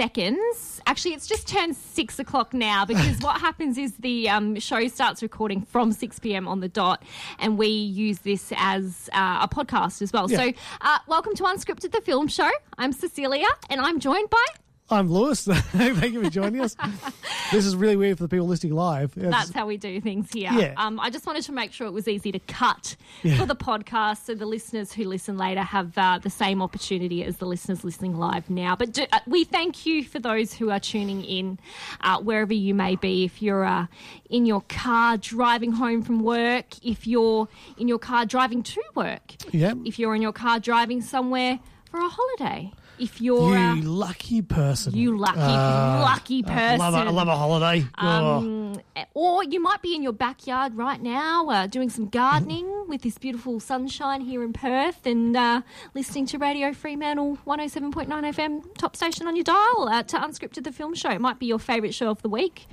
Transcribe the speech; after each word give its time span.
seconds. 0.00 0.80
Actually, 0.86 1.12
it's 1.12 1.26
just 1.26 1.46
turned 1.46 1.76
six 1.76 2.18
o'clock 2.18 2.54
now 2.54 2.86
because 2.86 3.18
what 3.20 3.38
happens 3.38 3.76
is 3.76 3.92
the 3.98 4.30
um, 4.30 4.58
show 4.58 4.88
starts 4.88 5.22
recording 5.22 5.60
from 5.60 5.92
6 5.92 6.18
p.m. 6.20 6.48
on 6.48 6.60
the 6.60 6.70
dot, 6.70 7.02
and 7.38 7.58
we 7.58 7.66
use 7.66 8.20
this 8.20 8.50
as 8.56 9.10
uh, 9.12 9.40
a 9.42 9.48
podcast 9.54 10.00
as 10.00 10.10
well. 10.10 10.30
Yeah. 10.30 10.38
So, 10.38 10.52
uh, 10.80 10.98
welcome 11.06 11.34
to 11.34 11.42
Unscripted, 11.42 11.92
the 11.92 12.00
film 12.00 12.28
show. 12.28 12.48
I'm 12.78 12.92
Cecilia, 12.92 13.48
and 13.68 13.78
I'm 13.78 14.00
joined 14.00 14.30
by 14.30 14.46
I'm 14.92 15.08
Lewis. 15.08 15.44
Thank 15.44 16.12
you 16.12 16.24
for 16.24 16.30
joining 16.30 16.60
us. 16.60 16.74
this 17.52 17.64
is 17.64 17.76
really 17.76 17.94
weird 17.94 18.18
for 18.18 18.24
the 18.24 18.28
people 18.28 18.48
listening 18.48 18.74
live. 18.74 19.12
It's, 19.16 19.30
That's 19.30 19.52
how 19.52 19.66
we 19.66 19.76
do 19.76 20.00
things 20.00 20.32
here. 20.32 20.50
Yeah. 20.52 20.74
Um, 20.76 20.98
I 20.98 21.10
just 21.10 21.26
wanted 21.26 21.44
to 21.44 21.52
make 21.52 21.72
sure 21.72 21.86
it 21.86 21.92
was 21.92 22.08
easy 22.08 22.32
to 22.32 22.40
cut 22.40 22.96
yeah. 23.22 23.36
for 23.38 23.46
the 23.46 23.54
podcast 23.54 24.24
so 24.24 24.34
the 24.34 24.46
listeners 24.46 24.92
who 24.92 25.04
listen 25.04 25.38
later 25.38 25.62
have 25.62 25.96
uh, 25.96 26.18
the 26.20 26.30
same 26.30 26.60
opportunity 26.60 27.22
as 27.22 27.36
the 27.36 27.46
listeners 27.46 27.84
listening 27.84 28.18
live 28.18 28.50
now. 28.50 28.74
But 28.74 28.92
do, 28.92 29.06
uh, 29.12 29.20
we 29.28 29.44
thank 29.44 29.86
you 29.86 30.02
for 30.02 30.18
those 30.18 30.54
who 30.54 30.70
are 30.70 30.80
tuning 30.80 31.22
in 31.22 31.60
uh, 32.00 32.18
wherever 32.20 32.52
you 32.52 32.74
may 32.74 32.96
be. 32.96 33.24
If 33.24 33.40
you're 33.40 33.64
uh, 33.64 33.86
in 34.28 34.44
your 34.44 34.62
car 34.62 35.16
driving 35.16 35.70
home 35.70 36.02
from 36.02 36.24
work, 36.24 36.84
if 36.84 37.06
you're 37.06 37.48
in 37.78 37.86
your 37.86 38.00
car 38.00 38.26
driving 38.26 38.64
to 38.64 38.82
work, 38.96 39.36
yeah. 39.52 39.74
if 39.84 40.00
you're 40.00 40.16
in 40.16 40.22
your 40.22 40.32
car 40.32 40.58
driving 40.58 41.00
somewhere 41.00 41.60
for 41.90 42.00
a 42.00 42.08
holiday 42.08 42.72
if 43.00 43.20
you're 43.20 43.56
you 43.56 43.56
uh, 43.56 43.76
lucky 43.76 44.42
person, 44.42 44.94
you 44.94 45.16
lucky 45.16 45.40
uh, 45.40 46.00
lucky 46.02 46.42
person. 46.42 46.80
I 46.80 46.88
love, 46.88 46.94
a, 46.94 47.08
I 47.08 47.10
love 47.10 47.28
a 47.28 47.36
holiday. 47.36 47.86
Um, 47.96 48.74
oh. 48.96 49.04
Or 49.14 49.44
you 49.44 49.60
might 49.60 49.82
be 49.82 49.94
in 49.94 50.02
your 50.02 50.12
backyard 50.12 50.76
right 50.76 51.00
now, 51.00 51.48
uh, 51.48 51.66
doing 51.66 51.88
some 51.88 52.08
gardening 52.08 52.86
with 52.88 53.02
this 53.02 53.18
beautiful 53.18 53.58
sunshine 53.60 54.20
here 54.20 54.42
in 54.42 54.52
Perth, 54.52 55.06
and 55.06 55.36
uh, 55.36 55.62
listening 55.94 56.26
to 56.26 56.38
Radio 56.38 56.72
Fremantle 56.72 57.38
107.9 57.46 58.06
FM 58.06 58.76
top 58.76 58.94
station 58.96 59.26
on 59.26 59.36
your 59.36 59.44
dial 59.44 59.88
uh, 59.88 60.02
to 60.02 60.16
Unscripted 60.18 60.64
the 60.64 60.72
Film 60.72 60.94
Show. 60.94 61.10
It 61.10 61.20
might 61.20 61.38
be 61.38 61.46
your 61.46 61.58
favourite 61.58 61.94
show 61.94 62.10
of 62.10 62.20
the 62.22 62.28
week, 62.28 62.66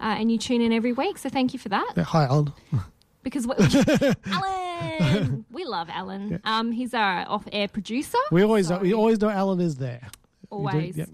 uh, 0.00 0.16
and 0.18 0.30
you 0.30 0.38
tune 0.38 0.60
in 0.60 0.72
every 0.72 0.92
week. 0.92 1.18
So 1.18 1.28
thank 1.28 1.52
you 1.52 1.58
for 1.58 1.68
that. 1.70 1.92
Yeah, 1.96 2.04
hi, 2.04 2.24
Alan. 2.24 2.52
because 3.22 3.46
we, 3.46 3.54
Alan, 4.26 5.44
we 5.50 5.64
love 5.64 5.88
Alan. 5.90 6.30
Yeah. 6.30 6.38
Um, 6.44 6.72
he's 6.72 6.94
our 6.94 7.24
off-air 7.28 7.68
producer. 7.68 8.18
We 8.30 8.42
always 8.42 8.70
know, 8.70 8.78
we 8.78 8.94
always 8.94 9.20
know 9.20 9.30
Alan 9.30 9.60
is 9.60 9.76
there. 9.76 10.08
Always. 10.50 10.96
Yep. 10.96 11.08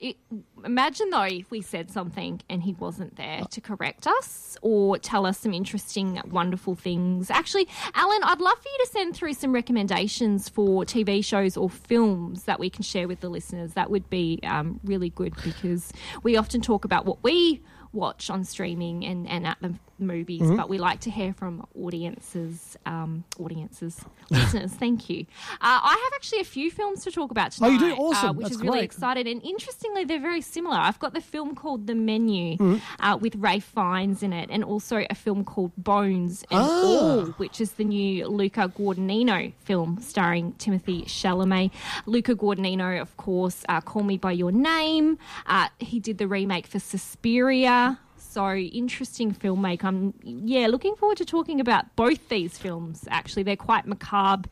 It, 0.00 0.16
imagine 0.64 1.08
though 1.10 1.22
if 1.22 1.50
we 1.50 1.62
said 1.62 1.90
something 1.90 2.42
and 2.50 2.62
he 2.62 2.74
wasn't 2.74 3.16
there 3.16 3.42
to 3.42 3.60
correct 3.60 4.06
us 4.06 4.56
or 4.60 4.98
tell 4.98 5.24
us 5.24 5.38
some 5.38 5.54
interesting, 5.54 6.20
wonderful 6.30 6.74
things. 6.74 7.30
Actually, 7.30 7.68
Alan, 7.94 8.22
I'd 8.22 8.40
love 8.40 8.58
for 8.58 8.68
you 8.68 8.84
to 8.84 8.90
send 8.90 9.16
through 9.16 9.34
some 9.34 9.52
recommendations 9.52 10.48
for 10.48 10.84
TV 10.84 11.24
shows 11.24 11.56
or 11.56 11.70
films 11.70 12.44
that 12.44 12.60
we 12.60 12.68
can 12.68 12.82
share 12.82 13.08
with 13.08 13.20
the 13.20 13.28
listeners. 13.28 13.74
That 13.74 13.90
would 13.90 14.10
be 14.10 14.40
um, 14.42 14.80
really 14.84 15.10
good 15.10 15.34
because 15.42 15.92
we 16.22 16.36
often 16.36 16.60
talk 16.60 16.84
about 16.84 17.06
what 17.06 17.22
we 17.22 17.62
watch 17.92 18.28
on 18.28 18.44
streaming 18.44 19.04
and, 19.04 19.28
and 19.28 19.46
at 19.46 19.56
the 19.60 19.74
movies, 19.98 20.42
mm-hmm. 20.42 20.56
but 20.56 20.68
we 20.68 20.78
like 20.78 21.00
to 21.00 21.10
hear 21.10 21.32
from 21.32 21.66
audiences, 21.78 22.76
um, 22.86 23.24
audiences, 23.38 24.00
listeners. 24.30 24.72
Thank 24.84 25.08
you. 25.08 25.26
Uh, 25.52 25.80
I 25.82 26.00
have 26.04 26.12
actually 26.14 26.40
a 26.40 26.44
few 26.44 26.70
films 26.70 27.04
to 27.04 27.10
talk 27.10 27.30
about 27.30 27.52
tonight. 27.52 27.68
Oh, 27.68 27.72
you 27.72 27.78
do? 27.78 27.94
Awesome. 27.94 28.30
Uh, 28.30 28.32
which 28.32 28.44
That's 28.44 28.54
is 28.54 28.60
great. 28.60 28.70
really 28.70 28.84
excited. 28.84 29.26
And 29.26 29.42
interestingly, 29.44 30.04
they're 30.04 30.20
very 30.20 30.40
similar. 30.40 30.76
I've 30.76 30.98
got 30.98 31.14
the 31.14 31.20
film 31.20 31.54
called 31.54 31.86
The 31.86 31.94
Menu 31.94 32.56
mm-hmm. 32.56 33.04
uh, 33.04 33.16
with 33.16 33.36
Ralph 33.36 33.64
Fiennes 33.64 34.22
in 34.22 34.32
it, 34.32 34.50
and 34.50 34.64
also 34.64 35.04
a 35.08 35.14
film 35.14 35.44
called 35.44 35.72
Bones 35.76 36.44
and 36.50 36.60
ah. 36.60 36.84
All, 36.84 37.24
which 37.36 37.60
is 37.60 37.72
the 37.72 37.84
new 37.84 38.26
Luca 38.28 38.68
Guadagnino 38.68 39.52
film 39.60 39.98
starring 40.00 40.52
Timothée 40.54 41.04
Chalamet. 41.04 41.70
Luca 42.06 42.34
Guadagnino, 42.34 43.00
of 43.00 43.16
course, 43.16 43.64
uh, 43.68 43.80
Call 43.80 44.02
Me 44.02 44.16
By 44.16 44.32
Your 44.32 44.52
Name. 44.52 45.18
Uh, 45.46 45.68
he 45.78 46.00
did 46.00 46.18
the 46.18 46.28
remake 46.28 46.66
for 46.66 46.78
Suspiria 46.78 47.98
so 48.34 48.54
interesting 48.54 49.32
filmmaker. 49.32 49.84
I'm 49.84 50.14
yeah 50.22 50.66
looking 50.66 50.96
forward 50.96 51.18
to 51.18 51.24
talking 51.24 51.60
about 51.60 51.96
both 51.96 52.28
these 52.28 52.58
films. 52.58 53.06
Actually, 53.10 53.44
they're 53.44 53.56
quite 53.56 53.86
macabre 53.86 54.48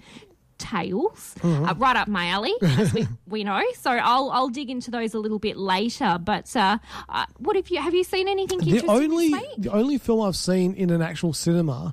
tales, 0.62 1.34
mm-hmm. 1.38 1.64
uh, 1.64 1.74
right 1.74 1.96
up 1.96 2.06
my 2.06 2.28
alley, 2.28 2.54
as 2.62 2.94
we, 2.94 3.06
we 3.26 3.44
know. 3.44 3.62
So 3.74 3.90
I'll 3.90 4.30
I'll 4.30 4.48
dig 4.48 4.70
into 4.70 4.90
those 4.90 5.14
a 5.14 5.18
little 5.18 5.38
bit 5.38 5.56
later. 5.56 6.18
But 6.22 6.54
uh, 6.56 6.78
uh, 7.08 7.26
what 7.38 7.56
have 7.56 7.68
you 7.68 7.80
have 7.80 7.94
you 7.94 8.04
seen 8.04 8.28
anything 8.28 8.58
the 8.60 8.70
interesting? 8.70 8.90
Only 8.90 9.30
the 9.58 9.70
only 9.72 9.98
film 9.98 10.22
I've 10.22 10.36
seen 10.36 10.74
in 10.74 10.90
an 10.90 11.02
actual 11.02 11.32
cinema. 11.32 11.92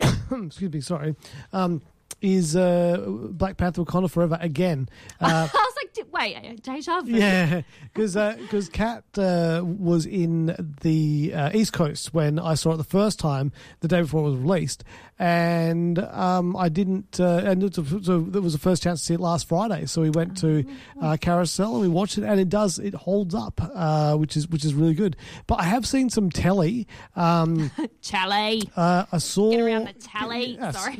excuse 0.00 0.72
me, 0.72 0.80
sorry. 0.80 1.14
Um, 1.52 1.82
is 2.20 2.56
uh, 2.56 3.04
Black 3.06 3.56
Panther 3.56 3.84
Wakanda 3.84 4.10
Forever 4.10 4.38
again. 4.40 4.88
Uh, 5.20 5.48
I 5.52 5.56
was 5.56 5.74
like, 5.76 6.06
wait, 6.12 6.62
deja 6.62 7.00
vu. 7.00 7.12
Yeah, 7.12 7.62
because 7.94 8.14
because 8.14 8.68
uh, 8.68 8.72
Kat 8.72 9.04
uh, 9.18 9.62
was 9.64 10.06
in 10.06 10.74
the 10.82 11.32
uh, 11.34 11.50
East 11.52 11.72
Coast 11.72 12.14
when 12.14 12.38
I 12.38 12.54
saw 12.54 12.72
it 12.72 12.76
the 12.76 12.84
first 12.84 13.18
time, 13.18 13.52
the 13.80 13.88
day 13.88 14.02
before 14.02 14.20
it 14.20 14.30
was 14.30 14.36
released, 14.36 14.84
and 15.18 15.98
um, 15.98 16.56
I 16.56 16.68
didn't. 16.68 17.18
Uh, 17.18 17.42
and 17.44 17.62
it 17.64 17.76
was, 17.76 18.06
so 18.06 18.20
it 18.32 18.42
was 18.42 18.52
the 18.52 18.58
first 18.60 18.82
chance 18.82 19.00
to 19.00 19.06
see 19.06 19.14
it 19.14 19.20
last 19.20 19.48
Friday, 19.48 19.86
so 19.86 20.02
we 20.02 20.10
went 20.10 20.36
to 20.38 20.64
uh, 21.02 21.16
Carousel 21.20 21.74
and 21.74 21.82
we 21.82 21.88
watched 21.88 22.16
it, 22.16 22.24
and 22.24 22.38
it 22.38 22.48
does 22.48 22.78
it 22.78 22.94
holds 22.94 23.34
up, 23.34 23.60
uh, 23.74 24.16
which 24.16 24.36
is 24.36 24.48
which 24.48 24.64
is 24.64 24.74
really 24.74 24.94
good. 24.94 25.16
But 25.46 25.60
I 25.60 25.64
have 25.64 25.86
seen 25.86 26.10
some 26.10 26.30
telly. 26.30 26.86
Um. 27.16 27.70
Uh, 28.76 29.04
I 29.12 29.18
saw 29.18 29.50
Get 29.50 29.60
around 29.60 29.86
the 29.88 29.92
tally. 29.92 30.56
Yes, 30.58 30.76
Sorry. 30.80 30.96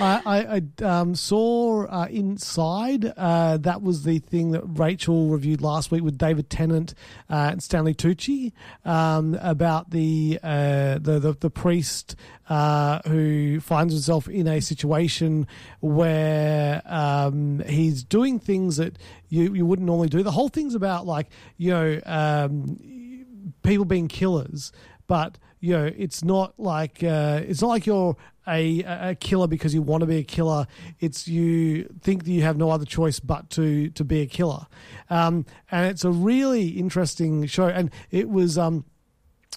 I, 0.00 0.62
I, 0.80 0.84
um, 0.84 1.14
saw 1.14 1.84
uh, 1.84 2.06
Inside. 2.10 3.12
Uh, 3.16 3.56
that 3.58 3.82
was 3.82 4.04
the 4.04 4.18
thing 4.18 4.52
that 4.52 4.62
Rachel 4.64 5.28
reviewed 5.28 5.60
last 5.60 5.90
week 5.90 6.02
with 6.02 6.18
David 6.18 6.50
Tennant 6.50 6.94
and 7.28 7.62
Stanley 7.62 7.94
Tucci 7.94 8.52
um, 8.84 9.38
about 9.40 9.90
the, 9.90 10.38
the 10.42 11.18
the 11.20 11.36
the 11.38 11.50
priest 11.50 12.16
uh, 12.50 13.00
who 13.06 13.60
finds 13.60 13.94
himself 13.94 14.28
in 14.28 14.48
a 14.48 14.60
situation 14.60 15.46
where 15.78 16.82
um, 16.84 17.60
he's 17.66 18.02
doing 18.02 18.40
things 18.40 18.76
that 18.76 18.98
you, 19.28 19.54
you 19.54 19.64
wouldn't 19.64 19.86
normally 19.86 20.08
do. 20.08 20.22
The 20.22 20.32
whole 20.32 20.48
thing's 20.48 20.74
about 20.74 21.06
like 21.06 21.28
you 21.56 21.70
know 21.70 22.00
um, 22.04 23.46
people 23.62 23.84
being 23.84 24.08
killers, 24.08 24.72
but 25.06 25.38
you 25.60 25.74
know 25.74 25.90
it's 25.96 26.24
not 26.24 26.58
like 26.58 27.04
uh, 27.04 27.40
it's 27.44 27.62
not 27.62 27.68
like 27.68 27.86
you're 27.86 28.16
a, 28.50 29.10
a 29.10 29.14
killer 29.14 29.46
because 29.46 29.72
you 29.74 29.82
want 29.82 30.00
to 30.02 30.06
be 30.06 30.18
a 30.18 30.24
killer. 30.24 30.66
It's 30.98 31.28
you 31.28 31.84
think 32.00 32.24
that 32.24 32.30
you 32.30 32.42
have 32.42 32.56
no 32.56 32.70
other 32.70 32.84
choice 32.84 33.20
but 33.20 33.48
to 33.50 33.90
to 33.90 34.04
be 34.04 34.20
a 34.20 34.26
killer, 34.26 34.66
um, 35.08 35.46
and 35.70 35.86
it's 35.86 36.04
a 36.04 36.10
really 36.10 36.68
interesting 36.68 37.46
show. 37.46 37.68
And 37.68 37.90
it 38.10 38.28
was 38.28 38.58
um, 38.58 38.84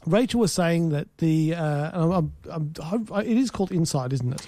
Rachel 0.05 0.39
was 0.39 0.53
saying 0.53 0.89
that 0.89 1.07
the 1.17 1.55
uh, 1.55 2.13
I'm, 2.13 2.33
I'm, 2.51 2.73
it 3.19 3.37
is 3.37 3.51
called 3.51 3.71
Inside, 3.71 4.13
isn't 4.13 4.33
it? 4.33 4.47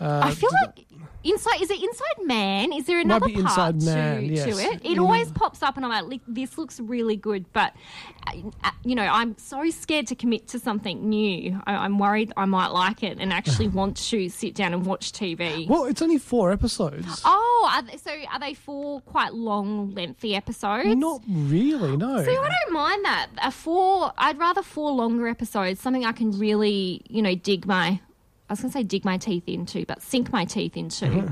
Uh, 0.00 0.20
I 0.24 0.34
feel 0.34 0.50
like 0.64 0.84
inside 1.24 1.60
is 1.60 1.70
it 1.70 1.82
Inside 1.82 2.26
Man? 2.26 2.72
Is 2.72 2.86
there 2.86 3.00
another 3.00 3.28
part 3.28 3.40
Inside 3.40 3.82
Man, 3.82 4.20
to, 4.20 4.26
yes. 4.26 4.44
to 4.44 4.62
it? 4.62 4.80
It 4.84 4.98
always 4.98 5.30
pops 5.30 5.62
up, 5.62 5.76
and 5.76 5.86
I'm 5.86 6.08
like, 6.08 6.20
this 6.26 6.58
looks 6.58 6.80
really 6.80 7.16
good, 7.16 7.44
but 7.52 7.74
uh, 8.26 8.36
uh, 8.64 8.70
you 8.84 8.94
know, 8.94 9.02
I'm 9.02 9.36
so 9.38 9.68
scared 9.70 10.06
to 10.08 10.14
commit 10.14 10.48
to 10.48 10.58
something 10.58 11.08
new. 11.08 11.60
I, 11.66 11.74
I'm 11.74 11.98
worried 11.98 12.32
I 12.36 12.44
might 12.44 12.68
like 12.68 13.02
it 13.02 13.18
and 13.20 13.32
actually 13.32 13.68
want 13.82 13.96
to 14.08 14.28
sit 14.28 14.54
down 14.54 14.72
and 14.72 14.84
watch 14.84 15.12
TV. 15.12 15.68
well, 15.68 15.84
it's 15.84 16.02
only 16.02 16.18
four 16.18 16.52
episodes. 16.52 17.22
Oh, 17.24 17.70
are 17.72 17.82
they, 17.82 17.96
so 17.96 18.10
are 18.32 18.40
they 18.40 18.54
four 18.54 19.00
quite 19.02 19.34
long, 19.34 19.94
lengthy 19.94 20.34
episodes? 20.34 20.96
Not 20.96 21.22
really, 21.28 21.96
no. 21.96 22.22
See, 22.24 22.30
I 22.30 22.34
don't 22.64 22.72
mind 22.72 23.04
that. 23.04 23.28
A 23.42 23.50
four, 23.50 24.12
I'd 24.18 24.38
rather 24.38 24.62
four 24.62 24.90
longer 24.92 25.28
episodes, 25.28 25.80
something 25.80 26.04
I 26.04 26.12
can 26.12 26.38
really, 26.38 27.02
you 27.08 27.22
know, 27.22 27.34
dig 27.34 27.66
my, 27.66 28.00
I 28.52 28.54
was 28.54 28.60
going 28.60 28.70
to 28.72 28.78
say 28.78 28.82
dig 28.82 29.04
my 29.04 29.16
teeth 29.16 29.44
into, 29.48 29.86
but 29.86 30.02
sink 30.02 30.30
my 30.30 30.44
teeth 30.44 30.76
into, 30.76 31.06
Uh-huh. 31.06 31.28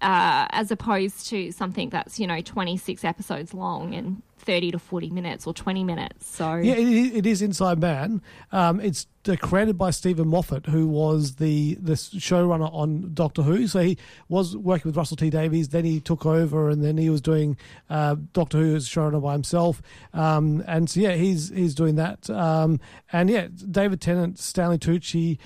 uh, 0.00 0.46
as 0.50 0.70
opposed 0.70 1.26
to 1.30 1.50
something 1.50 1.88
that's, 1.90 2.20
you 2.20 2.26
know, 2.26 2.40
26 2.40 3.04
episodes 3.04 3.52
long 3.52 3.94
and 3.94 4.22
30 4.38 4.70
to 4.72 4.78
40 4.78 5.10
minutes 5.10 5.44
or 5.46 5.52
20 5.54 5.82
minutes. 5.82 6.26
So, 6.26 6.54
Yeah, 6.56 6.74
it, 6.74 6.86
is- 6.86 7.12
it 7.16 7.26
is 7.26 7.42
Inside 7.42 7.80
Man. 7.80 8.22
Um, 8.52 8.78
it's 8.80 9.08
created 9.40 9.76
by 9.76 9.90
Steven 9.90 10.28
Moffat, 10.28 10.66
who 10.66 10.86
was 10.86 11.34
the 11.36 11.74
the 11.80 11.94
showrunner 11.94 12.72
on 12.72 13.10
Doctor 13.12 13.42
Who. 13.42 13.66
So 13.66 13.80
he 13.82 13.98
was 14.28 14.56
working 14.56 14.88
with 14.90 14.96
Russell 14.96 15.16
T 15.16 15.30
Davies. 15.30 15.70
Then 15.70 15.84
he 15.84 15.98
took 15.98 16.24
over, 16.24 16.68
and 16.70 16.84
then 16.84 16.96
he 16.96 17.10
was 17.10 17.20
doing 17.20 17.56
uh, 17.90 18.14
Doctor 18.34 18.58
Who 18.58 18.76
as 18.76 18.88
showrunner 18.88 19.20
by 19.20 19.32
himself. 19.32 19.82
Um, 20.14 20.62
and 20.68 20.88
so 20.88 21.00
yeah, 21.00 21.14
he's 21.14 21.48
he's 21.48 21.74
doing 21.74 21.96
that. 21.96 22.30
Um, 22.30 22.78
and 23.12 23.28
yeah, 23.30 23.48
David 23.68 24.00
Tennant, 24.00 24.38
Stanley 24.38 24.78
Tucci. 24.78 25.38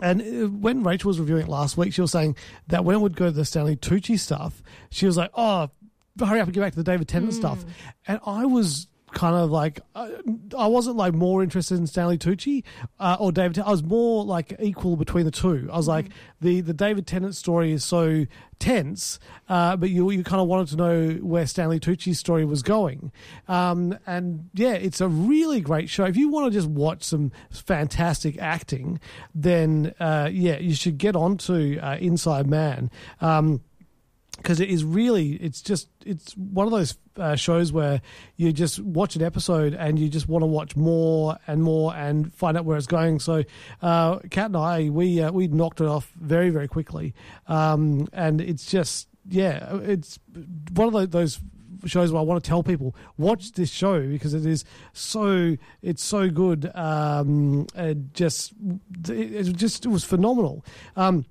And 0.00 0.20
uh, 0.20 0.48
when 0.48 0.82
Rachel 0.82 1.08
was 1.08 1.20
reviewing 1.20 1.42
it 1.42 1.48
last 1.48 1.76
week, 1.76 1.92
she 1.92 2.00
was 2.00 2.10
saying 2.12 2.36
that 2.68 2.84
when 2.84 2.96
it 2.96 3.00
would 3.00 3.16
go 3.16 3.26
to 3.26 3.30
the 3.30 3.44
Stanley 3.44 3.76
Tucci 3.76 4.18
stuff, 4.18 4.62
she 4.90 5.06
was 5.06 5.16
like, 5.16 5.30
"Oh, 5.34 5.70
hurry 6.18 6.40
up 6.40 6.46
and 6.46 6.54
get 6.54 6.60
back 6.60 6.72
to 6.72 6.78
the 6.78 6.84
David 6.84 7.08
Tennant 7.08 7.34
stuff." 7.34 7.64
And 8.08 8.18
I 8.26 8.46
was 8.46 8.86
kind 9.12 9.36
of 9.36 9.50
like, 9.50 9.80
uh, 9.94 10.08
I 10.56 10.66
wasn't 10.66 10.96
like 10.96 11.14
more 11.14 11.42
interested 11.42 11.78
in 11.78 11.86
Stanley 11.86 12.18
Tucci 12.18 12.64
uh, 12.98 13.16
or 13.18 13.32
David. 13.32 13.54
Tennant. 13.54 13.68
I 13.68 13.70
was 13.70 13.82
more 13.82 14.24
like 14.24 14.54
equal 14.60 14.96
between 14.96 15.24
the 15.24 15.30
two. 15.30 15.68
I 15.72 15.76
was 15.76 15.88
like, 15.88 16.06
the 16.40 16.60
the 16.60 16.74
David 16.74 17.06
Tennant 17.06 17.34
story 17.36 17.72
is 17.72 17.84
so 17.84 18.26
tense, 18.58 19.18
uh, 19.48 19.76
but 19.76 19.90
you 19.90 20.10
you 20.10 20.22
kind 20.24 20.40
of 20.40 20.48
wanted 20.48 20.68
to 20.68 20.76
know 20.76 21.10
where 21.22 21.46
Stanley 21.46 21.80
Tucci's 21.80 22.18
story 22.18 22.44
was 22.44 22.62
going. 22.62 23.12
Um, 23.48 23.98
and 24.06 24.48
yeah, 24.54 24.74
it's 24.74 25.00
a 25.00 25.08
really 25.08 25.60
great 25.60 25.88
show. 25.88 26.04
If 26.04 26.16
you 26.16 26.28
want 26.28 26.52
to 26.52 26.58
just 26.58 26.68
watch 26.68 27.02
some 27.02 27.32
fantastic 27.50 28.38
acting, 28.38 29.00
then 29.34 29.94
uh, 30.00 30.28
yeah, 30.32 30.58
you 30.58 30.74
should 30.74 30.98
get 30.98 31.16
on 31.16 31.36
to 31.38 31.78
uh, 31.78 31.96
Inside 31.96 32.46
Man. 32.46 32.90
Um, 33.20 33.60
because 34.42 34.60
it 34.60 34.68
is 34.68 34.84
really 34.84 35.34
it's 35.34 35.62
just 35.62 35.88
it's 36.04 36.36
one 36.36 36.66
of 36.66 36.72
those 36.72 36.96
uh, 37.16 37.36
shows 37.36 37.72
where 37.72 38.02
you 38.36 38.52
just 38.52 38.80
watch 38.80 39.16
an 39.16 39.22
episode 39.22 39.74
and 39.74 39.98
you 39.98 40.08
just 40.08 40.28
want 40.28 40.42
to 40.42 40.46
watch 40.46 40.74
more 40.76 41.38
and 41.46 41.62
more 41.62 41.94
and 41.94 42.34
find 42.34 42.56
out 42.56 42.64
where 42.64 42.76
it's 42.76 42.86
going. 42.86 43.20
So 43.20 43.44
uh 43.80 44.18
kat 44.30 44.46
and 44.46 44.56
i 44.56 44.88
we 44.88 45.22
uh, 45.22 45.30
we 45.30 45.46
knocked 45.48 45.80
it 45.80 45.86
off 45.86 46.10
very 46.20 46.50
very 46.50 46.68
quickly. 46.68 47.14
Um 47.46 48.08
and 48.12 48.40
it's 48.40 48.66
just 48.66 49.08
yeah 49.28 49.76
it's 49.82 50.18
one 50.72 50.88
of 50.88 50.94
tho- 50.94 51.06
those 51.06 51.40
shows 51.84 52.12
where 52.12 52.20
I 52.20 52.24
want 52.24 52.42
to 52.42 52.48
tell 52.48 52.62
people 52.62 52.94
watch 53.18 53.52
this 53.52 53.70
show 53.70 54.06
because 54.06 54.34
it 54.34 54.46
is 54.46 54.64
so 54.92 55.56
it's 55.82 56.02
so 56.02 56.28
good. 56.30 56.70
Um 56.74 57.66
it 57.74 58.12
just 58.14 58.52
it, 59.08 59.48
it 59.48 59.56
just 59.56 59.86
it 59.86 59.88
was 59.88 60.04
phenomenal. 60.04 60.64
Um 60.96 61.26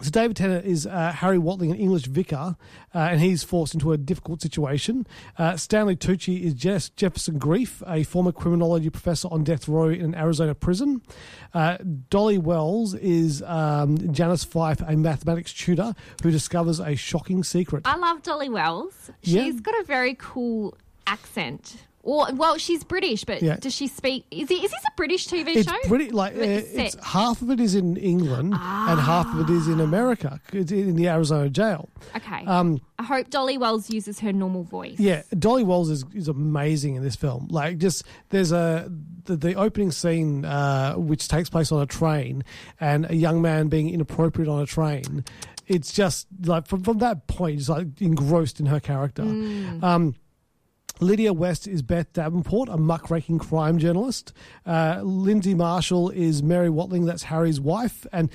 so 0.00 0.10
David 0.10 0.36
Tennant 0.36 0.66
is 0.66 0.86
uh, 0.86 1.12
Harry 1.12 1.38
Watling, 1.38 1.70
an 1.70 1.76
English 1.78 2.06
vicar, 2.06 2.56
uh, 2.94 2.98
and 2.98 3.20
he's 3.20 3.44
forced 3.44 3.74
into 3.74 3.92
a 3.92 3.96
difficult 3.96 4.42
situation. 4.42 5.06
Uh, 5.38 5.56
Stanley 5.56 5.96
Tucci 5.96 6.42
is 6.42 6.54
Jess 6.54 6.88
Jefferson 6.90 7.38
Grieff, 7.38 7.82
a 7.86 8.02
former 8.02 8.32
criminology 8.32 8.90
professor 8.90 9.28
on 9.30 9.44
death 9.44 9.68
row 9.68 9.88
in 9.88 10.00
an 10.02 10.14
Arizona 10.14 10.54
prison. 10.54 11.00
Uh, 11.54 11.78
Dolly 12.10 12.38
Wells 12.38 12.94
is 12.94 13.42
um, 13.42 14.12
Janice 14.12 14.44
Fife, 14.44 14.80
a 14.86 14.96
mathematics 14.96 15.52
tutor 15.52 15.94
who 16.22 16.30
discovers 16.30 16.80
a 16.80 16.96
shocking 16.96 17.44
secret. 17.44 17.82
I 17.86 17.96
love 17.96 18.22
Dolly 18.22 18.48
Wells. 18.48 19.10
She's 19.22 19.34
Yeah. 19.34 19.50
got 19.52 19.80
a 19.80 19.84
very 19.84 20.16
cool 20.18 20.76
accent. 21.06 21.76
Or 22.06 22.26
well, 22.34 22.58
she's 22.58 22.84
British, 22.84 23.24
but 23.24 23.42
Yeah. 23.42 23.56
does 23.56 23.74
she 23.74 23.86
speak? 23.88 24.26
Is, 24.30 24.50
it, 24.50 24.54
is 24.62 24.70
this 24.70 24.84
a 24.86 24.94
British 24.94 25.26
TV 25.26 25.56
it's 25.56 25.68
show? 25.70 25.76
pretty 25.88 26.10
like 26.10 26.36
uh, 26.36 26.40
It's 26.40 26.70
it's 26.72 26.92
set. 26.94 27.02
half 27.04 27.40
of 27.40 27.50
it 27.50 27.60
is 27.60 27.74
in 27.74 27.96
England 27.96 28.52
and 28.52 29.00
half 29.00 29.26
of 29.34 29.48
it 29.48 29.52
is 29.52 29.68
in 29.68 29.80
America. 29.80 30.38
It's 30.52 30.70
in 30.70 30.96
the 30.96 31.08
Arizona 31.08 31.48
jail. 31.48 31.88
Okay. 32.14 32.44
Um, 32.44 32.80
I 32.98 33.04
hope 33.04 33.30
Dolly 33.30 33.56
Wells 33.56 33.88
uses 33.90 34.20
her 34.20 34.32
normal 34.34 34.64
voice. 34.64 35.00
Yeah, 35.00 35.22
Dolly 35.38 35.64
Wells 35.64 35.88
is, 35.88 36.04
is 36.14 36.28
amazing 36.28 36.96
in 36.96 37.02
this 37.02 37.16
film. 37.16 37.48
Like, 37.50 37.78
just 37.78 38.04
there's 38.28 38.52
a 38.52 38.90
the, 39.24 39.36
the 39.36 39.54
opening 39.54 39.90
scene 39.90 40.44
uh, 40.44 40.94
which 40.96 41.26
takes 41.28 41.48
place 41.48 41.72
on 41.72 41.80
a 41.80 41.86
train, 41.86 42.44
and 42.80 43.10
a 43.10 43.16
young 43.16 43.40
man 43.40 43.68
being 43.68 43.88
inappropriate 43.88 44.48
on 44.48 44.60
a 44.62 44.66
train. 44.66 45.24
It's 45.66 45.90
just 45.92 46.26
like 46.44 46.66
from 46.66 46.82
from 46.82 46.98
that 46.98 47.26
point, 47.28 47.58
it's 47.60 47.70
like 47.70 47.86
engrossed 48.02 48.60
in 48.60 48.66
her 48.66 48.80
character. 48.80 49.22
Um, 49.22 50.14
Lydia 51.04 51.32
West 51.32 51.68
is 51.68 51.82
Beth 51.82 52.12
Davenport, 52.12 52.68
a 52.68 52.76
muckraking 52.76 53.38
crime 53.38 53.78
journalist. 53.78 54.32
Uh, 54.64 54.96
Lyndsey 54.96 55.54
Marshal 55.54 56.10
is 56.10 56.42
Mary 56.42 56.70
Watling, 56.70 57.04
that's 57.04 57.24
Harry's 57.24 57.60
wife, 57.60 58.06
and 58.10 58.30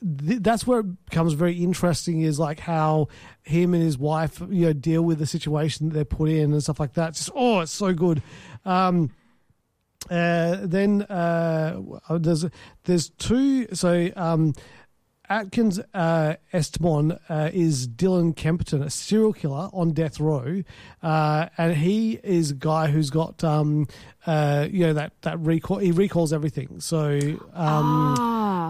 th- 0.00 0.40
that's 0.40 0.66
where 0.66 0.80
it 0.80 1.06
becomes 1.06 1.32
very 1.32 1.56
interesting. 1.56 2.20
Is 2.20 2.38
like 2.38 2.60
how 2.60 3.08
him 3.42 3.74
and 3.74 3.82
his 3.82 3.98
wife, 3.98 4.40
you 4.48 4.66
know, 4.66 4.72
deal 4.72 5.02
with 5.02 5.18
the 5.18 5.26
situation 5.26 5.88
that 5.88 5.94
they're 5.94 6.04
put 6.04 6.30
in 6.30 6.52
and 6.52 6.62
stuff 6.62 6.78
like 6.78 6.94
that. 6.94 7.10
It's 7.10 7.18
just 7.18 7.32
oh, 7.34 7.60
it's 7.60 7.72
so 7.72 7.92
good. 7.92 8.22
Um, 8.64 9.10
uh, 10.10 10.58
then 10.62 11.02
uh, 11.02 11.80
there's 12.10 12.44
there's 12.84 13.08
two. 13.10 13.66
So 13.74 14.10
um, 14.14 14.54
Atkins 15.34 15.80
uh, 15.94 16.36
Estimond 16.52 17.18
uh, 17.28 17.50
is 17.52 17.88
Dylan 17.88 18.36
Kempton, 18.36 18.84
a 18.84 18.88
serial 18.88 19.32
killer 19.32 19.68
on 19.72 19.90
death 19.90 20.20
row, 20.20 20.62
uh, 21.02 21.48
and 21.58 21.76
he 21.76 22.20
is 22.22 22.52
a 22.52 22.54
guy 22.54 22.86
who's 22.86 23.10
got 23.10 23.42
um, 23.42 23.88
uh, 24.26 24.66
you 24.70 24.86
know 24.86 24.92
that 24.94 25.12
that 25.22 25.38
recall. 25.40 25.78
He 25.78 25.92
recalls 25.92 26.32
everything. 26.32 26.80
So 26.80 27.18
um, 27.52 28.14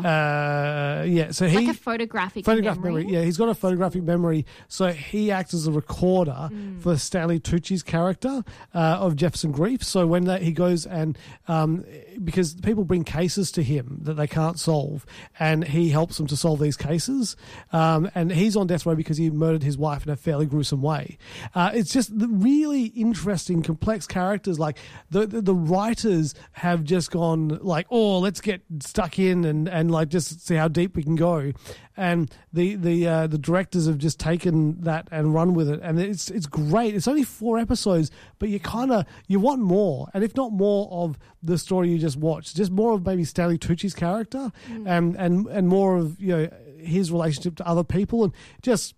uh, 0.05 1.03
yeah, 1.05 1.31
so 1.31 1.47
he 1.47 1.57
like 1.67 1.69
a 1.77 1.79
photographic, 1.79 2.45
photographic 2.45 2.83
memory. 2.83 3.05
memory. 3.05 3.19
Yeah, 3.19 3.25
he's 3.25 3.37
got 3.37 3.49
a 3.49 3.55
photographic 3.55 4.03
memory. 4.03 4.47
So 4.69 4.89
he 4.89 5.31
acts 5.31 5.55
as 5.55 5.67
a 5.67 5.73
recorder 5.73 6.33
Mm. 6.35 6.81
for 6.81 6.97
Stanley 6.97 7.41
Tucci's 7.41 7.83
character 7.83 8.43
uh, 8.75 8.79
of 9.01 9.17
Jefferson 9.17 9.53
Grieff. 9.53 9.83
So 9.83 10.07
when 10.07 10.25
that, 10.25 10.43
he 10.43 10.53
goes 10.53 10.85
and 10.87 11.17
um, 11.49 11.85
because 12.23 12.55
people 12.55 12.85
bring 12.85 13.05
cases 13.05 13.51
to 13.53 13.63
him 13.63 13.99
that 14.03 14.15
they 14.15 14.27
can't 14.27 14.59
solve, 14.59 15.07
and 15.39 15.65
he 15.65 15.89
helps 15.91 16.17
them 16.19 16.27
to 16.29 16.37
solve 16.37 16.61
these 16.61 16.77
cases. 16.77 17.37
Um, 17.73 18.11
and 18.15 18.31
he's 18.33 18.57
on 18.57 18.67
death 18.67 18.85
row 18.87 18.95
because 18.95 19.17
he 19.17 19.31
murdered 19.31 19.63
his 19.63 19.79
wife 19.79 20.05
in 20.07 20.13
a 20.13 20.17
fairly 20.17 20.47
gruesome 20.47 20.83
way. 20.83 21.19
Uh, 21.55 21.71
it's 21.75 21.93
just 21.93 22.17
the 22.19 22.29
really 22.29 22.85
interesting, 22.87 23.63
complex 23.63 24.07
characters. 24.07 24.59
Like 24.59 24.79
the, 25.11 25.27
the 25.27 25.43
the 25.45 25.55
writers 25.55 26.35
have 26.53 26.85
just 26.85 27.11
gone 27.11 27.59
like, 27.63 27.87
oh, 27.91 28.19
let's 28.19 28.41
get 28.41 28.63
stuck 28.81 29.19
in 29.19 29.45
and 29.45 29.69
and 29.69 29.91
like 29.91 30.09
just 30.09 30.47
see 30.47 30.55
how 30.55 30.69
deep 30.69 30.97
we 30.97 31.03
can 31.03 31.17
go. 31.17 31.53
And 31.97 32.31
the 32.53 32.75
the 32.77 33.07
uh, 33.07 33.27
the 33.27 33.39
directors 33.39 33.87
have 33.87 33.99
just 33.99 34.19
taken 34.19 34.81
that 34.81 35.09
and 35.13 35.35
run 35.35 35.55
with 35.55 35.69
it, 35.69 35.81
and 35.83 36.01
it's 36.01 36.31
it's 36.31 36.47
great. 36.47 36.95
It's 36.95 37.07
only 37.07 37.23
four 37.23 37.59
episodes, 37.59 38.11
but 38.39 38.49
you 38.49 38.59
kind 38.59 38.91
of 38.91 39.05
you 39.29 39.39
want 39.39 39.61
more, 39.61 40.09
and 40.15 40.25
if 40.25 40.37
not 40.37 40.53
more 40.53 40.89
of 40.91 41.19
the 41.43 41.59
story 41.59 41.91
you 41.91 41.99
just 41.99 42.17
watched, 42.17 42.57
just 42.57 42.73
more 42.73 42.93
of 42.93 43.07
maybe 43.07 43.25
Stanley 43.25 43.59
Tucci's 43.59 43.95
character, 43.95 44.51
and 44.87 45.15
and 45.17 45.47
and 45.47 45.69
more 45.69 45.97
of 45.97 46.21
you 46.21 46.37
know 46.37 46.49
his 46.79 47.13
relationship 47.13 47.57
to 47.57 47.67
other 47.67 47.85
people, 47.85 48.25
and 48.25 48.33
just 48.63 48.95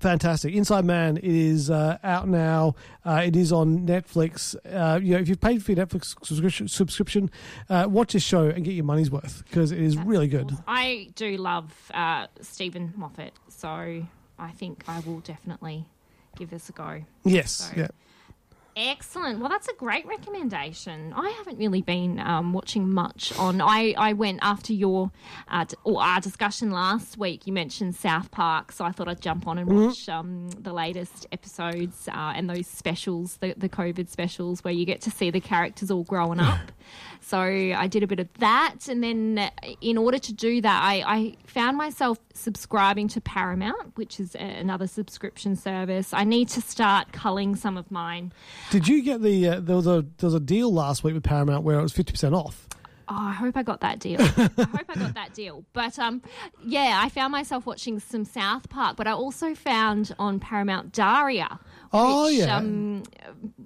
fantastic. 0.00 0.54
Inside 0.54 0.84
Man 0.84 1.18
is 1.22 1.70
uh, 1.70 1.98
out 2.02 2.28
now. 2.28 2.74
Uh, 3.04 3.22
it 3.24 3.36
is 3.36 3.52
on 3.52 3.86
Netflix. 3.86 4.54
Uh, 4.64 4.98
you 5.00 5.14
know, 5.14 5.18
if 5.20 5.28
you've 5.28 5.40
paid 5.40 5.64
for 5.64 5.72
your 5.72 5.84
Netflix 5.86 6.14
subscription, 6.24 6.68
subscription 6.68 7.30
uh, 7.68 7.86
watch 7.88 8.12
this 8.12 8.22
show 8.22 8.48
and 8.48 8.64
get 8.64 8.72
your 8.72 8.84
money's 8.84 9.10
worth 9.10 9.44
because 9.48 9.72
it 9.72 9.80
is 9.80 9.96
really 9.96 10.28
good. 10.28 10.52
I 10.66 11.10
do 11.14 11.36
love 11.36 11.72
uh, 11.94 12.26
Steven 12.40 12.92
Moffat, 12.96 13.32
so 13.48 13.68
I 14.38 14.50
think 14.52 14.84
I 14.88 15.00
will 15.00 15.20
definitely 15.20 15.86
give 16.36 16.50
this 16.50 16.68
a 16.68 16.72
go. 16.72 17.04
Yes, 17.24 17.50
So- 17.52 17.72
yeah. 17.76 17.88
Excellent. 18.76 19.38
Well, 19.38 19.48
that's 19.48 19.68
a 19.68 19.72
great 19.74 20.04
recommendation. 20.04 21.12
I 21.16 21.28
haven't 21.38 21.58
really 21.58 21.80
been 21.82 22.18
um, 22.18 22.52
watching 22.52 22.92
much 22.92 23.32
on. 23.38 23.60
I, 23.60 23.94
I 23.96 24.14
went 24.14 24.40
after 24.42 24.72
your 24.72 25.12
uh, 25.48 25.64
d- 25.64 25.76
or 25.84 26.02
our 26.02 26.20
discussion 26.20 26.70
last 26.72 27.16
week. 27.16 27.46
You 27.46 27.52
mentioned 27.52 27.94
South 27.94 28.32
Park, 28.32 28.72
so 28.72 28.84
I 28.84 28.90
thought 28.90 29.06
I'd 29.06 29.20
jump 29.20 29.46
on 29.46 29.58
and 29.58 29.68
Mhm. 29.70 29.86
watch 29.86 30.08
um, 30.08 30.50
the 30.58 30.72
latest 30.72 31.26
episodes 31.30 32.08
uh, 32.08 32.32
and 32.34 32.50
those 32.50 32.66
specials, 32.66 33.36
the, 33.36 33.54
the 33.56 33.68
COVID 33.68 34.08
specials, 34.08 34.64
where 34.64 34.74
you 34.74 34.84
get 34.84 35.00
to 35.02 35.10
see 35.10 35.30
the 35.30 35.40
characters 35.40 35.90
all 35.92 36.02
growing 36.04 36.40
up. 36.40 36.72
So 37.26 37.38
I 37.40 37.86
did 37.86 38.02
a 38.02 38.06
bit 38.06 38.20
of 38.20 38.28
that. 38.34 38.86
And 38.86 39.02
then 39.02 39.50
in 39.80 39.96
order 39.96 40.18
to 40.18 40.32
do 40.32 40.60
that, 40.60 40.82
I, 40.84 41.02
I 41.06 41.36
found 41.46 41.78
myself 41.78 42.18
subscribing 42.34 43.08
to 43.08 43.20
Paramount, 43.22 43.96
which 43.96 44.20
is 44.20 44.34
a, 44.34 44.38
another 44.40 44.86
subscription 44.86 45.56
service. 45.56 46.12
I 46.12 46.24
need 46.24 46.48
to 46.50 46.60
start 46.60 47.12
culling 47.12 47.56
some 47.56 47.78
of 47.78 47.90
mine. 47.90 48.32
Did 48.70 48.88
you 48.88 49.02
get 49.02 49.22
the 49.22 49.48
uh, 49.48 49.60
there 49.60 49.76
was 49.76 49.86
a 49.86 50.04
there 50.18 50.26
was 50.26 50.34
a 50.34 50.40
deal 50.40 50.70
last 50.70 51.02
week 51.02 51.14
with 51.14 51.24
Paramount 51.24 51.64
where 51.64 51.78
it 51.78 51.82
was 51.82 51.94
fifty 51.94 52.12
percent 52.12 52.34
off? 52.34 52.68
Oh, 53.08 53.16
I 53.16 53.32
hope 53.32 53.56
I 53.56 53.62
got 53.62 53.80
that 53.80 53.98
deal. 53.98 54.20
I 54.20 54.24
hope 54.24 54.88
I 54.88 54.94
got 54.94 55.14
that 55.14 55.34
deal. 55.34 55.64
But 55.72 55.98
um, 55.98 56.22
yeah, 56.62 57.00
I 57.02 57.08
found 57.08 57.32
myself 57.32 57.66
watching 57.66 58.00
some 58.00 58.24
South 58.24 58.68
Park, 58.68 58.96
but 58.96 59.06
I 59.06 59.12
also 59.12 59.54
found 59.54 60.14
on 60.18 60.40
Paramount 60.40 60.92
Daria. 60.92 61.58
Oh, 61.96 62.26
which, 62.26 62.38
yeah. 62.38 62.56
Um, 62.56 63.04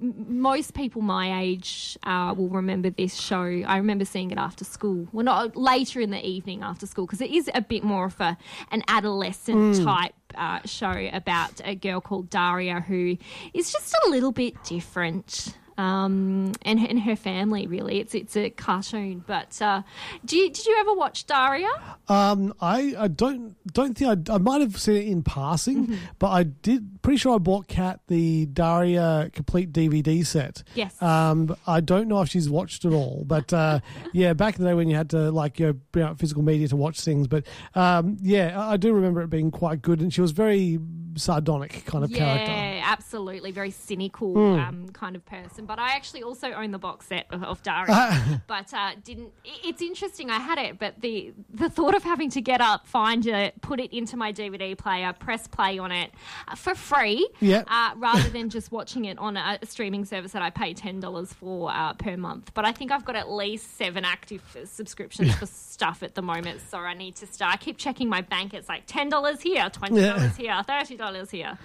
most 0.00 0.75
people 0.75 1.02
my 1.02 1.40
age 1.40 1.97
uh, 2.02 2.35
will 2.37 2.50
remember 2.50 2.90
this 2.90 3.14
show. 3.14 3.42
I 3.42 3.78
remember 3.78 4.04
seeing 4.04 4.30
it 4.30 4.38
after 4.38 4.64
school. 4.64 5.08
Well, 5.12 5.25
not 5.25 5.56
later 5.56 6.00
in 6.00 6.11
the 6.11 6.25
evening 6.25 6.62
after 6.62 6.87
school, 6.87 7.06
because 7.06 7.20
it 7.23 7.30
is 7.30 7.50
a 7.54 7.62
bit 7.62 7.82
more 7.82 8.04
of 8.06 8.20
a 8.20 8.37
an 8.70 8.82
adolescent 8.88 9.58
Mm. 9.58 9.85
type 9.85 10.14
uh, 10.37 10.61
show 10.66 11.08
about 11.12 11.61
a 11.64 11.75
girl 11.75 12.00
called 12.00 12.30
Daria 12.30 12.80
who 12.80 13.16
is 13.54 13.73
just 13.73 13.94
a 14.06 14.11
little 14.11 14.30
bit 14.32 14.62
different. 14.62 15.56
Um, 15.78 16.52
and, 16.62 16.78
and 16.80 17.00
her 17.02 17.16
family 17.16 17.66
really. 17.66 18.00
It's 18.00 18.14
it's 18.14 18.37
a 18.37 18.50
cartoon. 18.50 19.25
But 19.26 19.62
uh, 19.62 19.82
do 20.25 20.37
you, 20.37 20.50
did 20.50 20.66
you 20.66 20.76
ever 20.80 20.92
watch 20.94 21.26
Daria? 21.26 21.70
Um, 22.08 22.52
I, 22.61 22.94
I 22.99 23.08
don't 23.08 23.54
don't 23.73 23.97
think 23.97 24.28
I, 24.28 24.35
I 24.35 24.38
might 24.38 24.61
have 24.61 24.78
seen 24.78 24.97
it 24.97 25.06
in 25.06 25.23
passing, 25.23 25.87
Mm-hmm. 25.87 25.94
but 26.18 26.28
I 26.30 26.42
did. 26.42 27.00
Pretty 27.02 27.18
sure 27.18 27.37
I 27.37 27.38
bought 27.38 27.68
Kat 27.68 28.00
the 28.08 28.47
Daria 28.47 29.30
complete 29.32 29.73
DVD 29.73 30.26
set. 30.26 30.62
Yes. 30.75 31.00
Um, 31.00 31.56
I 31.66 31.80
don't 31.80 32.08
know 32.08 32.20
if 32.20 32.28
she's 32.28 32.50
watched 32.50 32.85
it 32.85 32.92
all, 32.92 33.23
but 33.26 33.52
uh, 33.52 33.80
yeah, 34.12 34.32
back 34.35 34.56
in 34.58 34.64
the 34.64 34.70
day 34.70 34.75
when 34.75 34.88
you 34.90 34.97
had 34.97 35.11
to 35.11 35.30
like 35.30 35.58
you 35.61 35.66
know 35.68 35.73
bring 35.92 36.04
out 36.04 36.18
physical 36.18 36.42
media 36.42 36.66
to 36.68 36.76
watch 36.76 37.00
things, 37.00 37.28
but 37.28 37.47
um, 37.75 38.16
yeah, 38.20 38.61
I 38.61 38.73
I 38.73 38.76
do 38.76 38.92
remember 38.92 39.23
it 39.23 39.30
being 39.30 39.50
quite 39.50 39.80
good, 39.80 40.00
and 40.00 40.12
she 40.12 40.20
was 40.20 40.32
very 40.32 40.78
sardonic 41.14 41.85
kind 41.87 42.04
of 42.04 42.11
yeah, 42.11 42.18
character. 42.18 42.52
Absolutely. 42.92 43.50
Very 43.52 43.71
cynical 43.71 44.35
Mm. 44.35 44.68
um, 44.68 44.88
kind 44.92 45.14
of 45.16 45.25
person. 45.25 45.66
But 45.66 45.78
I 45.78 45.90
actually 45.92 46.23
also 46.23 46.52
own 46.52 46.71
the 46.71 46.78
box 46.78 47.07
set 47.07 47.26
of, 47.30 47.42
of 47.45 47.62
Daria. 47.62 48.42
but 48.47 48.73
uh, 48.75 48.92
didn't. 49.04 49.33
It's 49.45 49.83
interesting. 49.83 50.30
I 50.30 50.38
had 50.38 50.59
it, 50.59 50.78
but 50.78 51.00
the 51.00 51.33
the 51.52 51.68
thought 51.71 51.95
of 51.95 52.02
having 52.02 52.30
to 52.30 52.40
get 52.40 52.61
up, 52.61 52.87
find 52.87 53.26
it, 53.26 53.61
put 53.61 53.78
it 53.80 53.92
into 53.97 54.16
my 54.16 54.33
DVD 54.33 54.76
player, 54.76 55.12
press 55.12 55.47
play 55.47 55.78
on 55.78 55.92
it 55.92 56.11
uh, 56.49 56.54
for 56.54 56.75
free, 56.75 57.28
Yeah. 57.40 57.64
uh, 57.68 57.90
rather 57.97 58.28
than 58.30 58.49
just 58.50 58.73
watching 58.73 59.04
it 59.04 59.18
on 59.18 59.37
a, 59.37 59.59
streaming 59.64 60.04
service 60.04 60.33
that 60.33 60.42
I 60.42 60.50
pay 60.50 60.73
ten 60.75 61.00
dollars 61.00 61.33
for 61.33 61.71
uh, 61.71 61.92
per 61.95 62.16
month. 62.16 62.52
But 62.54 62.64
I 62.64 62.73
think 62.73 62.90
I've 62.92 63.04
got 63.04 63.16
at 63.16 63.30
least 63.30 63.76
seven 63.76 64.04
active 64.04 64.42
subscriptions 64.64 65.35
for 65.35 65.47
stuff 65.75 66.02
at 66.02 66.14
the 66.14 66.23
moment, 66.23 66.61
so 66.71 66.78
I 66.78 66.95
need 66.95 67.16
to 67.16 67.26
start. 67.26 67.52
I 67.54 67.57
keep 67.57 67.76
checking 67.78 68.09
my 68.09 68.23
bank. 68.23 68.54
It's 68.54 68.68
like 68.68 68.85
ten 68.87 69.09
dollars 69.09 69.40
here, 69.40 69.68
twenty 69.71 70.00
dollars 70.00 70.37
here, 70.37 70.57
thirty 70.66 70.97
dollars 70.97 71.30
here. 71.30 71.59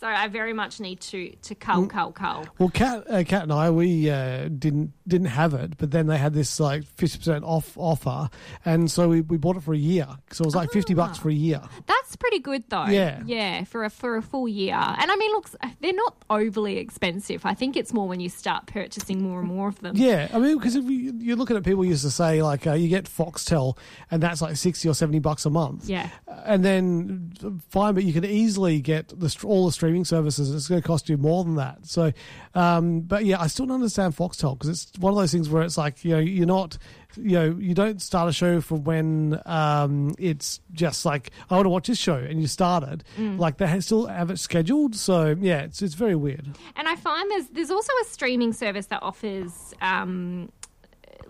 So 0.00 0.06
I 0.06 0.28
very 0.28 0.52
much 0.52 0.65
need 0.80 1.00
to 1.00 1.30
to 1.42 1.54
cull, 1.54 1.86
cull, 1.86 2.12
cull. 2.12 2.46
Well, 2.58 2.68
Cat 2.70 3.10
uh, 3.10 3.24
Kat 3.26 3.44
and 3.44 3.52
I, 3.52 3.70
we 3.70 4.10
uh, 4.10 4.48
didn't 4.48 4.92
didn't 5.06 5.28
have 5.28 5.54
it, 5.54 5.76
but 5.78 5.90
then 5.90 6.06
they 6.06 6.18
had 6.18 6.34
this 6.34 6.58
like 6.60 6.84
fifty 6.84 7.18
percent 7.18 7.44
off 7.44 7.76
offer, 7.76 8.28
and 8.64 8.90
so 8.90 9.08
we, 9.08 9.20
we 9.20 9.36
bought 9.36 9.56
it 9.56 9.62
for 9.62 9.74
a 9.74 9.78
year. 9.78 10.06
So 10.30 10.42
it 10.42 10.46
was 10.46 10.54
like 10.56 10.70
fifty 10.72 10.94
bucks 10.94 11.18
for 11.18 11.30
a 11.30 11.34
year. 11.34 11.60
That's 11.86 12.16
pretty 12.16 12.38
good 12.38 12.64
though. 12.68 12.86
Yeah. 12.86 13.22
yeah, 13.26 13.64
for 13.64 13.84
a 13.84 13.90
for 13.90 14.16
a 14.16 14.22
full 14.22 14.48
year. 14.48 14.74
And 14.74 15.10
I 15.10 15.16
mean, 15.16 15.32
look, 15.32 15.50
they're 15.80 15.92
not 15.92 16.16
overly 16.30 16.78
expensive. 16.78 17.44
I 17.44 17.54
think 17.54 17.76
it's 17.76 17.92
more 17.92 18.08
when 18.08 18.20
you 18.20 18.28
start 18.28 18.66
purchasing 18.66 19.22
more 19.22 19.40
and 19.40 19.48
more 19.48 19.68
of 19.68 19.80
them. 19.80 19.96
Yeah, 19.96 20.28
I 20.32 20.38
mean, 20.38 20.56
because 20.58 20.76
if 20.76 20.84
you, 20.84 21.12
you're 21.18 21.36
looking 21.36 21.56
at 21.56 21.64
people 21.64 21.84
used 21.84 22.02
to 22.04 22.10
say 22.10 22.42
like 22.42 22.66
uh, 22.66 22.72
you 22.72 22.88
get 22.88 23.04
Foxtel, 23.04 23.76
and 24.10 24.22
that's 24.22 24.42
like 24.42 24.56
sixty 24.56 24.88
or 24.88 24.94
seventy 24.94 25.18
bucks 25.18 25.44
a 25.46 25.50
month. 25.50 25.88
Yeah. 25.88 26.10
and 26.44 26.64
then 26.64 27.32
fine, 27.68 27.94
but 27.94 28.04
you 28.04 28.12
could 28.12 28.24
easily 28.24 28.80
get 28.80 29.08
the 29.08 29.34
all 29.44 29.66
the 29.66 29.72
streaming 29.72 30.04
services. 30.04 30.50
It's 30.56 30.68
going 30.68 30.80
to 30.80 30.86
cost 30.86 31.08
you 31.08 31.16
more 31.16 31.44
than 31.44 31.56
that. 31.56 31.86
So, 31.86 32.12
um, 32.54 33.00
but 33.00 33.24
yeah, 33.24 33.40
I 33.40 33.46
still 33.46 33.66
don't 33.66 33.76
understand 33.76 34.16
Foxtel 34.16 34.58
because 34.58 34.68
it's 34.68 34.98
one 34.98 35.12
of 35.12 35.18
those 35.18 35.32
things 35.32 35.48
where 35.48 35.62
it's 35.62 35.78
like 35.78 36.04
you 36.04 36.12
know 36.12 36.18
you're 36.18 36.46
not. 36.46 36.78
You 37.18 37.30
know, 37.30 37.56
you 37.58 37.72
don't 37.72 38.02
start 38.02 38.28
a 38.28 38.32
show 38.32 38.60
from 38.60 38.84
when 38.84 39.40
um, 39.46 40.14
it's 40.18 40.60
just 40.72 41.06
like 41.06 41.30
I 41.48 41.54
want 41.54 41.64
to 41.64 41.70
watch 41.70 41.86
this 41.86 41.96
show, 41.96 42.16
and 42.16 42.42
you 42.42 42.46
started. 42.46 43.04
Mm. 43.16 43.38
Like 43.38 43.56
they 43.56 43.80
still 43.80 44.06
have 44.06 44.30
it 44.30 44.38
scheduled, 44.38 44.94
so 44.94 45.34
yeah, 45.40 45.60
it's 45.60 45.80
it's 45.80 45.94
very 45.94 46.14
weird. 46.14 46.46
And 46.76 46.86
I 46.86 46.94
find 46.94 47.30
there's 47.30 47.46
there's 47.46 47.70
also 47.70 47.92
a 48.02 48.04
streaming 48.04 48.52
service 48.52 48.86
that 48.88 49.02
offers 49.02 49.72
um, 49.80 50.50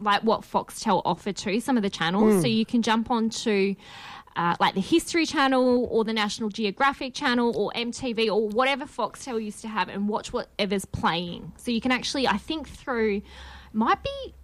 like 0.00 0.23
what 0.23 0.42
Foxtel 0.42 1.02
offer 1.04 1.33
to 1.33 1.61
some 1.61 1.76
of 1.76 1.83
the 1.83 1.90
channels. 1.90 2.35
Mm. 2.35 2.40
So 2.42 2.49
you 2.49 2.66
can 2.66 2.83
jump 2.83 3.11
onto 3.11 3.75
uh, 4.37 4.55
like 4.61 4.75
the 4.75 4.81
History 4.81 5.25
Channel 5.26 5.88
or 5.90 6.05
the 6.05 6.12
National 6.12 6.49
Geographic 6.50 7.14
Channel 7.14 7.57
or 7.57 7.73
MTV 7.75 8.28
or 8.28 8.49
whatever 8.49 8.85
Foxtel 8.85 9.43
used 9.43 9.62
to 9.62 9.69
have 9.69 9.88
and 9.88 10.09
watch 10.09 10.33
whatever's 10.33 10.85
playing. 10.85 11.52
So 11.57 11.71
you 11.71 11.81
can 11.81 11.90
actually, 11.90 12.28
I 12.28 12.37
think, 12.37 12.69
through 12.69 13.23
might 13.73 14.02
be 14.02 14.35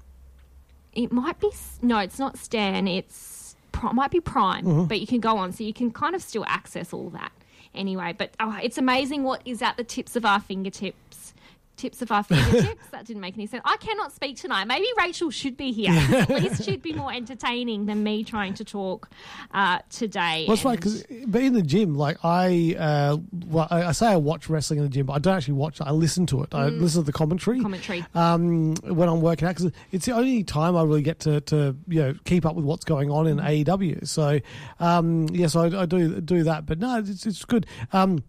it 0.94 1.10
might 1.12 1.38
be 1.40 1.50
no, 1.80 1.98
it's 1.98 2.18
not 2.18 2.36
Stan. 2.36 2.86
It's 2.88 3.54
might 3.92 4.10
be 4.10 4.20
Prime, 4.20 4.64
Mhm. 4.64 4.88
but 4.88 5.00
you 5.00 5.06
can 5.06 5.20
go 5.20 5.36
on, 5.38 5.52
so 5.52 5.64
you 5.64 5.72
can 5.72 5.90
kind 5.90 6.14
of 6.14 6.22
still 6.22 6.44
access 6.46 6.92
all 6.92 7.10
that 7.10 7.32
anyway. 7.74 8.14
But 8.16 8.30
oh, 8.38 8.58
it's 8.62 8.78
amazing 8.78 9.24
what 9.24 9.42
is 9.44 9.60
at 9.62 9.76
the 9.76 9.84
tips 9.84 10.14
of 10.16 10.24
our 10.24 10.38
fingertips. 10.40 11.34
Tips 11.82 12.00
of 12.00 12.12
our 12.12 12.22
fingertips. 12.22 12.86
that 12.92 13.04
didn't 13.06 13.22
make 13.22 13.34
any 13.34 13.46
sense. 13.46 13.60
I 13.64 13.76
cannot 13.78 14.12
speak 14.12 14.36
tonight. 14.36 14.66
Maybe 14.66 14.86
Rachel 14.96 15.30
should 15.32 15.56
be 15.56 15.72
here. 15.72 15.90
At 15.90 16.30
least 16.30 16.62
she'd 16.62 16.80
be 16.80 16.92
more 16.92 17.12
entertaining 17.12 17.86
than 17.86 18.04
me 18.04 18.22
trying 18.22 18.54
to 18.54 18.64
talk 18.64 19.10
uh, 19.52 19.80
today. 19.90 20.44
Well, 20.46 20.54
that's 20.56 20.64
right. 20.64 20.74
And- 20.84 21.04
Because, 21.08 21.26
but 21.26 21.42
in 21.42 21.54
the 21.54 21.62
gym, 21.62 21.96
like 21.96 22.18
I, 22.24 22.76
uh, 22.78 23.16
well, 23.48 23.66
I, 23.68 23.82
I 23.86 23.92
say 23.92 24.06
I 24.06 24.16
watch 24.16 24.48
wrestling 24.48 24.78
in 24.78 24.84
the 24.84 24.90
gym, 24.90 25.06
but 25.06 25.14
I 25.14 25.18
don't 25.18 25.34
actually 25.36 25.54
watch 25.54 25.80
it. 25.80 25.84
I 25.88 25.90
listen 25.90 26.24
to 26.26 26.44
it. 26.44 26.54
I 26.54 26.70
Mm. 26.70 26.80
listen 26.80 27.02
to 27.02 27.06
the 27.06 27.12
commentary. 27.12 27.60
Commentary. 27.60 28.04
Um, 28.14 28.76
when 28.76 29.08
I'm 29.08 29.20
working 29.20 29.48
out, 29.48 29.56
because 29.56 29.72
it's 29.90 30.06
the 30.06 30.12
only 30.12 30.44
time 30.44 30.76
I 30.76 30.84
really 30.84 31.02
get 31.02 31.18
to, 31.20 31.40
to 31.40 31.76
you 31.88 32.00
know 32.00 32.14
keep 32.24 32.46
up 32.46 32.54
with 32.54 32.64
what's 32.64 32.84
going 32.84 33.10
on 33.10 33.26
in 33.26 33.38
AEW. 33.38 34.06
So, 34.06 34.38
um, 34.78 35.26
yes, 35.32 35.56
I, 35.56 35.64
I 35.82 35.86
do 35.86 36.20
do 36.20 36.44
that. 36.44 36.64
But 36.64 36.78
no, 36.78 36.98
it's 37.00 37.26
it's 37.26 37.44
good. 37.44 37.66
Um, 37.92 38.22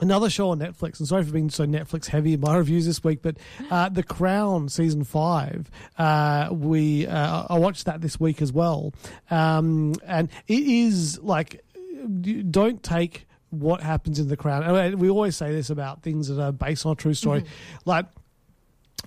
Another 0.00 0.30
show 0.30 0.50
on 0.50 0.58
Netflix, 0.58 0.98
and 0.98 1.06
sorry 1.06 1.22
for 1.22 1.32
being 1.32 1.50
so 1.50 1.66
Netflix 1.66 2.06
heavy 2.06 2.32
in 2.32 2.40
my 2.40 2.56
reviews 2.58 2.86
this 2.86 3.04
week, 3.04 3.20
but 3.22 3.36
uh, 3.70 3.88
The 3.88 4.02
Crown 4.02 4.68
season 4.68 5.04
five, 5.04 5.70
uh, 5.98 6.48
we 6.50 7.06
uh, 7.06 7.46
I 7.48 7.58
watched 7.58 7.84
that 7.84 8.00
this 8.00 8.18
week 8.18 8.42
as 8.42 8.52
well, 8.52 8.94
um, 9.30 9.94
and 10.06 10.28
it 10.48 10.62
is 10.62 11.20
like 11.20 11.62
don't 12.50 12.82
take 12.82 13.26
what 13.50 13.82
happens 13.82 14.18
in 14.18 14.28
The 14.28 14.36
Crown. 14.36 14.62
And 14.64 14.98
we 14.98 15.10
always 15.10 15.36
say 15.36 15.52
this 15.52 15.68
about 15.70 16.02
things 16.02 16.28
that 16.28 16.42
are 16.42 16.52
based 16.52 16.86
on 16.86 16.92
a 16.92 16.96
true 16.96 17.14
story, 17.14 17.44
like 17.84 18.06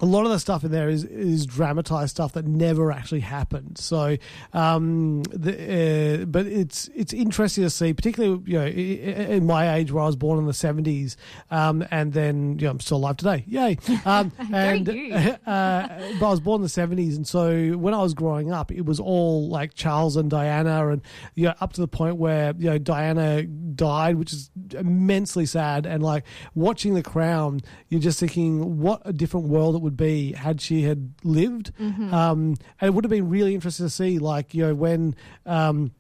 a 0.01 0.05
lot 0.05 0.25
of 0.25 0.31
the 0.31 0.39
stuff 0.39 0.63
in 0.63 0.71
there 0.71 0.89
is 0.89 1.03
is 1.05 1.45
dramatized 1.45 2.11
stuff 2.11 2.33
that 2.33 2.45
never 2.45 2.91
actually 2.91 3.21
happened. 3.21 3.77
So, 3.77 4.17
um, 4.53 5.23
the, 5.23 6.21
uh, 6.21 6.25
but 6.25 6.45
it's 6.45 6.89
it's 6.93 7.13
interesting 7.13 7.63
to 7.63 7.69
see, 7.69 7.93
particularly 7.93 8.41
you 8.45 8.59
know, 8.59 8.65
in 8.65 9.45
my 9.45 9.75
age 9.75 9.91
where 9.91 10.03
I 10.03 10.07
was 10.07 10.15
born 10.15 10.39
in 10.39 10.45
the 10.45 10.53
seventies, 10.53 11.15
um, 11.49 11.85
and 11.91 12.11
then 12.13 12.59
you 12.59 12.65
know, 12.65 12.71
I'm 12.71 12.79
still 12.79 12.97
alive 12.97 13.17
today, 13.17 13.45
yay! 13.47 13.77
Um, 14.05 14.31
and 14.53 14.89
uh, 15.45 15.87
but 16.19 16.25
I 16.25 16.29
was 16.29 16.41
born 16.41 16.59
in 16.59 16.63
the 16.63 16.69
seventies, 16.69 17.15
and 17.15 17.27
so 17.27 17.71
when 17.71 17.93
I 17.93 18.01
was 18.01 18.13
growing 18.13 18.51
up, 18.51 18.71
it 18.71 18.85
was 18.85 18.99
all 18.99 19.47
like 19.47 19.75
Charles 19.75 20.17
and 20.17 20.29
Diana, 20.29 20.89
and 20.89 21.01
you 21.35 21.45
know, 21.45 21.53
up 21.61 21.73
to 21.73 21.81
the 21.81 21.87
point 21.87 22.17
where 22.17 22.53
you 22.57 22.69
know 22.69 22.77
Diana 22.77 23.43
died, 23.43 24.15
which 24.17 24.33
is 24.33 24.49
immensely 24.73 25.45
sad. 25.45 25.85
And 25.85 26.03
like 26.03 26.25
watching 26.53 26.95
The 26.95 27.03
Crown, 27.03 27.61
you're 27.89 28.01
just 28.01 28.19
thinking, 28.19 28.79
what 28.79 29.01
a 29.05 29.13
different 29.13 29.47
world 29.47 29.75
it 29.75 29.81
would 29.85 29.95
be 29.95 30.33
had 30.33 30.59
she 30.59 30.81
had 30.81 31.13
lived. 31.23 31.71
Mhm. 31.79 32.11
Um, 32.11 32.39
and 32.81 32.87
it 32.89 32.93
would 32.93 33.05
have 33.05 33.09
been 33.09 33.29
really 33.29 33.55
interesting 33.55 33.85
to 33.85 33.89
see, 33.89 34.19
like 34.19 34.53
you 34.53 34.63
know, 34.63 34.75
when. 34.75 35.15
Um, 35.45 35.91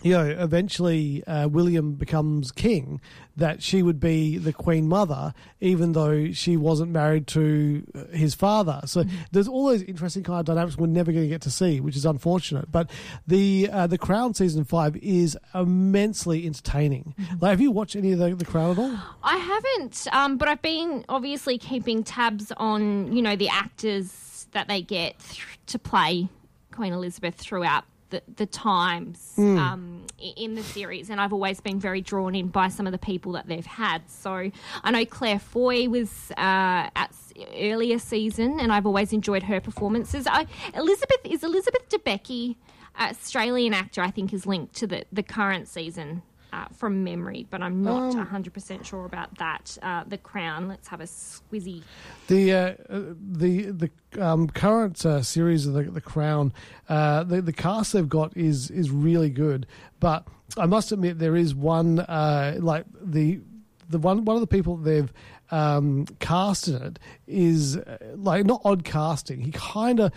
you 0.00 0.12
know, 0.12 0.24
eventually 0.26 1.22
uh, 1.26 1.46
William 1.48 1.92
becomes 1.94 2.50
king, 2.50 3.00
that 3.36 3.62
she 3.62 3.82
would 3.82 4.00
be 4.00 4.36
the 4.36 4.52
queen 4.52 4.88
mother, 4.88 5.32
even 5.60 5.92
though 5.92 6.32
she 6.32 6.56
wasn't 6.56 6.90
married 6.90 7.26
to 7.28 7.84
uh, 7.94 8.04
his 8.16 8.34
father. 8.34 8.80
So 8.84 9.04
there's 9.30 9.48
all 9.48 9.66
those 9.66 9.82
interesting 9.82 10.22
kind 10.22 10.40
of 10.40 10.46
dynamics 10.46 10.76
we're 10.76 10.86
never 10.86 11.12
going 11.12 11.24
to 11.24 11.28
get 11.28 11.40
to 11.42 11.50
see, 11.50 11.80
which 11.80 11.96
is 11.96 12.04
unfortunate. 12.04 12.70
But 12.70 12.90
the 13.26 13.68
uh, 13.72 13.86
the 13.86 13.98
Crown 13.98 14.34
season 14.34 14.64
five 14.64 14.96
is 14.96 15.38
immensely 15.54 16.46
entertaining. 16.46 17.14
Like, 17.40 17.50
have 17.50 17.60
you 17.60 17.70
watched 17.70 17.94
any 17.94 18.12
of 18.12 18.18
the, 18.18 18.34
the 18.34 18.44
Crown 18.44 18.72
at 18.72 18.78
all? 18.78 18.98
I 19.22 19.36
haven't, 19.36 20.06
um, 20.12 20.36
but 20.36 20.48
I've 20.48 20.62
been 20.62 21.04
obviously 21.08 21.58
keeping 21.58 22.02
tabs 22.02 22.52
on 22.56 23.12
you 23.14 23.22
know 23.22 23.36
the 23.36 23.48
actors 23.48 24.46
that 24.52 24.68
they 24.68 24.82
get 24.82 25.18
th- 25.20 25.46
to 25.66 25.78
play 25.78 26.28
Queen 26.72 26.92
Elizabeth 26.92 27.36
throughout 27.36 27.84
the, 28.12 28.22
the 28.36 28.46
times 28.46 29.18
Mm. 29.36 29.58
um, 29.58 30.06
in 30.38 30.54
the 30.54 30.62
series, 30.62 31.10
and 31.10 31.20
I've 31.20 31.32
always 31.32 31.60
been 31.60 31.80
very 31.80 32.00
drawn 32.00 32.34
in 32.36 32.46
by 32.48 32.68
some 32.68 32.86
of 32.86 32.92
the 32.92 32.98
people 33.10 33.32
that 33.32 33.46
they've 33.48 33.66
had. 33.66 34.00
So 34.08 34.50
I 34.84 34.90
know 34.94 35.04
Claire 35.04 35.40
Foy 35.40 35.88
was 35.88 36.30
uh, 36.32 37.02
at 37.02 37.10
earlier 37.58 37.98
season, 37.98 38.60
and 38.60 38.72
I've 38.72 38.86
always 38.86 39.12
enjoyed 39.12 39.42
her 39.44 39.60
performances. 39.60 40.26
I, 40.30 40.46
Elizabeth 40.74 41.22
is 41.24 41.42
Elizabeth 41.42 41.88
Debicki, 41.88 42.54
Australian 43.00 43.74
actor, 43.74 44.00
I 44.02 44.10
think, 44.10 44.32
is 44.32 44.46
linked 44.46 44.74
to 44.76 44.86
the 44.86 45.04
the 45.10 45.22
current 45.24 45.66
season. 45.66 46.22
Uh, 46.52 46.66
from 46.76 47.02
memory, 47.02 47.46
but 47.48 47.62
I'm 47.62 47.82
not 47.82 48.14
Um, 48.14 48.26
100% 48.26 48.84
sure 48.84 49.06
about 49.06 49.38
that. 49.38 49.78
Uh, 49.82 50.04
the 50.06 50.18
Crown, 50.18 50.68
let's 50.68 50.86
have 50.88 51.00
a 51.00 51.04
squizzy. 51.04 51.82
The 52.26 52.52
uh, 52.52 52.56
uh, 52.90 53.14
the 53.16 53.70
the 53.70 53.90
um, 54.20 54.48
current 54.48 55.06
uh, 55.06 55.22
series 55.22 55.66
of 55.66 55.72
the, 55.72 55.84
the 55.84 56.02
Crown, 56.02 56.52
uh, 56.90 57.24
the 57.24 57.40
the 57.40 57.54
cast 57.54 57.94
they've 57.94 58.06
got 58.06 58.36
is 58.36 58.70
is 58.70 58.90
really 58.90 59.30
good. 59.30 59.66
But 59.98 60.28
I 60.58 60.66
must 60.66 60.92
admit 60.92 61.18
there 61.18 61.36
is 61.36 61.54
one 61.54 62.00
uh, 62.00 62.58
like 62.60 62.84
the 63.00 63.40
the 63.88 63.98
one 63.98 64.26
one 64.26 64.36
of 64.36 64.42
the 64.42 64.46
people 64.46 64.76
they've 64.76 65.10
um, 65.50 66.04
cast 66.18 66.68
in 66.68 66.82
it 66.82 66.98
is 67.26 67.78
like 68.14 68.44
not 68.44 68.60
odd 68.62 68.84
casting. 68.84 69.40
He 69.40 69.52
kind 69.52 70.00
of 70.00 70.12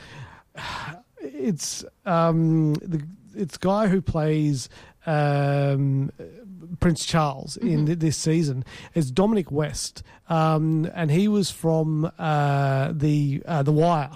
it's 1.22 1.86
um, 2.06 2.74
the 2.74 3.02
it's 3.38 3.58
guy 3.58 3.88
who 3.88 4.02
plays 4.02 4.68
um, 5.06 6.12
Prince 6.80 7.06
Charles 7.06 7.58
in 7.58 7.86
th- 7.86 8.00
this 8.00 8.18
season 8.18 8.66
is 8.94 9.12
Dominic 9.12 9.52
West, 9.52 10.04
um, 10.30 10.90
and 10.94 11.12
he 11.12 11.28
was 11.28 11.52
from 11.52 12.12
uh, 12.18 12.92
the 12.94 13.44
uh, 13.46 13.64
the 13.64 13.72
Wire. 13.72 14.10